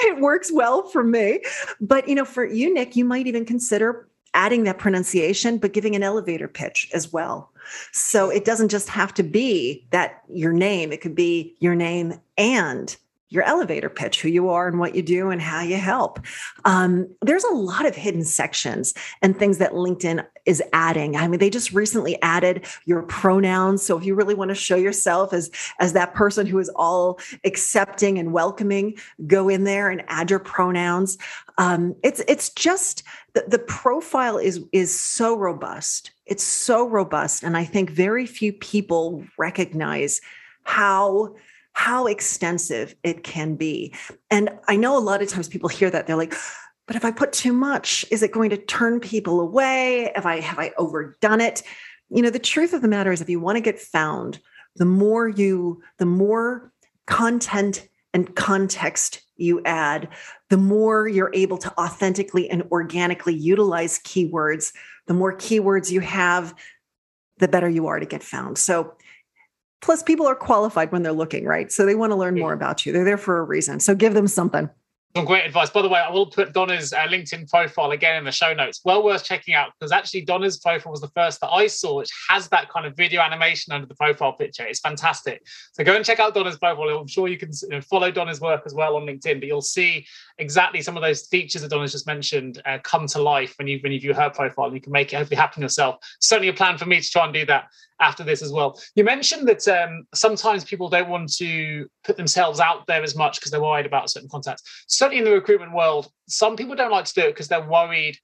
it 0.00 0.20
works 0.20 0.50
well 0.52 0.82
for 0.88 1.04
me. 1.04 1.40
But 1.80 2.08
you 2.08 2.14
know, 2.14 2.24
for 2.24 2.44
you, 2.44 2.72
Nick, 2.72 2.96
you 2.96 3.04
might 3.04 3.26
even 3.26 3.44
consider 3.44 4.08
adding 4.34 4.64
that 4.64 4.78
pronunciation, 4.78 5.58
but 5.58 5.72
giving 5.72 5.96
an 5.96 6.02
elevator 6.02 6.48
pitch 6.48 6.88
as 6.94 7.12
well. 7.12 7.50
So 7.92 8.30
it 8.30 8.44
doesn't 8.44 8.68
just 8.68 8.88
have 8.88 9.12
to 9.14 9.22
be 9.22 9.86
that 9.90 10.22
your 10.28 10.52
name, 10.52 10.92
it 10.92 11.00
could 11.00 11.14
be 11.14 11.56
your 11.60 11.74
name 11.74 12.20
and 12.38 12.96
your 13.30 13.44
elevator 13.44 13.88
pitch, 13.88 14.20
who 14.20 14.28
you 14.28 14.50
are 14.50 14.68
and 14.68 14.78
what 14.78 14.94
you 14.94 15.02
do 15.02 15.30
and 15.30 15.40
how 15.40 15.62
you 15.62 15.76
help. 15.76 16.20
Um, 16.64 17.08
there's 17.22 17.44
a 17.44 17.54
lot 17.54 17.86
of 17.86 17.94
hidden 17.94 18.24
sections 18.24 18.92
and 19.22 19.38
things 19.38 19.58
that 19.58 19.72
LinkedIn 19.72 20.26
is 20.46 20.62
adding. 20.72 21.16
I 21.16 21.28
mean, 21.28 21.38
they 21.38 21.48
just 21.48 21.72
recently 21.72 22.20
added 22.22 22.66
your 22.84 23.02
pronouns. 23.02 23.82
So 23.82 23.96
if 23.96 24.04
you 24.04 24.16
really 24.16 24.34
want 24.34 24.48
to 24.48 24.54
show 24.54 24.76
yourself 24.76 25.32
as 25.32 25.50
as 25.78 25.92
that 25.92 26.14
person 26.14 26.46
who 26.46 26.58
is 26.58 26.68
all 26.70 27.20
accepting 27.44 28.18
and 28.18 28.32
welcoming, 28.32 28.98
go 29.26 29.48
in 29.48 29.64
there 29.64 29.90
and 29.90 30.02
add 30.08 30.30
your 30.30 30.40
pronouns. 30.40 31.16
Um, 31.58 31.94
it's 32.02 32.20
it's 32.26 32.50
just 32.50 33.04
the, 33.34 33.44
the 33.46 33.58
profile 33.58 34.38
is 34.38 34.60
is 34.72 34.98
so 34.98 35.36
robust. 35.36 36.10
It's 36.26 36.44
so 36.44 36.88
robust, 36.88 37.42
and 37.44 37.56
I 37.56 37.64
think 37.64 37.90
very 37.90 38.26
few 38.26 38.52
people 38.52 39.24
recognize 39.38 40.20
how 40.64 41.34
how 41.72 42.06
extensive 42.06 42.94
it 43.02 43.22
can 43.22 43.56
be. 43.56 43.94
And 44.30 44.50
I 44.68 44.76
know 44.76 44.96
a 44.96 45.00
lot 45.00 45.22
of 45.22 45.28
times 45.28 45.48
people 45.48 45.68
hear 45.68 45.90
that 45.90 46.06
they're 46.06 46.16
like, 46.16 46.34
but 46.86 46.96
if 46.96 47.04
I 47.04 47.10
put 47.10 47.32
too 47.32 47.52
much, 47.52 48.04
is 48.10 48.22
it 48.22 48.32
going 48.32 48.50
to 48.50 48.56
turn 48.56 49.00
people 49.00 49.40
away? 49.40 50.10
Have 50.14 50.26
I 50.26 50.40
have 50.40 50.58
I 50.58 50.72
overdone 50.76 51.40
it? 51.40 51.62
You 52.08 52.22
know, 52.22 52.30
the 52.30 52.38
truth 52.40 52.72
of 52.72 52.82
the 52.82 52.88
matter 52.88 53.12
is 53.12 53.20
if 53.20 53.30
you 53.30 53.38
want 53.38 53.56
to 53.56 53.62
get 53.62 53.78
found, 53.78 54.40
the 54.76 54.84
more 54.84 55.28
you 55.28 55.82
the 55.98 56.06
more 56.06 56.72
content 57.06 57.88
and 58.12 58.34
context 58.34 59.22
you 59.36 59.62
add, 59.64 60.08
the 60.48 60.56
more 60.56 61.08
you're 61.08 61.30
able 61.32 61.58
to 61.58 61.72
authentically 61.80 62.50
and 62.50 62.64
organically 62.72 63.34
utilize 63.34 64.00
keywords. 64.00 64.72
The 65.06 65.14
more 65.14 65.36
keywords 65.36 65.90
you 65.90 66.00
have, 66.00 66.54
the 67.38 67.48
better 67.48 67.68
you 67.68 67.86
are 67.86 67.98
to 67.98 68.06
get 68.06 68.22
found. 68.22 68.58
So 68.58 68.94
Plus, 69.80 70.02
people 70.02 70.26
are 70.26 70.34
qualified 70.34 70.92
when 70.92 71.02
they're 71.02 71.12
looking, 71.12 71.44
right? 71.44 71.72
So 71.72 71.86
they 71.86 71.94
want 71.94 72.12
to 72.12 72.16
learn 72.16 72.38
more 72.38 72.52
about 72.52 72.84
you. 72.84 72.92
They're 72.92 73.04
there 73.04 73.16
for 73.16 73.38
a 73.38 73.44
reason. 73.44 73.80
So 73.80 73.94
give 73.94 74.14
them 74.14 74.28
something. 74.28 74.68
Some 75.16 75.24
great 75.24 75.44
advice. 75.44 75.70
By 75.70 75.82
the 75.82 75.88
way, 75.88 75.98
I 75.98 76.08
will 76.08 76.26
put 76.26 76.52
Donna's 76.52 76.92
uh, 76.92 76.98
LinkedIn 76.98 77.48
profile 77.48 77.90
again 77.90 78.14
in 78.14 78.22
the 78.22 78.30
show 78.30 78.54
notes. 78.54 78.80
Well 78.84 79.02
worth 79.02 79.24
checking 79.24 79.54
out 79.54 79.72
because 79.76 79.90
actually 79.90 80.20
Donna's 80.20 80.60
profile 80.60 80.92
was 80.92 81.00
the 81.00 81.08
first 81.08 81.40
that 81.40 81.48
I 81.48 81.66
saw, 81.66 81.96
which 81.96 82.10
has 82.28 82.48
that 82.50 82.68
kind 82.70 82.86
of 82.86 82.96
video 82.96 83.20
animation 83.20 83.72
under 83.72 83.88
the 83.88 83.94
profile 83.96 84.34
picture. 84.34 84.64
It's 84.64 84.78
fantastic. 84.78 85.44
So 85.72 85.82
go 85.82 85.96
and 85.96 86.04
check 86.04 86.20
out 86.20 86.32
Donna's 86.32 86.58
profile. 86.58 86.84
I'm 86.90 87.08
sure 87.08 87.26
you 87.26 87.38
can 87.38 87.50
you 87.62 87.68
know, 87.70 87.80
follow 87.80 88.12
Donna's 88.12 88.40
work 88.40 88.62
as 88.66 88.72
well 88.72 88.94
on 88.94 89.02
LinkedIn, 89.02 89.40
but 89.40 89.48
you'll 89.48 89.62
see 89.62 90.06
exactly 90.38 90.80
some 90.80 90.96
of 90.96 91.02
those 91.02 91.26
features 91.26 91.62
that 91.62 91.72
Donna's 91.72 91.90
just 91.90 92.06
mentioned 92.06 92.62
uh, 92.64 92.78
come 92.84 93.08
to 93.08 93.20
life 93.20 93.56
when 93.58 93.66
you 93.66 93.80
when 93.82 93.90
you 93.90 93.98
view 93.98 94.14
her 94.14 94.30
profile, 94.30 94.66
and 94.66 94.74
you 94.76 94.80
can 94.80 94.92
make 94.92 95.12
it 95.12 95.16
hopefully 95.16 95.38
happen 95.38 95.60
yourself. 95.60 95.96
Certainly 96.20 96.50
a 96.50 96.54
plan 96.54 96.78
for 96.78 96.86
me 96.86 97.00
to 97.00 97.10
try 97.10 97.24
and 97.24 97.34
do 97.34 97.44
that 97.46 97.64
after 98.00 98.24
this 98.24 98.42
as 98.42 98.52
well. 98.52 98.80
You 98.94 99.04
mentioned 99.04 99.46
that 99.48 99.66
um, 99.68 100.04
sometimes 100.14 100.64
people 100.64 100.88
don't 100.88 101.08
want 101.08 101.32
to 101.34 101.86
put 102.04 102.16
themselves 102.16 102.60
out 102.60 102.86
there 102.86 103.02
as 103.02 103.14
much 103.14 103.38
because 103.38 103.50
they're 103.50 103.62
worried 103.62 103.86
about 103.86 104.10
certain 104.10 104.28
contacts. 104.28 104.84
Certainly 104.88 105.18
in 105.18 105.24
the 105.24 105.32
recruitment 105.32 105.74
world, 105.74 106.10
some 106.28 106.56
people 106.56 106.74
don't 106.74 106.90
like 106.90 107.04
to 107.04 107.14
do 107.14 107.22
it 107.22 107.34
because 107.34 107.48
they're 107.48 107.68
worried 107.68 108.16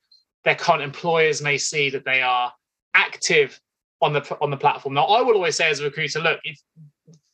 their 0.47 0.55
current 0.55 0.81
employers 0.83 1.43
may 1.43 1.59
see 1.59 1.91
that 1.91 2.05
they 2.05 2.23
are 2.23 2.53
active 2.95 3.61
on 4.01 4.13
the 4.13 4.39
on 4.41 4.51
the 4.51 4.57
platform. 4.57 4.95
Now, 4.95 5.05
I 5.05 5.21
will 5.21 5.35
always 5.35 5.57
say 5.57 5.69
as 5.69 5.81
a 5.81 5.85
recruiter, 5.85 6.21
look, 6.21 6.41
if, 6.45 6.59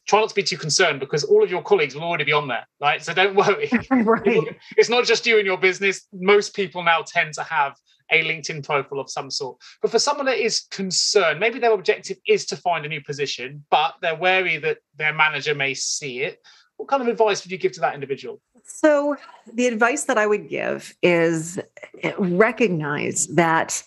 try 0.09 0.19
not 0.19 0.31
to 0.31 0.35
be 0.35 0.43
too 0.43 0.57
concerned 0.57 0.99
because 0.99 1.23
all 1.23 1.45
of 1.45 1.51
your 1.51 1.63
colleagues 1.63 1.95
will 1.95 2.03
already 2.03 2.25
be 2.25 2.33
on 2.33 2.49
there, 2.49 2.67
right? 2.81 3.03
So 3.03 3.13
don't 3.13 3.37
worry. 3.37 3.71
right. 3.91 4.57
It's 4.77 4.89
not 4.89 5.05
just 5.05 5.27
you 5.27 5.37
and 5.37 5.47
your 5.47 5.59
business. 5.59 6.09
Most 6.13 6.57
people 6.57 6.83
now 6.83 7.03
tend 7.07 7.35
to 7.35 7.43
have 7.43 7.77
a 8.13 8.23
LinkedIn 8.25 8.65
profile 8.65 9.01
of 9.01 9.11
some 9.11 9.31
sort. 9.31 9.59
But 9.81 9.91
for 9.91 9.99
someone 9.99 10.27
that 10.27 10.39
is 10.39 10.61
concerned, 10.71 11.41
maybe 11.41 11.59
their 11.59 11.73
objective 11.73 12.19
is 12.27 12.47
to 12.47 12.57
find 12.57 12.85
a 12.85 12.89
new 12.89 13.03
position, 13.03 13.65
but 13.71 13.95
they're 14.01 14.15
wary 14.15 14.59
that 14.59 14.79
their 14.97 15.13
manager 15.13 15.55
may 15.55 15.75
see 15.75 16.21
it. 16.21 16.41
What 16.77 16.89
kind 16.89 17.03
of 17.03 17.09
advice 17.09 17.43
would 17.45 17.53
you 17.53 17.59
give 17.59 17.73
to 17.73 17.81
that 17.81 17.95
individual? 17.95 18.41
So, 18.65 19.17
the 19.53 19.67
advice 19.67 20.05
that 20.05 20.19
I 20.19 20.27
would 20.27 20.49
give 20.49 20.95
is 21.03 21.59
eh, 22.03 22.13
recognize 22.19 23.27
that 23.29 23.83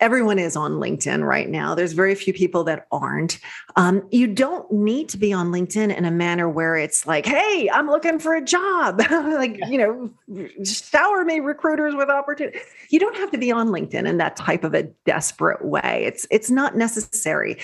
everyone 0.00 0.38
is 0.38 0.56
on 0.56 0.72
LinkedIn 0.72 1.26
right 1.26 1.48
now. 1.48 1.74
There's 1.74 1.92
very 1.92 2.14
few 2.14 2.32
people 2.32 2.64
that 2.64 2.86
aren't. 2.92 3.38
Um, 3.76 4.06
you 4.10 4.26
don't 4.26 4.70
need 4.70 5.08
to 5.10 5.18
be 5.18 5.32
on 5.32 5.50
LinkedIn 5.50 5.96
in 5.96 6.04
a 6.04 6.10
manner 6.10 6.48
where 6.48 6.76
it's 6.76 7.06
like, 7.06 7.24
hey, 7.24 7.70
I'm 7.72 7.88
looking 7.88 8.18
for 8.18 8.34
a 8.34 8.44
job. 8.44 9.00
like, 9.10 9.58
yeah. 9.58 9.68
you 9.68 9.78
know, 9.78 10.64
shower 10.64 11.24
me 11.24 11.40
recruiters 11.40 11.94
with 11.94 12.10
opportunity. 12.10 12.58
You 12.90 13.00
don't 13.00 13.16
have 13.16 13.30
to 13.30 13.38
be 13.38 13.50
on 13.50 13.68
LinkedIn 13.68 14.06
in 14.06 14.18
that 14.18 14.36
type 14.36 14.64
of 14.64 14.74
a 14.74 14.84
desperate 15.04 15.64
way. 15.64 16.04
It's 16.06 16.26
it's 16.30 16.50
not 16.50 16.76
necessary. 16.76 17.58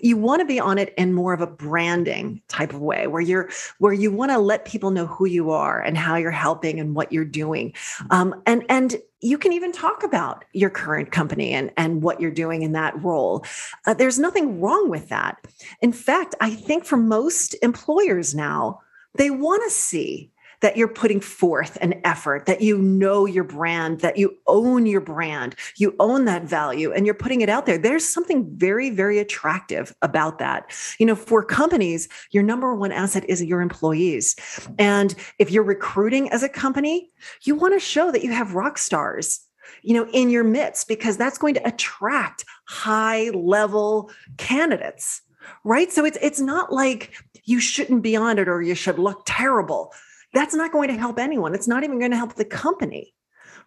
You 0.00 0.16
want 0.16 0.40
to 0.40 0.46
be 0.46 0.58
on 0.58 0.78
it 0.78 0.92
in 0.98 1.12
more 1.12 1.32
of 1.32 1.40
a 1.40 1.46
branding 1.46 2.42
type 2.48 2.72
of 2.72 2.80
way 2.80 3.06
where 3.06 3.22
you're 3.22 3.48
where 3.78 3.92
you 3.92 4.10
want 4.10 4.32
to 4.32 4.38
let 4.38 4.64
people 4.64 4.90
know 4.90 5.06
who 5.06 5.26
you 5.26 5.50
are 5.50 5.80
and 5.80 5.96
how 5.96 6.16
you're 6.16 6.30
helping 6.30 6.80
and 6.80 6.94
what 6.94 7.12
you're 7.12 7.24
doing. 7.24 7.74
Um, 8.10 8.42
and 8.44 8.64
and 8.68 8.96
you 9.20 9.38
can 9.38 9.52
even 9.52 9.72
talk 9.72 10.02
about 10.02 10.44
your 10.52 10.70
current 10.70 11.10
company 11.10 11.52
and, 11.52 11.70
and 11.76 12.02
what 12.02 12.20
you're 12.20 12.30
doing 12.30 12.62
in 12.62 12.72
that 12.72 13.02
role. 13.02 13.44
Uh, 13.86 13.94
there's 13.94 14.18
nothing 14.18 14.60
wrong 14.60 14.90
with 14.90 15.08
that. 15.08 15.38
In 15.80 15.92
fact, 15.92 16.34
I 16.40 16.50
think 16.50 16.84
for 16.84 16.96
most 16.96 17.54
employers 17.62 18.34
now, 18.34 18.80
they 19.14 19.30
want 19.30 19.62
to 19.64 19.70
see 19.70 20.30
that 20.62 20.76
you're 20.76 20.88
putting 20.88 21.20
forth 21.20 21.76
an 21.80 22.00
effort, 22.04 22.46
that 22.46 22.60
you 22.60 22.78
know 22.78 23.26
your 23.26 23.44
brand, 23.44 24.00
that 24.00 24.16
you 24.16 24.36
own 24.46 24.86
your 24.86 25.00
brand, 25.00 25.54
you 25.76 25.94
own 25.98 26.24
that 26.24 26.44
value, 26.44 26.92
and 26.92 27.06
you're 27.06 27.14
putting 27.14 27.40
it 27.40 27.48
out 27.48 27.66
there. 27.66 27.78
There's 27.78 28.06
something 28.06 28.48
very, 28.56 28.90
very 28.90 29.18
attractive 29.18 29.94
about 30.02 30.38
that. 30.38 30.72
You 30.98 31.06
know, 31.06 31.14
for 31.14 31.44
companies, 31.44 32.08
your 32.30 32.42
number 32.42 32.74
one 32.74 32.92
asset 32.92 33.24
is 33.28 33.42
your 33.42 33.60
employees. 33.60 34.36
And 34.78 35.14
if 35.38 35.50
you're 35.50 35.62
recruiting 35.62 36.30
as 36.30 36.42
a 36.42 36.48
company, 36.48 37.10
you 37.42 37.54
want 37.54 37.74
to 37.74 37.80
show 37.80 38.10
that 38.10 38.22
you 38.22 38.32
have 38.32 38.54
rock 38.54 38.78
stars 38.78 39.40
you 39.82 39.94
know 39.94 40.08
in 40.12 40.30
your 40.30 40.44
midst 40.44 40.88
because 40.88 41.16
that's 41.16 41.38
going 41.38 41.54
to 41.54 41.66
attract 41.66 42.44
high 42.66 43.30
level 43.30 44.10
candidates 44.36 45.22
right 45.64 45.92
so 45.92 46.04
it's 46.04 46.18
it's 46.20 46.40
not 46.40 46.72
like 46.72 47.14
you 47.44 47.60
shouldn't 47.60 48.02
be 48.02 48.16
on 48.16 48.38
it 48.38 48.48
or 48.48 48.62
you 48.62 48.74
should 48.74 48.98
look 48.98 49.22
terrible 49.26 49.92
that's 50.36 50.54
not 50.54 50.72
going 50.72 50.88
to 50.88 50.96
help 50.96 51.18
anyone. 51.18 51.54
It's 51.54 51.68
not 51.68 51.84
even 51.84 51.98
going 51.98 52.10
to 52.10 52.16
help 52.16 52.34
the 52.34 52.44
company 52.44 53.14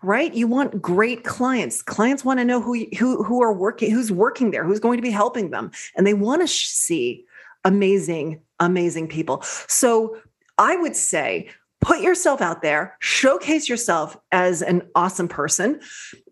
right? 0.01 0.33
You 0.33 0.47
want 0.47 0.81
great 0.81 1.23
clients. 1.23 1.81
Clients 1.81 2.23
want 2.23 2.39
to 2.39 2.45
know 2.45 2.61
who 2.61 2.85
who 2.97 3.23
who 3.23 3.41
are 3.41 3.53
working 3.53 3.91
who's 3.91 4.11
working 4.11 4.51
there 4.51 4.63
who's 4.63 4.79
going 4.79 4.97
to 4.97 5.03
be 5.03 5.11
helping 5.11 5.51
them 5.51 5.71
and 5.95 6.05
they 6.05 6.13
want 6.13 6.41
to 6.41 6.47
sh- 6.47 6.67
see 6.67 7.25
amazing 7.65 8.41
amazing 8.59 9.07
people. 9.07 9.41
So 9.67 10.17
i 10.57 10.75
would 10.75 10.95
say 10.95 11.49
put 11.81 12.01
yourself 12.01 12.41
out 12.41 12.61
there 12.61 12.97
showcase 12.99 13.69
yourself 13.69 14.17
as 14.31 14.61
an 14.61 14.81
awesome 14.95 15.27
person 15.27 15.79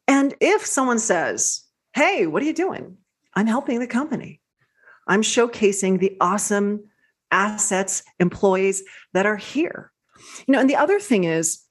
and 0.08 0.36
if 0.42 0.66
someone 0.66 1.00
says 1.00 1.64
hey 1.94 2.28
what 2.28 2.42
are 2.42 2.46
you 2.46 2.54
doing? 2.54 2.98
I'm 3.34 3.48
helping 3.48 3.80
the 3.80 3.88
company. 3.88 4.42
I'm 5.08 5.22
showcasing 5.22 6.00
the 6.00 6.18
awesome 6.20 6.86
assets 7.32 8.04
employees 8.20 8.84
that 9.14 9.26
are 9.26 9.36
here 9.36 9.92
you 10.48 10.52
know, 10.52 10.60
and 10.60 10.70
the 10.70 10.76
other 10.76 11.00
thing 11.00 11.24
is, 11.24 11.64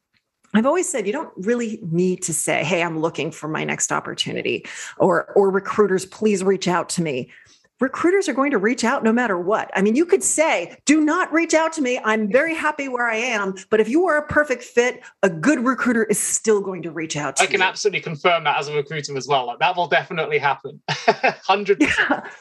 I've 0.54 0.66
always 0.66 0.88
said 0.88 1.06
you 1.06 1.12
don't 1.12 1.32
really 1.36 1.78
need 1.82 2.22
to 2.22 2.32
say, 2.32 2.64
"Hey, 2.64 2.82
I'm 2.82 2.98
looking 2.98 3.30
for 3.30 3.48
my 3.48 3.64
next 3.64 3.92
opportunity," 3.92 4.64
or 4.98 5.32
or 5.34 5.50
recruiters, 5.50 6.06
please 6.06 6.42
reach 6.42 6.66
out 6.66 6.88
to 6.90 7.02
me. 7.02 7.30
Recruiters 7.78 8.26
are 8.26 8.32
going 8.32 8.52
to 8.52 8.58
reach 8.58 8.84
out 8.84 9.04
no 9.04 9.12
matter 9.12 9.38
what. 9.38 9.70
I 9.74 9.82
mean, 9.82 9.96
you 9.96 10.06
could 10.06 10.22
say, 10.22 10.78
"Do 10.86 11.02
not 11.02 11.30
reach 11.30 11.52
out 11.52 11.74
to 11.74 11.82
me. 11.82 12.00
I'm 12.04 12.32
very 12.32 12.54
happy 12.54 12.88
where 12.88 13.06
I 13.06 13.16
am." 13.16 13.54
But 13.68 13.80
if 13.80 13.88
you 13.88 14.06
are 14.06 14.16
a 14.16 14.26
perfect 14.26 14.62
fit, 14.62 15.02
a 15.22 15.28
good 15.28 15.62
recruiter 15.62 16.04
is 16.04 16.18
still 16.18 16.62
going 16.62 16.82
to 16.82 16.90
reach 16.90 17.16
out. 17.18 17.36
To 17.36 17.42
you. 17.42 17.48
I 17.48 17.50
can 17.50 17.60
you. 17.60 17.66
absolutely 17.66 18.00
confirm 18.00 18.44
that 18.44 18.56
as 18.56 18.68
a 18.68 18.74
recruiter 18.74 19.14
as 19.16 19.28
well. 19.28 19.46
Like 19.46 19.58
that 19.58 19.76
will 19.76 19.88
definitely 19.88 20.38
happen. 20.38 20.80
Hundred 20.88 21.82
yeah. 21.82 22.28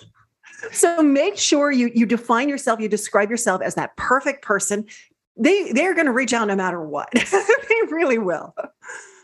So 0.72 1.04
make 1.04 1.38
sure 1.38 1.72
you 1.72 1.92
you 1.94 2.06
define 2.06 2.50
yourself, 2.50 2.80
you 2.80 2.88
describe 2.88 3.30
yourself 3.30 3.62
as 3.62 3.76
that 3.76 3.96
perfect 3.98 4.42
person 4.42 4.86
they 5.38 5.72
they're 5.72 5.94
going 5.94 6.06
to 6.06 6.12
reach 6.12 6.34
out 6.34 6.48
no 6.48 6.56
matter 6.56 6.82
what. 6.82 7.10
they 7.14 7.92
really 7.92 8.18
will. 8.18 8.54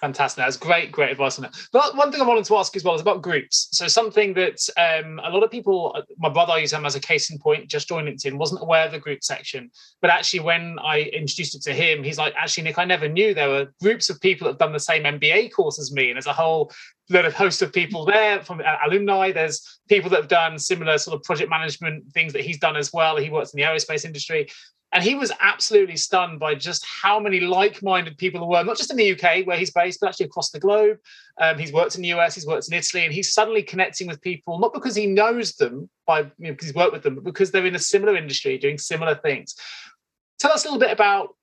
Fantastic. 0.01 0.43
That's 0.43 0.57
great, 0.57 0.91
great 0.91 1.11
advice 1.11 1.37
on 1.37 1.43
that. 1.43 1.55
But 1.71 1.95
one 1.95 2.11
thing 2.11 2.21
I 2.21 2.25
wanted 2.25 2.45
to 2.45 2.55
ask 2.55 2.75
as 2.75 2.83
well 2.83 2.95
is 2.95 3.01
about 3.01 3.21
groups. 3.21 3.67
So 3.71 3.87
something 3.87 4.33
that 4.33 4.67
um, 4.75 5.21
a 5.23 5.29
lot 5.29 5.43
of 5.43 5.51
people, 5.51 5.95
my 6.17 6.27
brother 6.27 6.53
I 6.53 6.57
use 6.57 6.73
him 6.73 6.87
as 6.87 6.95
a 6.95 6.99
case 6.99 7.29
in 7.29 7.37
point, 7.37 7.67
just 7.67 7.87
joined 7.87 8.07
LinkedIn, 8.07 8.35
wasn't 8.35 8.63
aware 8.63 8.87
of 8.87 8.91
the 8.91 8.99
group 8.99 9.23
section. 9.23 9.69
But 10.01 10.09
actually, 10.09 10.39
when 10.39 10.79
I 10.83 11.01
introduced 11.01 11.53
it 11.53 11.61
to 11.63 11.73
him, 11.73 12.03
he's 12.03 12.17
like, 12.17 12.33
actually, 12.35 12.63
Nick, 12.63 12.79
I 12.79 12.85
never 12.85 13.07
knew 13.07 13.35
there 13.35 13.49
were 13.49 13.71
groups 13.79 14.09
of 14.09 14.19
people 14.19 14.45
that 14.45 14.53
have 14.53 14.59
done 14.59 14.73
the 14.73 14.79
same 14.79 15.03
MBA 15.03 15.53
course 15.53 15.77
as 15.77 15.91
me. 15.91 16.09
And 16.09 16.15
there's 16.15 16.25
a 16.25 16.33
whole 16.33 16.71
lot 17.11 17.25
of 17.25 17.33
host 17.35 17.61
of 17.61 17.71
people 17.71 18.03
there 18.03 18.41
from 18.41 18.61
uh, 18.61 18.77
alumni. 18.83 19.31
There's 19.31 19.79
people 19.87 20.09
that 20.09 20.17
have 20.17 20.29
done 20.29 20.57
similar 20.57 20.97
sort 20.97 21.15
of 21.15 21.23
project 21.23 21.51
management 21.51 22.11
things 22.11 22.33
that 22.33 22.41
he's 22.41 22.57
done 22.57 22.75
as 22.75 22.91
well. 22.91 23.17
He 23.17 23.29
works 23.29 23.53
in 23.53 23.59
the 23.59 23.67
aerospace 23.67 24.03
industry. 24.03 24.49
And 24.93 25.03
he 25.03 25.15
was 25.15 25.31
absolutely 25.39 25.95
stunned 25.95 26.39
by 26.39 26.55
just 26.55 26.85
how 26.85 27.19
many 27.19 27.39
like 27.39 27.81
minded 27.81 28.17
people 28.17 28.41
there 28.41 28.49
were, 28.49 28.63
not 28.63 28.77
just 28.77 28.91
in 28.91 28.97
the 28.97 29.11
UK 29.13 29.45
where 29.47 29.57
he's 29.57 29.71
based, 29.71 30.01
but 30.01 30.09
actually 30.09 30.25
across 30.25 30.49
the 30.49 30.59
globe. 30.59 30.97
Um, 31.39 31.57
he's 31.57 31.71
worked 31.71 31.95
in 31.95 32.01
the 32.01 32.09
US, 32.09 32.35
he's 32.35 32.45
worked 32.45 32.67
in 32.67 32.73
Italy, 32.73 33.05
and 33.05 33.13
he's 33.13 33.33
suddenly 33.33 33.63
connecting 33.63 34.07
with 34.07 34.21
people, 34.21 34.59
not 34.59 34.73
because 34.73 34.95
he 34.95 35.05
knows 35.05 35.53
them, 35.55 35.89
by 36.05 36.19
you 36.19 36.27
know, 36.39 36.51
because 36.51 36.67
he's 36.67 36.75
worked 36.75 36.91
with 36.91 37.03
them, 37.03 37.15
but 37.15 37.23
because 37.23 37.51
they're 37.51 37.65
in 37.65 37.75
a 37.75 37.79
similar 37.79 38.17
industry 38.17 38.57
doing 38.57 38.77
similar 38.77 39.15
things. 39.15 39.55
Tell 40.39 40.51
us 40.51 40.65
a 40.65 40.67
little 40.67 40.79
bit 40.79 40.91
about 40.91 41.35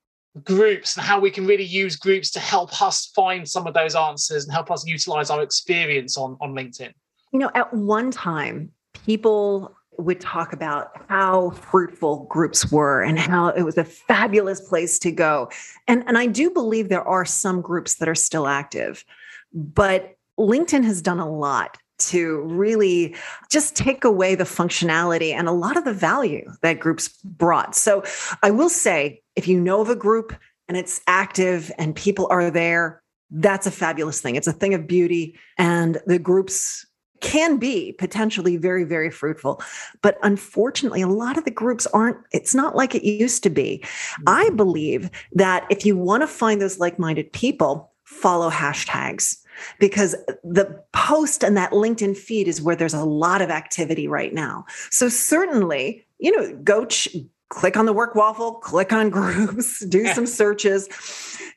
groups 0.45 0.97
and 0.97 1.07
how 1.07 1.19
we 1.19 1.31
can 1.31 1.47
really 1.47 1.65
use 1.65 1.97
groups 1.97 2.31
to 2.33 2.41
help 2.41 2.83
us 2.83 3.07
find 3.15 3.49
some 3.49 3.67
of 3.67 3.75
those 3.75 3.95
answers 3.95 4.45
and 4.45 4.53
help 4.53 4.71
us 4.71 4.87
utilize 4.87 5.31
our 5.31 5.43
experience 5.43 6.19
on, 6.19 6.37
on 6.41 6.53
LinkedIn. 6.53 6.93
You 7.33 7.39
know, 7.39 7.51
at 7.55 7.73
one 7.73 8.11
time, 8.11 8.73
people 9.07 9.75
would 9.99 10.21
talk 10.21 10.53
about 10.53 10.93
how 11.09 11.51
fruitful 11.51 12.25
groups 12.31 12.71
were 12.71 13.03
and 13.03 13.19
how 13.19 13.49
it 13.49 13.63
was 13.63 13.77
a 13.77 13.85
fabulous 13.85 14.61
place 14.61 14.99
to 15.01 15.11
go. 15.11 15.51
And, 15.89 16.05
and 16.07 16.17
I 16.17 16.27
do 16.27 16.51
believe 16.51 16.89
there 16.89 17.07
are 17.07 17.25
some 17.25 17.61
groups 17.61 17.97
that 17.97 18.09
are 18.09 18.15
still 18.15 18.47
active, 18.47 19.05
but 19.53 20.17
LinkedIn 20.39 20.85
has 20.85 21.03
done 21.03 21.19
a 21.19 21.29
lot 21.29 21.79
to 21.99 22.43
really 22.43 23.17
just 23.51 23.75
take 23.75 24.05
away 24.05 24.37
the 24.37 24.45
functionality 24.45 25.33
and 25.33 25.49
a 25.49 25.53
lot 25.53 25.77
of 25.77 25.85
the 25.85 25.93
value 25.93 26.49
that 26.63 26.79
groups 26.79 27.09
brought. 27.25 27.75
So 27.75 28.05
I 28.43 28.53
will 28.53 28.69
say, 28.69 29.21
if 29.35 29.49
you 29.49 29.61
know 29.61 29.81
of 29.81 29.89
a 29.89 29.97
group 29.97 30.33
and 30.69 30.77
it's 30.77 31.01
active 31.09 31.73
and 31.77 31.95
people 31.97 32.29
are 32.31 32.53
there, 32.53 33.03
that's 33.31 33.67
a 33.67 33.73
fabulous 33.73 34.21
thing. 34.21 34.37
It's 34.37 34.47
a 34.47 34.53
thing 34.53 34.75
of 34.75 34.87
beauty. 34.87 35.37
And 35.59 35.99
the 36.07 36.21
groups 36.21 36.87
can 37.21 37.59
be 37.59 37.93
potentially 37.93 38.57
very, 38.57 38.85
very 38.85 39.11
fruitful. 39.11 39.63
But 40.03 40.19
unfortunately, 40.23 41.03
a 41.03 41.09
lot 41.09 41.39
of 41.39 41.45
the 41.45 41.51
groups 41.51 41.87
aren't, 41.89 42.19
it's 42.33 42.55
not 42.55 42.77
like 42.77 42.95
it 42.95 43.05
used 43.05 43.43
to 43.45 43.51
be. 43.51 43.85
I 44.27 44.47
mm-hmm. 44.47 44.57
believe 44.57 45.11
that 45.33 45.67
if 45.71 45.85
you 45.85 45.97
want 45.97 46.23
to 46.23 46.27
find 46.27 46.61
those 46.61 46.79
like 46.79 46.99
minded 46.99 47.33
people, 47.33 47.93
follow 48.05 48.51
hashtags 48.51 49.37
because 49.79 50.15
the 50.43 50.83
post 50.93 51.43
and 51.43 51.57
that 51.57 51.73
LinkedIn 51.73 52.17
feed 52.17 52.49
is 52.49 52.63
where 52.63 52.77
there's 52.77 52.95
a 52.95 53.05
lot 53.05 53.43
of 53.43 53.51
activity 53.51 54.09
right 54.09 54.33
now. 54.33 54.65
So 54.91 55.09
certainly, 55.09 56.07
you 56.19 56.35
know, 56.35 56.57
go 56.63 56.87
ch- 56.87 57.17
click 57.51 57.77
on 57.77 57.87
the 57.87 57.93
work 57.93 58.15
waffle, 58.15 58.55
click 58.55 58.93
on 58.93 59.11
groups, 59.11 59.85
do 59.87 60.07
some 60.09 60.27
searches, 60.27 60.89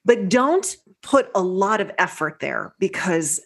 but 0.04 0.30
don't 0.30 0.76
put 1.02 1.30
a 1.36 1.42
lot 1.42 1.82
of 1.82 1.92
effort 1.98 2.40
there 2.40 2.74
because 2.80 3.40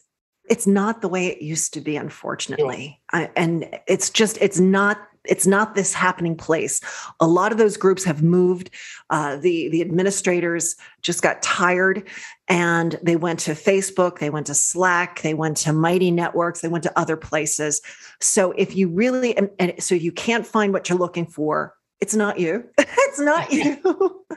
it's 0.50 0.68
not 0.68 1.02
the 1.02 1.10
way 1.10 1.28
it 1.28 1.42
used 1.42 1.74
to 1.74 1.82
be 1.82 1.96
unfortunately. 1.96 3.02
I, 3.12 3.30
and 3.36 3.68
it's 3.88 4.10
just 4.10 4.38
it's 4.42 4.60
not 4.60 4.98
it's 5.28 5.48
not 5.48 5.76
this 5.76 5.94
happening 5.94 6.36
place. 6.36 6.82
A 7.20 7.28
lot 7.28 7.52
of 7.52 7.58
those 7.58 7.78
groups 7.78 8.04
have 8.04 8.22
moved. 8.22 8.70
Uh, 9.10 9.38
the 9.38 9.70
the 9.70 9.82
administrators 9.82 10.76
just 11.02 11.22
got 11.22 11.42
tired 11.42 12.08
and 12.48 13.00
they 13.02 13.16
went 13.16 13.40
to 13.40 13.52
facebook 13.52 14.20
they 14.20 14.30
went 14.30 14.46
to 14.46 14.54
slack 14.54 15.22
they 15.22 15.34
went 15.34 15.58
to 15.58 15.74
mighty 15.74 16.12
networks 16.12 16.62
they 16.62 16.68
went 16.68 16.84
to 16.84 17.00
other 17.00 17.18
places. 17.18 17.82
So 18.22 18.52
if 18.52 18.76
you 18.76 18.90
really 18.90 19.36
and, 19.38 19.50
and 19.60 19.74
so 19.82 19.96
you 19.96 20.12
can't 20.12 20.46
find 20.46 20.74
what 20.74 20.90
you're 20.90 20.98
looking 20.98 21.26
for 21.26 21.74
it's 22.02 22.16
not 22.16 22.40
you. 22.40 22.66
It's 22.78 23.20
not 23.20 23.52
you. 23.52 24.26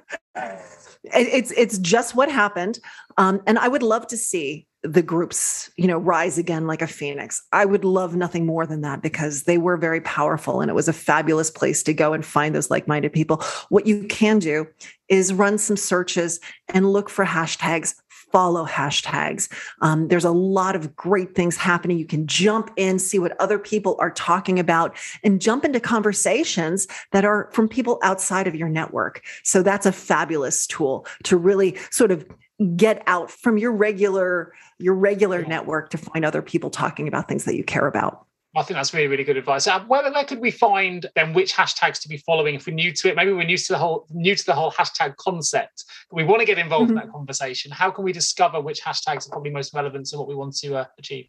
It's 1.04 1.52
it's 1.52 1.78
just 1.78 2.14
what 2.14 2.30
happened. 2.30 2.78
Um, 3.16 3.40
and 3.46 3.58
i 3.58 3.66
would 3.66 3.82
love 3.82 4.06
to 4.08 4.16
see 4.16 4.67
the 4.82 5.02
groups 5.02 5.70
you 5.76 5.88
know 5.88 5.98
rise 5.98 6.38
again 6.38 6.66
like 6.66 6.82
a 6.82 6.86
phoenix. 6.86 7.42
I 7.52 7.64
would 7.64 7.84
love 7.84 8.14
nothing 8.14 8.46
more 8.46 8.66
than 8.66 8.82
that 8.82 9.02
because 9.02 9.42
they 9.42 9.58
were 9.58 9.76
very 9.76 10.00
powerful 10.00 10.60
and 10.60 10.70
it 10.70 10.74
was 10.74 10.88
a 10.88 10.92
fabulous 10.92 11.50
place 11.50 11.82
to 11.84 11.92
go 11.92 12.12
and 12.12 12.24
find 12.24 12.54
those 12.54 12.70
like-minded 12.70 13.12
people. 13.12 13.42
What 13.70 13.86
you 13.86 14.04
can 14.04 14.38
do 14.38 14.66
is 15.08 15.32
run 15.32 15.58
some 15.58 15.76
searches 15.76 16.38
and 16.68 16.92
look 16.92 17.10
for 17.10 17.24
hashtags. 17.24 17.94
Follow 18.30 18.66
hashtags. 18.66 19.50
Um, 19.80 20.08
there's 20.08 20.26
a 20.26 20.30
lot 20.30 20.76
of 20.76 20.94
great 20.94 21.34
things 21.34 21.56
happening. 21.56 21.98
You 21.98 22.04
can 22.04 22.26
jump 22.26 22.70
in 22.76 22.98
see 22.98 23.18
what 23.18 23.40
other 23.40 23.58
people 23.58 23.96
are 24.00 24.10
talking 24.10 24.58
about 24.58 24.94
and 25.24 25.40
jump 25.40 25.64
into 25.64 25.80
conversations 25.80 26.86
that 27.12 27.24
are 27.24 27.48
from 27.52 27.70
people 27.70 27.98
outside 28.02 28.46
of 28.46 28.54
your 28.54 28.68
network. 28.68 29.22
So 29.44 29.62
that's 29.62 29.86
a 29.86 29.92
fabulous 29.92 30.66
tool 30.66 31.06
to 31.24 31.38
really 31.38 31.78
sort 31.90 32.10
of 32.10 32.26
get 32.76 33.02
out 33.06 33.30
from 33.30 33.56
your 33.56 33.72
regular 33.72 34.52
your 34.78 34.94
regular 34.94 35.40
yeah. 35.40 35.48
network 35.48 35.90
to 35.90 35.98
find 35.98 36.24
other 36.24 36.42
people 36.42 36.70
talking 36.70 37.08
about 37.08 37.28
things 37.28 37.44
that 37.44 37.56
you 37.56 37.64
care 37.64 37.86
about 37.86 38.26
I 38.56 38.62
think 38.62 38.76
that's 38.76 38.94
really, 38.94 39.08
really 39.08 39.24
good 39.24 39.36
advice. 39.36 39.66
Uh, 39.66 39.80
where, 39.84 40.10
where 40.10 40.24
could 40.24 40.40
we 40.40 40.50
find 40.50 41.06
then 41.14 41.34
which 41.34 41.52
hashtags 41.52 42.00
to 42.02 42.08
be 42.08 42.16
following 42.16 42.54
if 42.54 42.66
we're 42.66 42.74
new 42.74 42.92
to 42.92 43.08
it? 43.10 43.16
Maybe 43.16 43.32
we're 43.32 43.44
new 43.44 43.58
to 43.58 43.72
the 43.72 43.78
whole 43.78 44.06
new 44.10 44.34
to 44.34 44.46
the 44.46 44.54
whole 44.54 44.72
hashtag 44.72 45.16
concept. 45.16 45.84
We 46.10 46.24
want 46.24 46.40
to 46.40 46.46
get 46.46 46.58
involved 46.58 46.90
mm-hmm. 46.90 46.98
in 46.98 47.06
that 47.06 47.12
conversation. 47.12 47.70
How 47.70 47.90
can 47.90 48.04
we 48.04 48.12
discover 48.12 48.60
which 48.60 48.82
hashtags 48.82 49.28
are 49.28 49.30
probably 49.30 49.50
most 49.50 49.74
relevant 49.74 50.06
to 50.06 50.18
what 50.18 50.28
we 50.28 50.34
want 50.34 50.56
to 50.56 50.76
uh, 50.76 50.84
achieve? 50.98 51.28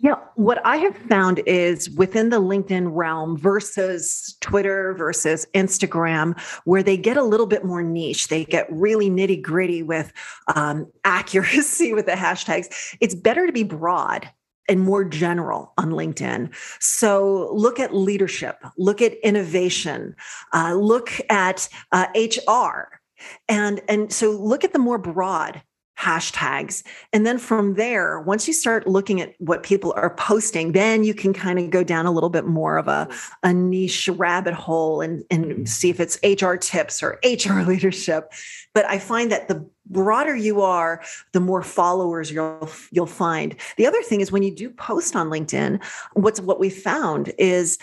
Yeah, 0.00 0.16
what 0.34 0.64
I 0.66 0.78
have 0.78 0.96
found 0.96 1.40
is 1.46 1.88
within 1.90 2.30
the 2.30 2.40
LinkedIn 2.40 2.88
realm 2.90 3.38
versus 3.38 4.36
Twitter 4.40 4.92
versus 4.94 5.46
Instagram, 5.54 6.38
where 6.64 6.82
they 6.82 6.96
get 6.96 7.16
a 7.16 7.22
little 7.22 7.46
bit 7.46 7.64
more 7.64 7.82
niche, 7.82 8.26
they 8.26 8.44
get 8.44 8.66
really 8.72 9.08
nitty 9.08 9.40
gritty 9.40 9.82
with 9.84 10.12
um, 10.54 10.90
accuracy 11.04 11.94
with 11.94 12.06
the 12.06 12.12
hashtags. 12.12 12.96
It's 13.00 13.14
better 13.14 13.46
to 13.46 13.52
be 13.52 13.62
broad 13.62 14.28
and 14.68 14.80
more 14.80 15.04
general 15.04 15.72
on 15.78 15.90
LinkedIn. 15.90 16.52
So 16.80 17.50
look 17.52 17.78
at 17.78 17.94
leadership, 17.94 18.64
look 18.76 19.00
at 19.00 19.14
innovation, 19.22 20.16
uh, 20.52 20.74
look 20.74 21.12
at 21.30 21.68
uh, 21.92 22.06
HR. 22.16 23.00
And, 23.48 23.80
and 23.88 24.12
so 24.12 24.32
look 24.32 24.64
at 24.64 24.72
the 24.72 24.78
more 24.78 24.98
broad 24.98 25.62
hashtags. 25.98 26.82
And 27.12 27.24
then 27.24 27.38
from 27.38 27.74
there, 27.74 28.20
once 28.20 28.48
you 28.48 28.54
start 28.54 28.86
looking 28.86 29.20
at 29.20 29.34
what 29.38 29.62
people 29.62 29.92
are 29.96 30.14
posting, 30.14 30.72
then 30.72 31.04
you 31.04 31.14
can 31.14 31.32
kind 31.32 31.58
of 31.58 31.70
go 31.70 31.84
down 31.84 32.06
a 32.06 32.10
little 32.10 32.30
bit 32.30 32.46
more 32.46 32.76
of 32.76 32.88
a, 32.88 33.08
a 33.42 33.52
niche 33.52 34.08
rabbit 34.08 34.54
hole 34.54 35.00
and, 35.00 35.24
and 35.30 35.68
see 35.68 35.90
if 35.90 36.00
it's 36.00 36.18
HR 36.22 36.54
tips 36.54 37.02
or 37.02 37.20
HR 37.24 37.62
leadership. 37.66 38.32
But 38.74 38.86
I 38.86 38.98
find 38.98 39.30
that 39.30 39.48
the 39.48 39.68
broader 39.86 40.34
you 40.34 40.62
are, 40.62 41.02
the 41.32 41.40
more 41.40 41.62
followers 41.62 42.30
you'll 42.30 42.70
you'll 42.90 43.06
find. 43.06 43.54
The 43.76 43.86
other 43.86 44.02
thing 44.02 44.20
is 44.20 44.32
when 44.32 44.42
you 44.42 44.54
do 44.54 44.70
post 44.70 45.14
on 45.14 45.28
LinkedIn, 45.28 45.82
what's 46.14 46.40
what 46.40 46.58
we 46.58 46.70
found 46.70 47.32
is 47.38 47.78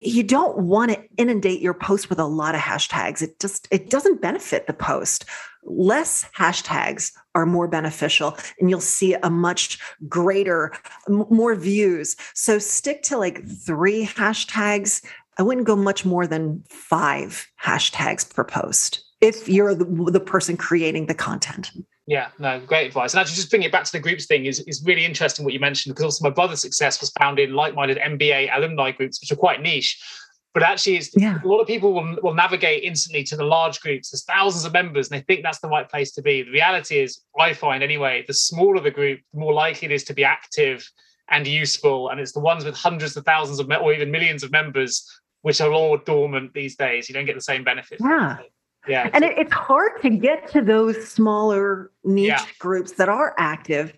you 0.00 0.22
don't 0.22 0.56
want 0.56 0.90
to 0.90 1.02
inundate 1.18 1.60
your 1.60 1.74
post 1.74 2.08
with 2.08 2.18
a 2.18 2.24
lot 2.24 2.54
of 2.54 2.60
hashtags 2.60 3.20
it 3.20 3.38
just 3.38 3.68
it 3.70 3.90
doesn't 3.90 4.22
benefit 4.22 4.66
the 4.66 4.72
post 4.72 5.26
less 5.64 6.24
hashtags 6.36 7.12
are 7.34 7.46
more 7.46 7.68
beneficial 7.68 8.36
and 8.58 8.70
you'll 8.70 8.80
see 8.80 9.14
a 9.14 9.30
much 9.30 9.78
greater 10.08 10.72
m- 11.08 11.26
more 11.30 11.54
views 11.54 12.16
so 12.34 12.58
stick 12.58 13.02
to 13.02 13.16
like 13.16 13.46
three 13.46 14.06
hashtags 14.06 15.04
i 15.38 15.42
wouldn't 15.42 15.66
go 15.66 15.76
much 15.76 16.04
more 16.04 16.26
than 16.26 16.62
five 16.68 17.46
hashtags 17.62 18.28
per 18.34 18.44
post 18.44 19.04
if 19.20 19.48
you're 19.48 19.74
the, 19.74 19.84
the 20.10 20.20
person 20.20 20.56
creating 20.56 21.06
the 21.06 21.14
content 21.14 21.70
yeah, 22.06 22.30
no, 22.40 22.58
great 22.58 22.88
advice. 22.88 23.14
And 23.14 23.20
actually, 23.20 23.36
just 23.36 23.50
bringing 23.50 23.68
it 23.68 23.72
back 23.72 23.84
to 23.84 23.92
the 23.92 24.00
groups 24.00 24.26
thing 24.26 24.44
is, 24.44 24.58
is 24.66 24.82
really 24.84 25.04
interesting 25.04 25.44
what 25.44 25.54
you 25.54 25.60
mentioned 25.60 25.94
because 25.94 26.02
also 26.02 26.24
my 26.24 26.34
brother's 26.34 26.60
success 26.60 27.00
was 27.00 27.10
found 27.10 27.38
in 27.38 27.54
like-minded 27.54 27.98
MBA 27.98 28.50
alumni 28.52 28.90
groups, 28.90 29.20
which 29.20 29.30
are 29.30 29.36
quite 29.36 29.62
niche. 29.62 30.02
But 30.52 30.64
actually, 30.64 30.96
it's, 30.96 31.16
yeah. 31.16 31.38
a 31.42 31.46
lot 31.46 31.60
of 31.60 31.68
people 31.68 31.92
will, 31.92 32.16
will 32.22 32.34
navigate 32.34 32.82
instantly 32.82 33.22
to 33.24 33.36
the 33.36 33.44
large 33.44 33.80
groups. 33.80 34.10
There's 34.10 34.24
thousands 34.24 34.64
of 34.64 34.72
members, 34.72 35.08
and 35.08 35.18
they 35.18 35.22
think 35.22 35.44
that's 35.44 35.60
the 35.60 35.68
right 35.68 35.88
place 35.88 36.10
to 36.12 36.22
be. 36.22 36.42
The 36.42 36.50
reality 36.50 36.98
is, 36.98 37.20
I 37.38 37.52
find 37.52 37.84
anyway, 37.84 38.24
the 38.26 38.34
smaller 38.34 38.80
the 38.80 38.90
group, 38.90 39.20
the 39.32 39.38
more 39.38 39.52
likely 39.52 39.86
it 39.86 39.92
is 39.92 40.04
to 40.04 40.14
be 40.14 40.24
active 40.24 40.90
and 41.30 41.46
useful. 41.46 42.08
And 42.08 42.18
it's 42.18 42.32
the 42.32 42.40
ones 42.40 42.64
with 42.64 42.74
hundreds 42.74 43.16
of 43.16 43.24
thousands 43.24 43.60
of, 43.60 43.70
or 43.70 43.92
even 43.92 44.10
millions 44.10 44.42
of 44.42 44.50
members, 44.50 45.06
which 45.42 45.60
are 45.60 45.72
all 45.72 45.96
dormant 45.98 46.52
these 46.52 46.74
days. 46.74 47.08
You 47.08 47.14
don't 47.14 47.26
get 47.26 47.36
the 47.36 47.40
same 47.40 47.62
benefits. 47.62 48.02
Yeah 48.04 48.38
yeah 48.88 49.10
and 49.12 49.24
it, 49.24 49.36
it's 49.36 49.52
hard 49.52 50.00
to 50.02 50.10
get 50.10 50.48
to 50.48 50.62
those 50.62 51.08
smaller 51.08 51.90
niche 52.04 52.28
yeah. 52.28 52.44
groups 52.58 52.92
that 52.92 53.08
are 53.08 53.34
active 53.38 53.92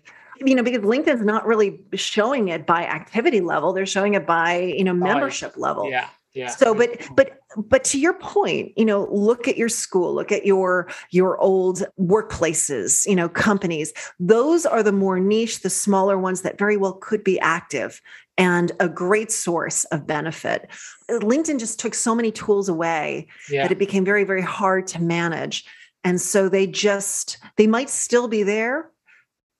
you 0.45 0.55
know 0.55 0.63
because 0.63 0.81
linkedin's 0.81 1.23
not 1.23 1.45
really 1.45 1.79
showing 1.93 2.49
it 2.49 2.65
by 2.65 2.83
activity 2.83 3.39
level 3.39 3.71
they're 3.71 3.85
showing 3.85 4.13
it 4.13 4.25
by 4.25 4.59
you 4.59 4.83
know 4.83 4.93
membership 4.93 5.55
level 5.57 5.89
yeah 5.89 6.09
yeah 6.33 6.47
so 6.47 6.73
but 6.73 6.89
but 7.15 7.39
but 7.55 7.83
to 7.83 7.99
your 7.99 8.13
point 8.13 8.71
you 8.75 8.85
know 8.85 9.07
look 9.11 9.47
at 9.47 9.57
your 9.57 9.69
school 9.69 10.13
look 10.13 10.31
at 10.31 10.45
your 10.45 10.87
your 11.11 11.37
old 11.39 11.83
workplaces 11.99 13.07
you 13.07 13.15
know 13.15 13.29
companies 13.29 13.93
those 14.19 14.65
are 14.65 14.83
the 14.83 14.91
more 14.91 15.19
niche 15.19 15.61
the 15.61 15.69
smaller 15.69 16.17
ones 16.17 16.41
that 16.41 16.57
very 16.57 16.77
well 16.77 16.93
could 16.93 17.23
be 17.23 17.39
active 17.39 18.01
and 18.37 18.71
a 18.79 18.89
great 18.89 19.31
source 19.31 19.83
of 19.85 20.07
benefit. 20.07 20.69
LinkedIn 21.09 21.59
just 21.59 21.79
took 21.79 21.93
so 21.93 22.15
many 22.15 22.31
tools 22.31 22.69
away 22.69 23.27
yeah. 23.49 23.63
that 23.63 23.71
it 23.71 23.79
became 23.79 24.03
very, 24.05 24.23
very 24.23 24.41
hard 24.41 24.87
to 24.87 25.01
manage. 25.01 25.65
And 26.03 26.19
so 26.19 26.49
they 26.49 26.67
just, 26.67 27.37
they 27.57 27.67
might 27.67 27.89
still 27.89 28.27
be 28.27 28.43
there, 28.43 28.89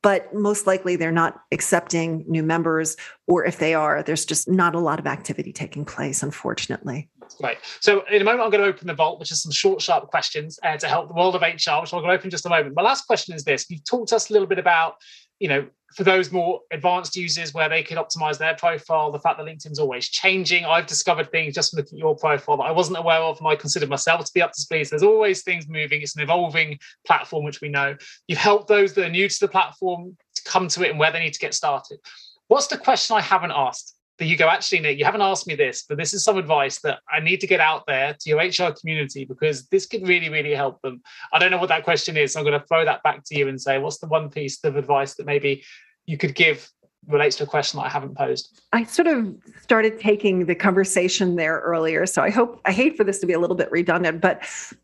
but 0.03 0.31
most 0.35 0.67
likely 0.67 0.95
they're 0.95 1.11
not 1.11 1.41
accepting 1.51 2.23
new 2.27 2.43
members. 2.43 2.95
Or 3.25 3.43
if 3.45 3.57
they 3.57 3.73
are, 3.73 4.03
there's 4.03 4.25
just 4.25 4.47
not 4.47 4.75
a 4.75 4.79
lot 4.79 4.99
of 4.99 5.07
activity 5.07 5.51
taking 5.51 5.85
place, 5.85 6.21
unfortunately. 6.21 7.09
Right. 7.41 7.57
So 7.79 8.03
in 8.11 8.21
a 8.21 8.25
moment, 8.25 8.43
I'm 8.43 8.51
going 8.51 8.63
to 8.63 8.69
open 8.69 8.85
the 8.85 8.93
vault, 8.93 9.19
which 9.19 9.31
is 9.31 9.41
some 9.41 9.51
short, 9.51 9.81
sharp 9.81 10.09
questions 10.09 10.59
uh, 10.61 10.77
to 10.77 10.87
help 10.87 11.07
the 11.07 11.13
world 11.13 11.35
of 11.35 11.41
HR, 11.41 11.79
which 11.81 11.93
I'm 11.93 12.01
going 12.01 12.09
to 12.09 12.13
open 12.13 12.25
in 12.25 12.31
just 12.31 12.45
a 12.45 12.49
moment. 12.49 12.75
My 12.75 12.83
last 12.83 13.07
question 13.07 13.33
is 13.33 13.43
this. 13.43 13.65
You've 13.69 13.85
talked 13.85 14.09
to 14.09 14.17
us 14.17 14.29
a 14.29 14.33
little 14.33 14.47
bit 14.47 14.59
about, 14.59 14.95
you 15.39 15.47
know, 15.47 15.67
for 15.95 16.03
those 16.03 16.31
more 16.31 16.61
advanced 16.71 17.15
users 17.15 17.53
where 17.53 17.69
they 17.69 17.83
can 17.83 17.97
optimize 17.97 18.37
their 18.37 18.55
profile, 18.55 19.11
the 19.11 19.19
fact 19.19 19.37
that 19.37 19.45
LinkedIn's 19.45 19.79
always 19.79 20.09
changing. 20.09 20.65
I've 20.65 20.87
discovered 20.87 21.31
things 21.31 21.53
just 21.53 21.71
from 21.71 21.77
looking 21.77 21.97
at 21.97 21.99
your 21.99 22.15
profile 22.15 22.57
that 22.57 22.63
I 22.63 22.71
wasn't 22.71 22.97
aware 22.97 23.19
of 23.19 23.37
and 23.39 23.47
I 23.47 23.55
considered 23.55 23.89
myself 23.89 24.25
to 24.25 24.31
be 24.33 24.41
up 24.41 24.51
to 24.53 24.61
speed. 24.61 24.85
So 24.85 24.91
there's 24.91 25.03
always 25.03 25.43
things 25.43 25.67
moving. 25.67 26.01
It's 26.01 26.15
an 26.15 26.23
evolving 26.23 26.79
platform, 27.05 27.45
which 27.45 27.61
we 27.61 27.69
know. 27.69 27.95
You've 28.27 28.39
helped 28.39 28.67
those 28.67 28.93
that 28.93 29.05
are 29.05 29.09
new 29.09 29.29
to 29.29 29.39
the 29.39 29.47
platform 29.47 30.17
to 30.35 30.41
come 30.49 30.67
to 30.69 30.83
it 30.83 30.89
and 30.89 30.99
where 30.99 31.11
they 31.11 31.19
need 31.19 31.33
to 31.33 31.39
get 31.39 31.53
started. 31.53 31.99
What's 32.47 32.67
the 32.67 32.77
question 32.77 33.15
I 33.15 33.21
haven't 33.21 33.51
asked? 33.51 33.95
That 34.19 34.25
you 34.25 34.37
go, 34.37 34.47
actually, 34.47 34.79
Nick, 34.79 34.99
you 34.99 35.05
haven't 35.05 35.21
asked 35.21 35.47
me 35.47 35.55
this, 35.55 35.85
but 35.87 35.97
this 35.97 36.13
is 36.13 36.23
some 36.23 36.37
advice 36.37 36.79
that 36.81 36.99
I 37.11 37.19
need 37.19 37.41
to 37.41 37.47
get 37.47 37.59
out 37.59 37.83
there 37.87 38.15
to 38.19 38.29
your 38.29 38.39
HR 38.39 38.71
community 38.71 39.25
because 39.25 39.67
this 39.67 39.85
could 39.85 40.07
really, 40.07 40.29
really 40.29 40.53
help 40.53 40.81
them. 40.81 41.01
I 41.31 41.39
don't 41.39 41.51
know 41.51 41.57
what 41.57 41.69
that 41.69 41.83
question 41.83 42.15
is. 42.15 42.33
So 42.33 42.39
I'm 42.39 42.45
going 42.45 42.59
to 42.59 42.65
throw 42.67 42.85
that 42.85 43.01
back 43.03 43.23
to 43.25 43.37
you 43.37 43.47
and 43.47 43.59
say, 43.59 43.79
what's 43.79 43.97
the 43.97 44.07
one 44.07 44.29
piece 44.29 44.63
of 44.63 44.75
advice 44.75 45.15
that 45.15 45.25
maybe 45.25 45.63
you 46.05 46.17
could 46.17 46.35
give 46.35 46.69
relates 47.07 47.35
to 47.37 47.43
a 47.43 47.47
question 47.47 47.79
that 47.79 47.87
I 47.87 47.89
haven't 47.89 48.15
posed? 48.15 48.61
I 48.71 48.83
sort 48.83 49.07
of 49.07 49.35
started 49.61 49.99
taking 49.99 50.45
the 50.45 50.55
conversation 50.55 51.35
there 51.35 51.59
earlier. 51.59 52.05
So 52.05 52.21
I 52.21 52.29
hope, 52.29 52.61
I 52.65 52.71
hate 52.71 52.95
for 52.95 53.03
this 53.03 53.19
to 53.19 53.25
be 53.25 53.33
a 53.33 53.39
little 53.39 53.55
bit 53.55 53.71
redundant, 53.71 54.21
but 54.21 54.43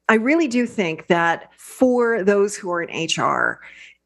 I 0.09 0.15
really 0.15 0.47
do 0.47 0.65
think 0.65 1.07
that 1.07 1.51
for 1.57 2.23
those 2.23 2.55
who 2.55 2.71
are 2.71 2.81
in 2.83 3.07
HR, 3.07 3.61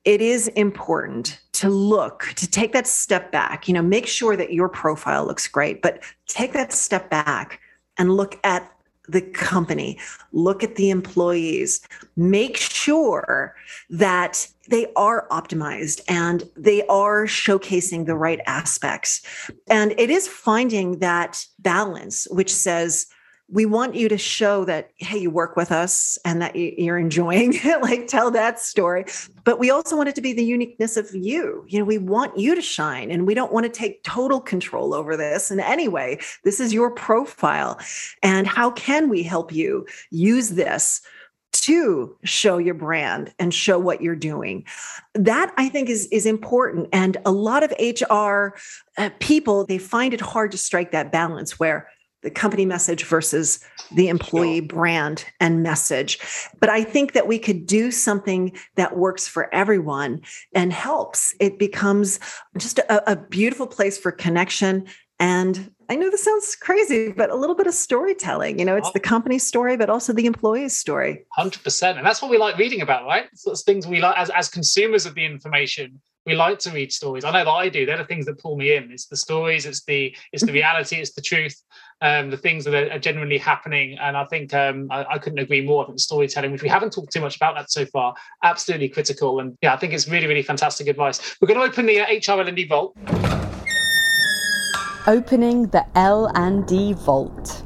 it 0.05 0.21
is 0.21 0.47
important 0.49 1.39
to 1.53 1.69
look 1.69 2.33
to 2.35 2.49
take 2.49 2.73
that 2.73 2.87
step 2.87 3.31
back 3.31 3.67
you 3.67 3.73
know 3.73 3.81
make 3.81 4.07
sure 4.07 4.35
that 4.35 4.53
your 4.53 4.69
profile 4.69 5.25
looks 5.25 5.47
great 5.47 5.81
but 5.81 6.03
take 6.27 6.53
that 6.53 6.73
step 6.73 7.09
back 7.09 7.59
and 7.97 8.15
look 8.15 8.39
at 8.43 8.69
the 9.09 9.21
company 9.21 9.99
look 10.31 10.63
at 10.63 10.75
the 10.75 10.89
employees 10.89 11.85
make 12.15 12.57
sure 12.57 13.55
that 13.89 14.47
they 14.69 14.87
are 14.95 15.27
optimized 15.29 16.01
and 16.07 16.49
they 16.55 16.85
are 16.87 17.25
showcasing 17.25 18.05
the 18.05 18.15
right 18.15 18.39
aspects. 18.45 19.21
And 19.67 19.93
it 19.97 20.09
is 20.09 20.27
finding 20.27 20.99
that 20.99 21.45
balance 21.59 22.27
which 22.31 22.53
says 22.53 23.07
we 23.49 23.65
want 23.65 23.93
you 23.95 24.07
to 24.09 24.17
show 24.17 24.65
that 24.65 24.91
hey 24.97 25.17
you 25.17 25.29
work 25.29 25.55
with 25.55 25.71
us 25.71 26.17
and 26.25 26.41
that 26.41 26.55
you're 26.55 26.97
enjoying 26.97 27.53
it 27.63 27.81
like 27.81 28.07
tell 28.07 28.31
that 28.31 28.59
story. 28.59 29.05
But 29.43 29.59
we 29.59 29.69
also 29.69 29.97
want 29.97 30.09
it 30.09 30.15
to 30.15 30.21
be 30.21 30.33
the 30.33 30.43
uniqueness 30.43 30.97
of 30.97 31.13
you. 31.13 31.65
You 31.67 31.79
know 31.79 31.85
we 31.85 31.97
want 31.97 32.37
you 32.37 32.55
to 32.55 32.61
shine 32.61 33.11
and 33.11 33.27
we 33.27 33.33
don't 33.33 33.53
want 33.53 33.65
to 33.65 33.71
take 33.71 34.03
total 34.03 34.39
control 34.39 34.93
over 34.93 35.17
this 35.17 35.51
in 35.51 35.59
any 35.59 35.87
way. 35.87 36.19
This 36.43 36.59
is 36.59 36.73
your 36.73 36.91
profile. 36.91 37.79
And 38.21 38.47
how 38.47 38.71
can 38.71 39.09
we 39.09 39.23
help 39.23 39.51
you 39.51 39.85
use 40.09 40.51
this 40.51 41.01
to 41.51 42.17
show 42.23 42.57
your 42.57 42.73
brand 42.73 43.31
and 43.37 43.53
show 43.53 43.77
what 43.77 44.01
you're 44.01 44.15
doing? 44.15 44.65
That 45.13 45.53
i 45.57 45.67
think 45.67 45.89
is 45.89 46.07
is 46.07 46.25
important. 46.25 46.87
And 46.93 47.17
a 47.25 47.31
lot 47.31 47.63
of 47.63 47.71
hr 48.09 48.55
uh, 48.97 49.09
people 49.19 49.65
they 49.65 49.77
find 49.77 50.13
it 50.13 50.21
hard 50.21 50.51
to 50.51 50.57
strike 50.57 50.91
that 50.91 51.11
balance 51.11 51.59
where 51.59 51.89
the 52.23 52.31
company 52.31 52.65
message 52.65 53.03
versus 53.03 53.59
the 53.91 54.07
employee 54.07 54.61
brand 54.61 55.25
and 55.39 55.61
message. 55.61 56.19
But 56.59 56.69
I 56.69 56.83
think 56.83 57.13
that 57.13 57.27
we 57.27 57.37
could 57.37 57.65
do 57.67 57.91
something 57.91 58.57
that 58.75 58.97
works 58.97 59.27
for 59.27 59.53
everyone 59.53 60.21
and 60.55 60.73
helps. 60.73 61.35
It 61.39 61.59
becomes 61.59 62.19
just 62.57 62.79
a, 62.79 63.11
a 63.11 63.15
beautiful 63.15 63.67
place 63.67 63.97
for 63.97 64.11
connection. 64.11 64.85
And 65.19 65.71
I 65.89 65.95
know 65.95 66.09
this 66.09 66.23
sounds 66.23 66.55
crazy, 66.55 67.11
but 67.11 67.29
a 67.29 67.35
little 67.35 67.55
bit 67.55 67.67
of 67.67 67.73
storytelling. 67.73 68.57
You 68.57 68.65
know, 68.65 68.75
it's 68.75 68.91
the 68.91 68.99
company 68.99 69.37
story, 69.37 69.77
but 69.77 69.89
also 69.89 70.13
the 70.13 70.25
employee's 70.25 70.75
story. 70.75 71.25
100%. 71.37 71.97
And 71.97 72.05
that's 72.05 72.21
what 72.21 72.31
we 72.31 72.37
like 72.37 72.57
reading 72.57 72.81
about, 72.81 73.05
right? 73.05 73.25
So 73.35 73.53
things 73.53 73.85
we 73.85 74.01
like 74.01 74.17
as, 74.17 74.29
as 74.31 74.49
consumers 74.49 75.05
of 75.05 75.13
the 75.13 75.25
information 75.25 76.01
we 76.25 76.35
like 76.35 76.59
to 76.59 76.71
read 76.71 76.91
stories. 76.91 77.25
I 77.25 77.31
know 77.31 77.45
that 77.45 77.51
I 77.51 77.69
do. 77.69 77.85
They're 77.85 77.97
the 77.97 78.05
things 78.05 78.25
that 78.25 78.39
pull 78.39 78.55
me 78.55 78.75
in. 78.75 78.91
It's 78.91 79.07
the 79.07 79.17
stories. 79.17 79.65
It's 79.65 79.83
the 79.83 80.15
it's 80.31 80.41
the 80.41 80.47
mm-hmm. 80.47 80.55
reality. 80.55 80.95
It's 80.97 81.13
the 81.13 81.21
truth. 81.21 81.61
Um, 82.01 82.29
the 82.29 82.37
things 82.37 82.65
that 82.65 82.73
are, 82.73 82.99
genuinely 82.99 83.37
happening. 83.37 83.97
And 83.97 84.17
I 84.17 84.25
think 84.25 84.53
um, 84.53 84.87
I, 84.91 85.05
I, 85.11 85.17
couldn't 85.17 85.39
agree 85.39 85.61
more. 85.61 85.83
I 85.83 85.87
think 85.87 85.99
storytelling, 85.99 86.51
which 86.51 86.61
we 86.61 86.67
haven't 86.67 86.91
talked 86.91 87.13
too 87.13 87.21
much 87.21 87.37
about 87.37 87.55
that 87.55 87.71
so 87.71 87.85
far, 87.85 88.13
absolutely 88.43 88.89
critical. 88.89 89.39
And 89.39 89.57
yeah, 89.61 89.73
I 89.73 89.77
think 89.77 89.93
it's 89.93 90.07
really 90.09 90.27
really 90.27 90.43
fantastic 90.43 90.87
advice. 90.87 91.37
We're 91.39 91.47
going 91.47 91.59
to 91.59 91.65
open 91.65 91.85
the 91.85 92.01
uh, 92.01 92.05
HR 92.05 92.41
L&D 92.41 92.67
vault. 92.67 92.97
Opening 95.05 95.67
the 95.67 95.85
L 95.95 96.31
and 96.35 96.65
D 96.65 96.93
vault. 96.93 97.63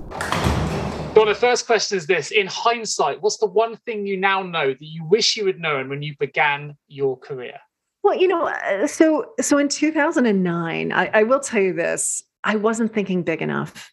Well, 1.15 1.25
the 1.25 1.36
first 1.36 1.65
question 1.65 1.97
is 1.97 2.05
this: 2.05 2.30
In 2.30 2.45
hindsight, 2.45 3.21
what's 3.21 3.38
the 3.38 3.47
one 3.47 3.75
thing 3.78 4.05
you 4.05 4.17
now 4.17 4.43
know 4.43 4.67
that 4.67 4.78
you 4.80 5.03
wish 5.05 5.36
you 5.36 5.45
had 5.47 5.59
known 5.59 5.89
when 5.89 6.01
you 6.01 6.15
began 6.19 6.78
your 6.88 7.17
career? 7.17 7.59
Well, 8.03 8.15
you 8.15 8.28
know, 8.28 8.47
uh, 8.47 8.88
so 8.88 9.25
so 9.41 9.57
in 9.57 9.67
2009, 9.67 10.91
I, 10.91 11.09
I 11.13 11.23
will 11.23 11.39
tell 11.39 11.61
you 11.61 11.73
this: 11.73 12.23
I 12.43 12.55
wasn't 12.55 12.93
thinking 12.93 13.23
big 13.23 13.41
enough. 13.41 13.91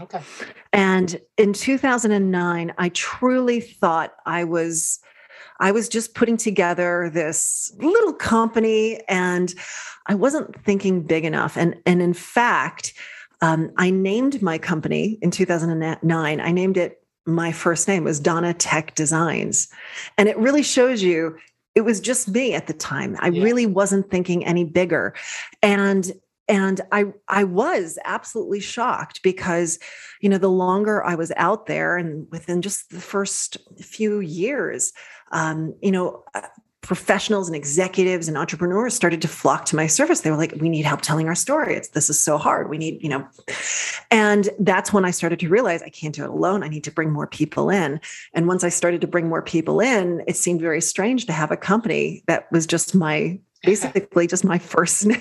Okay. 0.00 0.20
And 0.72 1.20
in 1.38 1.52
2009, 1.52 2.74
I 2.76 2.88
truly 2.90 3.60
thought 3.60 4.14
I 4.26 4.44
was 4.44 5.00
I 5.58 5.72
was 5.72 5.88
just 5.88 6.14
putting 6.14 6.36
together 6.36 7.10
this 7.12 7.72
little 7.78 8.12
company 8.12 9.00
and 9.08 9.54
I 10.06 10.14
wasn't 10.14 10.62
thinking 10.64 11.02
big 11.02 11.24
enough. 11.24 11.56
And, 11.56 11.76
and 11.86 12.02
in 12.02 12.12
fact, 12.12 12.92
um, 13.40 13.70
I 13.76 13.90
named 13.90 14.42
my 14.42 14.58
company 14.58 15.18
in 15.22 15.30
2009. 15.30 16.40
I 16.40 16.52
named 16.52 16.76
it 16.76 17.02
my 17.26 17.50
first 17.50 17.88
name 17.88 18.04
was 18.04 18.20
Donna 18.20 18.54
Tech 18.54 18.94
Designs. 18.94 19.68
And 20.16 20.28
it 20.28 20.38
really 20.38 20.62
shows 20.62 21.02
you 21.02 21.36
it 21.74 21.80
was 21.80 22.00
just 22.00 22.28
me 22.28 22.54
at 22.54 22.68
the 22.68 22.72
time. 22.72 23.16
I 23.18 23.28
yeah. 23.28 23.42
really 23.42 23.66
wasn't 23.66 24.10
thinking 24.10 24.46
any 24.46 24.64
bigger. 24.64 25.14
And 25.62 26.12
and 26.48 26.80
I 26.92 27.06
I 27.28 27.44
was 27.44 27.98
absolutely 28.04 28.60
shocked 28.60 29.22
because 29.22 29.78
you 30.20 30.28
know 30.28 30.38
the 30.38 30.50
longer 30.50 31.04
I 31.04 31.14
was 31.14 31.32
out 31.36 31.66
there 31.66 31.96
and 31.96 32.26
within 32.30 32.62
just 32.62 32.90
the 32.90 33.00
first 33.00 33.56
few 33.78 34.20
years 34.20 34.92
um, 35.32 35.74
you 35.82 35.90
know 35.90 36.24
uh, 36.34 36.42
professionals 36.86 37.48
and 37.48 37.56
executives 37.56 38.28
and 38.28 38.38
entrepreneurs 38.38 38.94
started 38.94 39.20
to 39.20 39.26
flock 39.26 39.64
to 39.64 39.74
my 39.74 39.88
service. 39.88 40.20
They 40.20 40.30
were 40.30 40.36
like 40.36 40.54
we 40.60 40.68
need 40.68 40.84
help 40.84 41.00
telling 41.00 41.26
our 41.26 41.34
story. 41.34 41.74
It's 41.74 41.88
this 41.88 42.08
is 42.08 42.20
so 42.20 42.38
hard. 42.38 42.70
We 42.70 42.78
need 42.78 43.02
you 43.02 43.08
know. 43.08 43.26
And 44.12 44.48
that's 44.60 44.92
when 44.92 45.04
i 45.04 45.10
started 45.10 45.40
to 45.40 45.48
realize 45.48 45.82
i 45.82 45.88
can't 45.88 46.14
do 46.14 46.22
it 46.22 46.30
alone. 46.30 46.62
I 46.62 46.68
need 46.68 46.84
to 46.84 46.92
bring 46.92 47.10
more 47.10 47.26
people 47.26 47.70
in. 47.70 48.00
And 48.34 48.46
once 48.46 48.62
i 48.62 48.68
started 48.68 49.00
to 49.00 49.08
bring 49.08 49.28
more 49.28 49.42
people 49.42 49.80
in 49.80 50.22
it 50.28 50.36
seemed 50.36 50.60
very 50.60 50.80
strange 50.80 51.26
to 51.26 51.32
have 51.32 51.50
a 51.50 51.56
company 51.56 52.22
that 52.28 52.50
was 52.52 52.66
just 52.66 52.94
my 52.94 53.40
basically 53.62 54.28
just 54.28 54.44
my 54.44 54.58
first 54.58 55.06
name. 55.06 55.18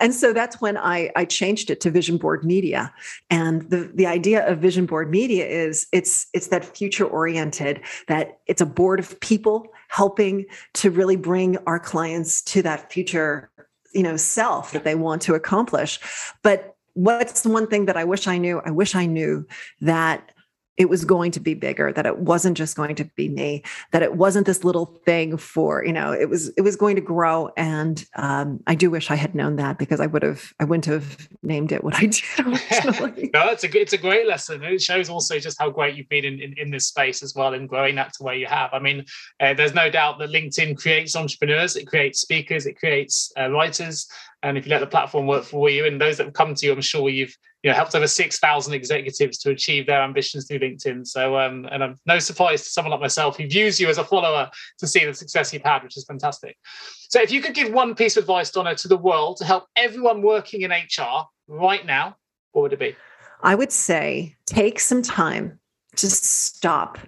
And 0.00 0.14
so 0.14 0.32
that's 0.32 0.60
when 0.60 0.76
I, 0.76 1.10
I 1.16 1.24
changed 1.24 1.70
it 1.70 1.80
to 1.82 1.90
Vision 1.90 2.16
Board 2.16 2.44
Media. 2.44 2.92
And 3.30 3.62
the, 3.70 3.90
the 3.94 4.06
idea 4.06 4.46
of 4.46 4.58
Vision 4.58 4.86
Board 4.86 5.10
Media 5.10 5.46
is 5.46 5.86
it's 5.92 6.26
it's 6.32 6.48
that 6.48 6.64
future 6.64 7.04
oriented, 7.06 7.80
that 8.08 8.38
it's 8.46 8.60
a 8.60 8.66
board 8.66 8.98
of 9.00 9.18
people 9.20 9.68
helping 9.88 10.46
to 10.74 10.90
really 10.90 11.16
bring 11.16 11.56
our 11.66 11.78
clients 11.78 12.42
to 12.42 12.62
that 12.62 12.90
future, 12.92 13.50
you 13.92 14.02
know, 14.02 14.16
self 14.16 14.72
that 14.72 14.84
they 14.84 14.94
want 14.94 15.22
to 15.22 15.34
accomplish. 15.34 16.00
But 16.42 16.76
what's 16.94 17.42
the 17.42 17.50
one 17.50 17.66
thing 17.66 17.86
that 17.86 17.96
I 17.96 18.04
wish 18.04 18.26
I 18.26 18.38
knew? 18.38 18.60
I 18.64 18.70
wish 18.70 18.94
I 18.94 19.06
knew 19.06 19.46
that 19.80 20.31
it 20.78 20.88
was 20.88 21.04
going 21.04 21.30
to 21.30 21.40
be 21.40 21.54
bigger 21.54 21.92
that 21.92 22.06
it 22.06 22.18
wasn't 22.18 22.56
just 22.56 22.76
going 22.76 22.94
to 22.94 23.04
be 23.16 23.28
me 23.28 23.62
that 23.90 24.02
it 24.02 24.14
wasn't 24.14 24.46
this 24.46 24.64
little 24.64 24.86
thing 25.04 25.36
for 25.36 25.84
you 25.84 25.92
know 25.92 26.12
it 26.12 26.28
was 26.28 26.48
it 26.50 26.62
was 26.62 26.76
going 26.76 26.96
to 26.96 27.02
grow. 27.02 27.50
And 27.56 28.04
um, 28.16 28.60
i 28.66 28.74
do 28.74 28.90
wish 28.90 29.10
i 29.10 29.14
had 29.14 29.34
known 29.34 29.56
that 29.56 29.78
because 29.78 30.00
i 30.00 30.06
would 30.06 30.22
have 30.22 30.52
i 30.60 30.64
wouldn't 30.64 30.86
have 30.86 31.28
named 31.42 31.72
it 31.72 31.84
what 31.84 31.94
i 31.96 32.06
did 32.06 32.22
no 33.34 33.48
it's 33.50 33.64
a 33.64 33.80
it's 33.80 33.92
a 33.92 33.98
great 33.98 34.26
lesson. 34.26 34.62
It 34.62 34.80
shows 34.80 35.08
also 35.08 35.38
just 35.38 35.58
how 35.60 35.70
great 35.70 35.96
you've 35.96 36.08
been 36.08 36.24
in, 36.24 36.40
in, 36.40 36.54
in 36.56 36.70
this 36.70 36.86
space 36.86 37.22
as 37.22 37.34
well 37.34 37.54
and 37.54 37.68
growing 37.68 37.96
that 37.96 38.12
to 38.14 38.22
where 38.22 38.34
you 38.34 38.46
have. 38.46 38.70
I 38.72 38.78
mean 38.78 39.04
uh, 39.40 39.54
there's 39.54 39.74
no 39.74 39.90
doubt 39.90 40.18
that 40.18 40.30
linkedin 40.30 40.76
creates 40.76 41.16
entrepreneurs 41.16 41.76
it 41.76 41.86
creates 41.86 42.20
speakers 42.20 42.66
it 42.66 42.78
creates 42.78 43.32
uh, 43.38 43.50
writers. 43.50 44.06
And 44.44 44.58
if 44.58 44.66
you 44.66 44.70
let 44.70 44.80
the 44.80 44.86
platform 44.86 45.26
work 45.26 45.44
for 45.44 45.70
you 45.70 45.86
and 45.86 46.00
those 46.00 46.16
that 46.16 46.24
have 46.24 46.34
come 46.34 46.54
to 46.54 46.66
you 46.66 46.72
i'm 46.72 46.80
sure 46.80 47.08
you've 47.08 47.36
you 47.62 47.70
know 47.70 47.76
helped 47.76 47.94
over 47.94 48.06
6000 48.06 48.74
executives 48.74 49.38
to 49.38 49.50
achieve 49.50 49.86
their 49.86 50.02
ambitions 50.02 50.46
through 50.46 50.60
linkedin. 50.60 51.06
So 51.06 51.38
um 51.38 51.68
and 51.70 51.82
i'm 51.82 51.96
no 52.06 52.18
surprise 52.18 52.62
to 52.64 52.70
someone 52.70 52.90
like 52.92 53.00
myself 53.00 53.36
who 53.36 53.46
views 53.46 53.80
you 53.80 53.88
as 53.88 53.98
a 53.98 54.04
follower 54.04 54.50
to 54.78 54.86
see 54.86 55.04
the 55.04 55.14
success 55.14 55.52
you've 55.52 55.62
had 55.62 55.82
which 55.82 55.96
is 55.96 56.04
fantastic. 56.04 56.56
So 57.08 57.20
if 57.20 57.30
you 57.30 57.40
could 57.42 57.54
give 57.54 57.72
one 57.72 57.94
piece 57.94 58.16
of 58.16 58.22
advice 58.22 58.50
donna 58.50 58.74
to 58.76 58.88
the 58.88 58.96
world 58.96 59.36
to 59.38 59.44
help 59.44 59.66
everyone 59.76 60.22
working 60.22 60.62
in 60.62 60.70
hr 60.70 61.24
right 61.48 61.84
now 61.84 62.16
what 62.52 62.62
would 62.62 62.72
it 62.72 62.78
be? 62.78 62.96
I 63.42 63.54
would 63.54 63.72
say 63.72 64.36
take 64.46 64.78
some 64.78 65.02
time 65.02 65.58
to 65.96 66.08
stop 66.08 66.98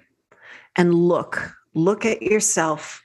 and 0.76 0.94
look. 0.94 1.52
Look 1.74 2.04
at 2.04 2.22
yourself 2.22 3.03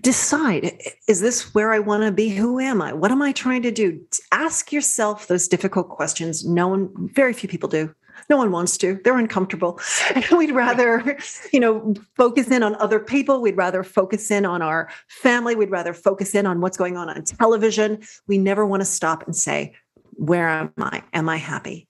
decide 0.00 0.80
is 1.06 1.20
this 1.20 1.54
where 1.54 1.72
I 1.72 1.78
want 1.78 2.02
to 2.04 2.12
be? 2.12 2.28
Who 2.28 2.58
am 2.58 2.82
I? 2.82 2.92
What 2.92 3.10
am 3.10 3.22
I 3.22 3.32
trying 3.32 3.62
to 3.62 3.70
do? 3.70 4.00
Ask 4.32 4.72
yourself 4.72 5.26
those 5.26 5.48
difficult 5.48 5.88
questions. 5.88 6.44
No 6.44 6.68
one, 6.68 6.90
very 7.14 7.32
few 7.32 7.48
people 7.48 7.68
do. 7.68 7.94
No 8.28 8.36
one 8.36 8.50
wants 8.50 8.76
to. 8.78 9.00
They're 9.04 9.18
uncomfortable. 9.18 9.80
And 10.14 10.24
we'd 10.36 10.52
rather, 10.52 11.18
you 11.52 11.60
know, 11.60 11.94
focus 12.16 12.50
in 12.50 12.62
on 12.62 12.74
other 12.76 12.98
people. 12.98 13.40
We'd 13.40 13.56
rather 13.56 13.82
focus 13.82 14.30
in 14.30 14.44
on 14.44 14.62
our 14.62 14.90
family. 15.08 15.54
We'd 15.54 15.70
rather 15.70 15.94
focus 15.94 16.34
in 16.34 16.46
on 16.46 16.60
what's 16.60 16.76
going 16.76 16.96
on 16.96 17.08
on 17.08 17.22
television. 17.24 18.00
We 18.26 18.38
never 18.38 18.66
want 18.66 18.80
to 18.80 18.86
stop 18.86 19.24
and 19.26 19.36
say, 19.36 19.74
where 20.14 20.48
am 20.48 20.72
I? 20.78 21.02
Am 21.12 21.28
I 21.28 21.36
happy? 21.36 21.86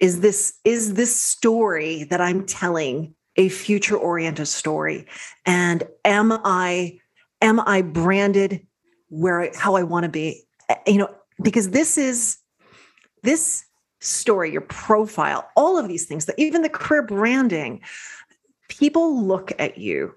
Is 0.00 0.20
this 0.20 0.58
is 0.64 0.94
this 0.94 1.14
story 1.14 2.04
that 2.04 2.20
I'm 2.20 2.44
telling 2.44 3.14
a 3.36 3.48
future 3.48 3.96
oriented 3.96 4.48
story? 4.48 5.06
And 5.46 5.84
am 6.04 6.32
I 6.44 6.98
am 7.40 7.60
I 7.60 7.82
branded 7.82 8.66
where 9.08 9.42
I, 9.42 9.50
how 9.56 9.76
I 9.76 9.82
want 9.82 10.04
to 10.04 10.08
be? 10.08 10.44
Eh, 10.68 10.76
you 10.86 10.98
know, 10.98 11.14
because 11.42 11.70
this 11.70 11.98
is 11.98 12.38
this 13.22 13.64
story, 14.00 14.50
your 14.50 14.62
profile, 14.62 15.48
all 15.56 15.78
of 15.78 15.88
these 15.88 16.06
things, 16.06 16.26
that 16.26 16.38
even 16.38 16.62
the 16.62 16.68
career 16.68 17.02
branding, 17.02 17.80
people 18.68 19.22
look 19.22 19.52
at 19.58 19.78
you 19.78 20.14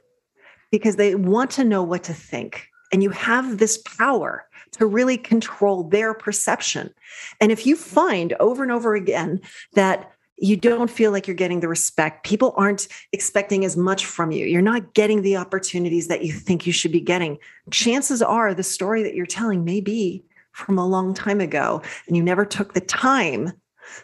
because 0.71 0.95
they 0.95 1.15
want 1.15 1.51
to 1.51 1.63
know 1.63 1.83
what 1.83 2.03
to 2.03 2.13
think. 2.13 2.67
And 2.91 3.03
you 3.03 3.09
have 3.09 3.57
this 3.57 3.77
power 3.97 4.45
to 4.73 4.85
really 4.85 5.17
control 5.17 5.83
their 5.83 6.13
perception. 6.13 6.93
And 7.41 7.51
if 7.51 7.65
you 7.65 7.75
find 7.75 8.33
over 8.39 8.63
and 8.63 8.71
over 8.71 8.95
again 8.95 9.41
that 9.73 10.11
you 10.43 10.57
don't 10.57 10.89
feel 10.89 11.11
like 11.11 11.25
you're 11.25 11.35
getting 11.35 11.61
the 11.61 11.69
respect. 11.69 12.25
People 12.25 12.53
aren't 12.57 12.89
expecting 13.13 13.63
as 13.63 13.77
much 13.77 14.05
from 14.05 14.31
you. 14.31 14.45
You're 14.45 14.61
not 14.61 14.93
getting 14.93 15.21
the 15.21 15.37
opportunities 15.37 16.09
that 16.09 16.25
you 16.25 16.33
think 16.33 16.67
you 16.67 16.73
should 16.73 16.91
be 16.91 16.99
getting. 16.99 17.37
Chances 17.71 18.21
are 18.21 18.53
the 18.53 18.61
story 18.61 19.03
that 19.03 19.15
you're 19.15 19.25
telling 19.25 19.63
may 19.63 19.79
be 19.79 20.21
from 20.51 20.77
a 20.77 20.85
long 20.85 21.13
time 21.13 21.39
ago, 21.39 21.81
and 22.07 22.17
you 22.17 22.21
never 22.21 22.43
took 22.43 22.73
the 22.73 22.81
time 22.81 23.53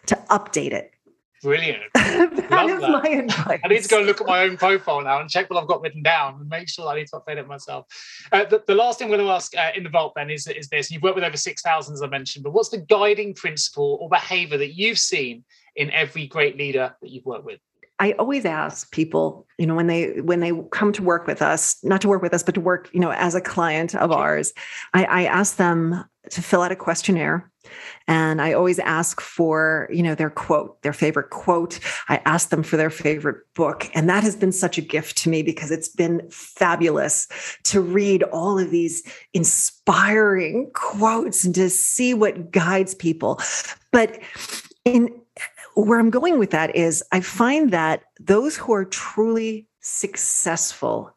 to 0.05 0.15
update 0.29 0.71
it. 0.71 0.93
Brilliant. 1.41 1.81
that 1.93 2.47
Love 2.51 2.69
is 2.69 2.81
that. 2.81 2.89
my 2.89 3.09
advice. 3.09 3.59
I 3.63 3.67
need 3.67 3.83
to 3.83 3.89
go 3.89 4.01
look 4.01 4.21
at 4.21 4.27
my 4.27 4.43
own 4.43 4.55
profile 4.55 5.01
now 5.01 5.19
and 5.19 5.29
check 5.29 5.49
what 5.49 5.61
I've 5.61 5.67
got 5.67 5.81
written 5.81 6.03
down 6.03 6.35
and 6.39 6.49
make 6.49 6.69
sure 6.69 6.87
I 6.87 6.95
need 6.95 7.07
to 7.07 7.19
update 7.19 7.37
it 7.37 7.47
myself. 7.47 7.85
Uh, 8.31 8.45
the, 8.45 8.63
the, 8.65 8.75
last 8.75 8.99
thing 8.99 9.05
I'm 9.07 9.11
going 9.11 9.25
to 9.25 9.31
ask 9.31 9.55
uh, 9.57 9.71
in 9.75 9.83
the 9.83 9.89
vault 9.89 10.13
then 10.15 10.29
is, 10.29 10.47
is 10.47 10.69
this. 10.69 10.89
You've 10.89 11.01
worked 11.01 11.15
with 11.15 11.23
over 11.23 11.37
6,000, 11.37 11.93
as 11.93 12.01
I 12.01 12.07
mentioned, 12.07 12.43
but 12.43 12.51
what's 12.51 12.69
the 12.69 12.79
guiding 12.79 13.33
principle 13.33 13.97
or 14.01 14.09
behavior 14.09 14.57
that 14.57 14.73
you've 14.75 14.99
seen 14.99 15.43
in 15.79 15.89
every 15.91 16.27
great 16.27 16.57
leader 16.57 16.95
that 17.01 17.09
you've 17.09 17.25
worked 17.25 17.45
with? 17.45 17.59
I 17.99 18.13
always 18.13 18.45
ask 18.45 18.91
people, 18.91 19.45
you 19.57 19.65
know, 19.65 19.75
when 19.75 19.87
they 19.87 20.21
when 20.21 20.39
they 20.39 20.53
come 20.71 20.93
to 20.93 21.03
work 21.03 21.27
with 21.27 21.41
us, 21.41 21.77
not 21.83 22.01
to 22.01 22.07
work 22.07 22.21
with 22.21 22.33
us, 22.33 22.43
but 22.43 22.55
to 22.55 22.61
work, 22.61 22.89
you 22.93 22.99
know, 22.99 23.11
as 23.11 23.35
a 23.35 23.41
client 23.41 23.93
of 23.93 24.11
ours, 24.11 24.53
I, 24.93 25.03
I 25.03 25.23
ask 25.25 25.57
them 25.57 26.05
to 26.29 26.41
fill 26.41 26.61
out 26.61 26.71
a 26.71 26.75
questionnaire. 26.75 27.51
And 28.07 28.41
i 28.41 28.53
always 28.53 28.79
ask 28.79 29.21
for 29.21 29.89
you 29.91 30.01
know 30.01 30.15
their 30.15 30.29
quote 30.29 30.81
their 30.81 30.93
favorite 30.93 31.29
quote. 31.29 31.79
I 32.07 32.21
ask 32.25 32.49
them 32.49 32.63
for 32.63 32.77
their 32.77 32.89
favorite 32.89 33.43
book. 33.53 33.89
And 33.93 34.09
that 34.09 34.23
has 34.23 34.35
been 34.35 34.53
such 34.53 34.77
a 34.77 34.81
gift 34.81 35.17
to 35.19 35.29
me 35.29 35.43
because 35.43 35.69
it's 35.69 35.89
been 35.89 36.27
fabulous 36.31 37.27
to 37.65 37.81
read 37.81 38.23
all 38.23 38.57
of 38.57 38.71
these 38.71 39.03
inspiring 39.33 40.71
quotes 40.73 41.43
and 41.43 41.53
to 41.55 41.69
see 41.69 42.13
what 42.13 42.51
guides 42.51 42.95
people. 42.95 43.41
But 43.91 44.19
in 44.85 45.09
where 45.83 45.99
i'm 45.99 46.09
going 46.09 46.39
with 46.39 46.51
that 46.51 46.75
is 46.75 47.03
i 47.11 47.19
find 47.19 47.71
that 47.71 48.03
those 48.19 48.55
who 48.55 48.73
are 48.73 48.85
truly 48.85 49.67
successful 49.81 51.13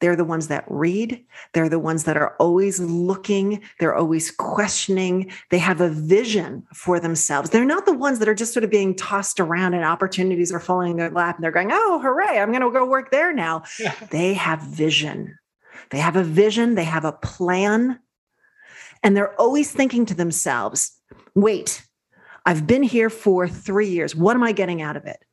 they're 0.00 0.16
the 0.16 0.24
ones 0.24 0.48
that 0.48 0.64
read. 0.66 1.24
They're 1.52 1.68
the 1.68 1.78
ones 1.78 2.04
that 2.04 2.16
are 2.16 2.34
always 2.38 2.80
looking. 2.80 3.62
They're 3.78 3.94
always 3.94 4.30
questioning. 4.30 5.30
They 5.50 5.58
have 5.58 5.80
a 5.80 5.90
vision 5.90 6.66
for 6.74 6.98
themselves. 6.98 7.50
They're 7.50 7.64
not 7.64 7.86
the 7.86 7.92
ones 7.92 8.18
that 8.18 8.28
are 8.28 8.34
just 8.34 8.54
sort 8.54 8.64
of 8.64 8.70
being 8.70 8.96
tossed 8.96 9.38
around 9.38 9.74
and 9.74 9.84
opportunities 9.84 10.52
are 10.52 10.60
falling 10.60 10.92
in 10.92 10.96
their 10.96 11.10
lap 11.10 11.36
and 11.36 11.44
they're 11.44 11.50
going, 11.50 11.70
oh, 11.70 12.00
hooray, 12.02 12.38
I'm 12.38 12.50
going 12.50 12.62
to 12.62 12.70
go 12.70 12.84
work 12.86 13.10
there 13.10 13.32
now. 13.32 13.62
Yeah. 13.78 13.94
They 14.10 14.34
have 14.34 14.62
vision. 14.62 15.38
They 15.90 15.98
have 15.98 16.16
a 16.16 16.24
vision. 16.24 16.74
They 16.74 16.84
have 16.84 17.04
a 17.04 17.12
plan. 17.12 18.00
And 19.02 19.16
they're 19.16 19.38
always 19.40 19.70
thinking 19.70 20.06
to 20.06 20.14
themselves, 20.14 20.92
wait, 21.34 21.86
I've 22.50 22.66
been 22.66 22.82
here 22.82 23.10
for 23.10 23.46
three 23.46 23.88
years. 23.88 24.16
What 24.16 24.34
am 24.34 24.42
I 24.42 24.50
getting 24.50 24.82
out 24.82 24.96
of 24.96 25.06
it? 25.06 25.24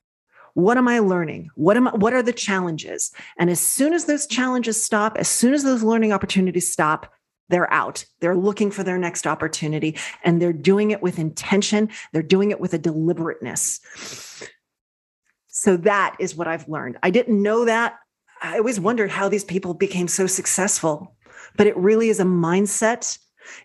what 0.53 0.75
am 0.75 0.87
i 0.87 0.97
learning? 0.97 1.49
What 1.53 1.77
am 1.77 1.87
I, 1.87 1.91
what 1.91 2.13
are 2.13 2.23
the 2.23 2.33
challenges? 2.33 3.11
And 3.37 3.51
as 3.51 3.59
soon 3.59 3.93
as 3.93 4.05
those 4.05 4.25
challenges 4.25 4.83
stop 4.83 5.15
as 5.17 5.27
soon 5.27 5.53
as 5.53 5.63
those 5.63 5.83
learning 5.83 6.11
opportunities 6.11 6.71
stop 6.71 7.13
they're 7.49 7.71
out. 7.71 8.03
They're 8.19 8.35
looking 8.35 8.71
for 8.71 8.83
their 8.83 8.97
next 8.97 9.25
opportunity 9.25 9.97
and 10.23 10.41
they're 10.41 10.51
doing 10.51 10.91
it 10.91 11.01
with 11.01 11.17
intention. 11.17 11.89
They're 12.11 12.23
doing 12.23 12.51
it 12.51 12.59
with 12.59 12.73
a 12.73 12.77
deliberateness. 12.79 13.79
So 15.47 15.77
that 15.77 16.15
is 16.19 16.35
what 16.35 16.47
i've 16.47 16.67
learned. 16.67 16.97
I 17.03 17.11
didn't 17.11 17.41
know 17.41 17.65
that. 17.65 17.99
I 18.41 18.57
always 18.57 18.79
wondered 18.79 19.11
how 19.11 19.29
these 19.29 19.45
people 19.45 19.73
became 19.73 20.07
so 20.07 20.27
successful 20.27 21.15
but 21.55 21.67
it 21.67 21.77
really 21.77 22.09
is 22.09 22.19
a 22.19 22.25
mindset. 22.25 23.17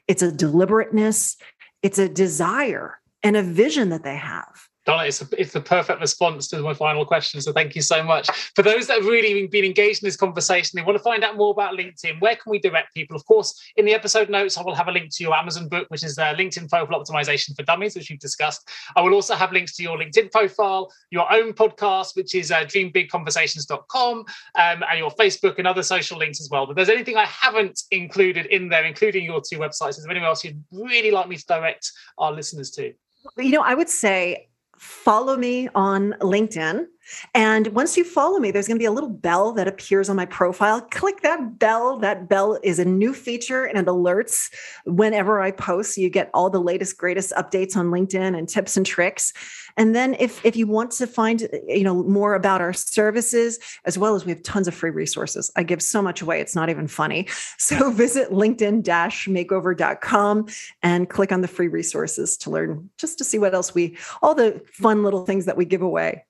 It's 0.08 0.22
a 0.22 0.30
deliberateness. 0.30 1.36
It's 1.82 1.98
a 1.98 2.08
desire 2.08 2.98
and 3.22 3.36
a 3.36 3.42
vision 3.42 3.90
that 3.90 4.02
they 4.02 4.16
have 4.16 4.68
Donna, 4.84 5.04
it's, 5.04 5.22
a, 5.22 5.28
it's 5.38 5.52
the 5.52 5.60
perfect 5.60 6.00
response 6.00 6.48
to 6.48 6.60
my 6.60 6.74
final 6.74 7.04
question. 7.04 7.40
So 7.40 7.52
thank 7.52 7.76
you 7.76 7.82
so 7.82 8.02
much. 8.02 8.28
For 8.56 8.62
those 8.62 8.88
that 8.88 8.98
have 8.98 9.06
really 9.06 9.46
been 9.46 9.64
engaged 9.64 10.02
in 10.02 10.08
this 10.08 10.16
conversation, 10.16 10.76
they 10.76 10.82
want 10.82 10.98
to 10.98 11.02
find 11.02 11.22
out 11.22 11.36
more 11.36 11.52
about 11.52 11.74
LinkedIn. 11.74 12.20
Where 12.20 12.34
can 12.34 12.50
we 12.50 12.58
direct 12.58 12.92
people? 12.92 13.14
Of 13.14 13.24
course, 13.24 13.60
in 13.76 13.84
the 13.84 13.94
episode 13.94 14.28
notes, 14.28 14.58
I 14.58 14.62
will 14.62 14.74
have 14.74 14.88
a 14.88 14.92
link 14.92 15.14
to 15.14 15.22
your 15.22 15.34
Amazon 15.34 15.68
book, 15.68 15.86
which 15.88 16.02
is 16.02 16.18
uh, 16.18 16.34
LinkedIn 16.34 16.68
Profile 16.68 17.00
Optimization 17.00 17.54
for 17.54 17.62
Dummies, 17.62 17.94
which 17.94 18.10
we've 18.10 18.18
discussed. 18.18 18.68
I 18.96 19.02
will 19.02 19.14
also 19.14 19.34
have 19.36 19.52
links 19.52 19.76
to 19.76 19.84
your 19.84 19.96
LinkedIn 19.96 20.32
profile, 20.32 20.92
your 21.10 21.32
own 21.32 21.52
podcast, 21.52 22.16
which 22.16 22.34
is 22.34 22.50
uh, 22.50 22.64
dreambigconversations.com, 22.64 24.18
um, 24.18 24.26
and 24.56 24.98
your 24.98 25.10
Facebook 25.12 25.58
and 25.58 25.68
other 25.68 25.84
social 25.84 26.18
links 26.18 26.40
as 26.40 26.48
well. 26.50 26.66
But 26.66 26.74
there's 26.74 26.88
anything 26.88 27.16
I 27.16 27.26
haven't 27.26 27.82
included 27.92 28.46
in 28.46 28.68
there, 28.68 28.84
including 28.84 29.24
your 29.24 29.40
two 29.40 29.58
websites. 29.58 29.90
Is 29.90 30.02
there 30.02 30.10
anyone 30.10 30.28
else 30.28 30.44
you'd 30.44 30.62
really 30.72 31.12
like 31.12 31.28
me 31.28 31.36
to 31.36 31.46
direct 31.46 31.88
our 32.18 32.32
listeners 32.32 32.70
to? 32.72 32.92
You 33.36 33.50
know, 33.50 33.62
I 33.62 33.74
would 33.74 33.88
say 33.88 34.48
follow 34.76 35.36
me 35.36 35.68
on 35.74 36.14
LinkedIn. 36.20 36.86
And 37.34 37.68
once 37.68 37.96
you 37.96 38.04
follow 38.04 38.38
me, 38.38 38.50
there's 38.50 38.68
going 38.68 38.76
to 38.76 38.82
be 38.82 38.86
a 38.86 38.92
little 38.92 39.10
bell 39.10 39.52
that 39.52 39.68
appears 39.68 40.08
on 40.08 40.16
my 40.16 40.26
profile. 40.26 40.80
Click 40.80 41.22
that 41.22 41.58
bell. 41.58 41.98
That 41.98 42.28
bell 42.28 42.58
is 42.62 42.78
a 42.78 42.84
new 42.84 43.14
feature 43.14 43.64
and 43.64 43.78
it 43.78 43.86
alerts 43.86 44.52
whenever 44.84 45.40
I 45.40 45.50
post. 45.50 45.96
You 45.96 46.10
get 46.10 46.30
all 46.34 46.50
the 46.50 46.60
latest, 46.60 46.98
greatest 46.98 47.32
updates 47.32 47.76
on 47.76 47.90
LinkedIn 47.90 48.36
and 48.36 48.48
tips 48.48 48.76
and 48.76 48.86
tricks. 48.86 49.32
And 49.76 49.94
then 49.94 50.16
if 50.18 50.44
if 50.44 50.56
you 50.56 50.66
want 50.66 50.90
to 50.92 51.06
find 51.06 51.42
eh, 51.42 51.58
you 51.68 51.84
know 51.84 52.02
more 52.02 52.34
about 52.34 52.60
our 52.60 52.72
services, 52.72 53.60
as 53.84 53.96
well 53.98 54.14
as 54.14 54.24
we 54.24 54.32
have 54.32 54.42
tons 54.42 54.66
of 54.68 54.74
free 54.74 54.90
resources. 54.90 55.50
I 55.56 55.62
give 55.62 55.82
so 55.82 56.02
much 56.02 56.20
away, 56.22 56.40
it's 56.40 56.54
not 56.54 56.70
even 56.70 56.88
funny. 56.88 57.28
So 57.58 57.90
visit 57.90 58.30
LinkedIn-makeover.com 58.30 60.46
and 60.82 61.08
click 61.08 61.32
on 61.32 61.40
the 61.42 61.48
free 61.48 61.68
resources 61.68 62.36
to 62.38 62.50
learn 62.50 62.90
just 62.98 63.18
to 63.18 63.24
see 63.24 63.38
what 63.38 63.54
else 63.54 63.72
we 63.74 63.96
all 64.20 64.34
the 64.34 64.60
fun 64.72 65.04
little 65.04 65.24
things 65.24 65.46
that 65.46 65.56
we 65.56 65.64
give 65.64 65.82
away. 65.82 66.24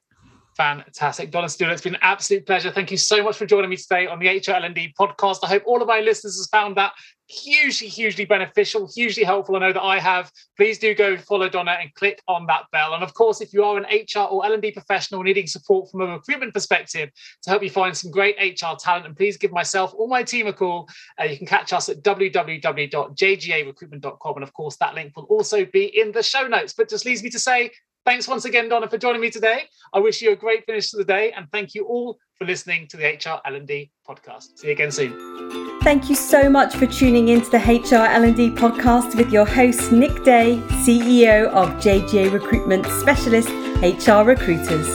Fantastic. 0.56 1.30
Donna 1.30 1.46
Serdula, 1.46 1.72
it's 1.72 1.80
been 1.80 1.94
an 1.94 2.00
absolute 2.02 2.44
pleasure. 2.44 2.70
Thank 2.70 2.90
you 2.90 2.98
so 2.98 3.22
much 3.22 3.36
for 3.36 3.46
joining 3.46 3.70
me 3.70 3.76
today 3.76 4.06
on 4.06 4.18
the 4.18 4.26
HRLND 4.26 4.92
podcast. 5.00 5.38
I 5.42 5.46
hope 5.46 5.62
all 5.64 5.80
of 5.80 5.88
my 5.88 6.00
listeners 6.00 6.38
have 6.38 6.50
found 6.50 6.76
that 6.76 6.92
hugely, 7.26 7.88
hugely 7.88 8.26
beneficial, 8.26 8.86
hugely 8.94 9.24
helpful. 9.24 9.56
I 9.56 9.60
know 9.60 9.72
that 9.72 9.82
I 9.82 9.98
have. 9.98 10.30
Please 10.58 10.78
do 10.78 10.94
go 10.94 11.16
follow 11.16 11.48
Donna 11.48 11.78
and 11.80 11.94
click 11.94 12.20
on 12.28 12.44
that 12.46 12.64
bell. 12.70 12.92
And 12.92 13.02
of 13.02 13.14
course, 13.14 13.40
if 13.40 13.54
you 13.54 13.64
are 13.64 13.78
an 13.78 13.84
HR 13.84 14.28
or 14.30 14.44
L&D 14.44 14.72
professional 14.72 15.22
needing 15.22 15.46
support 15.46 15.90
from 15.90 16.02
a 16.02 16.06
recruitment 16.06 16.52
perspective 16.52 17.08
to 17.42 17.50
help 17.50 17.62
you 17.62 17.70
find 17.70 17.96
some 17.96 18.10
great 18.10 18.36
HR 18.38 18.76
talent, 18.78 19.06
and 19.06 19.16
please 19.16 19.38
give 19.38 19.52
myself 19.52 19.94
or 19.96 20.06
my 20.06 20.22
team 20.22 20.48
a 20.48 20.52
call. 20.52 20.86
Uh, 21.18 21.24
you 21.24 21.38
can 21.38 21.46
catch 21.46 21.72
us 21.72 21.88
at 21.88 22.02
www.jgarecruitment.com. 22.02 24.34
And 24.34 24.42
of 24.42 24.52
course, 24.52 24.76
that 24.76 24.94
link 24.94 25.16
will 25.16 25.24
also 25.24 25.64
be 25.64 25.98
in 25.98 26.12
the 26.12 26.22
show 26.22 26.46
notes. 26.46 26.74
But 26.74 26.90
just 26.90 27.06
leaves 27.06 27.22
me 27.22 27.30
to 27.30 27.38
say 27.38 27.70
Thanks 28.04 28.26
once 28.26 28.44
again, 28.44 28.68
Donna, 28.68 28.88
for 28.88 28.98
joining 28.98 29.20
me 29.20 29.30
today. 29.30 29.62
I 29.94 30.00
wish 30.00 30.22
you 30.22 30.32
a 30.32 30.36
great 30.36 30.66
finish 30.66 30.90
to 30.90 30.96
the 30.96 31.04
day, 31.04 31.30
and 31.32 31.46
thank 31.52 31.72
you 31.72 31.86
all 31.86 32.18
for 32.36 32.44
listening 32.44 32.88
to 32.88 32.96
the 32.96 33.04
HR 33.04 33.40
L&D 33.46 33.92
podcast. 34.08 34.56
See 34.56 34.66
you 34.66 34.72
again 34.72 34.90
soon. 34.90 35.80
Thank 35.82 36.10
you 36.10 36.16
so 36.16 36.50
much 36.50 36.74
for 36.74 36.86
tuning 36.86 37.28
into 37.28 37.48
the 37.50 37.58
HR 37.58 38.06
L&D 38.06 38.50
podcast 38.50 39.14
with 39.14 39.32
your 39.32 39.46
host 39.46 39.92
Nick 39.92 40.24
Day, 40.24 40.60
CEO 40.84 41.46
of 41.50 41.68
JGA 41.74 42.32
Recruitment 42.32 42.86
Specialist 42.86 43.50
HR 43.82 44.24
Recruiters. 44.24 44.88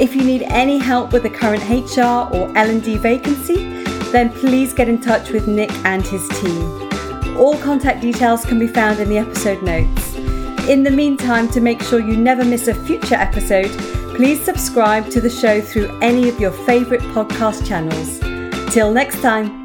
If 0.00 0.16
you 0.16 0.24
need 0.24 0.42
any 0.44 0.78
help 0.78 1.12
with 1.12 1.24
the 1.24 1.30
current 1.30 1.62
HR 1.68 2.34
or 2.34 2.56
L&D 2.56 2.96
vacancy, 2.96 3.84
then 4.10 4.30
please 4.30 4.72
get 4.72 4.88
in 4.88 5.02
touch 5.02 5.30
with 5.30 5.46
Nick 5.48 5.70
and 5.84 6.02
his 6.02 6.26
team. 6.40 7.36
All 7.36 7.58
contact 7.58 8.00
details 8.00 8.46
can 8.46 8.58
be 8.58 8.66
found 8.66 9.00
in 9.00 9.10
the 9.10 9.18
episode 9.18 9.62
notes. 9.62 10.21
In 10.68 10.84
the 10.84 10.90
meantime, 10.90 11.48
to 11.48 11.60
make 11.60 11.82
sure 11.82 11.98
you 11.98 12.16
never 12.16 12.44
miss 12.44 12.68
a 12.68 12.74
future 12.74 13.16
episode, 13.16 13.70
please 14.14 14.40
subscribe 14.40 15.10
to 15.10 15.20
the 15.20 15.28
show 15.28 15.60
through 15.60 15.98
any 16.00 16.28
of 16.28 16.38
your 16.38 16.52
favourite 16.52 17.02
podcast 17.14 17.66
channels. 17.66 18.20
Till 18.72 18.92
next 18.92 19.20
time. 19.20 19.61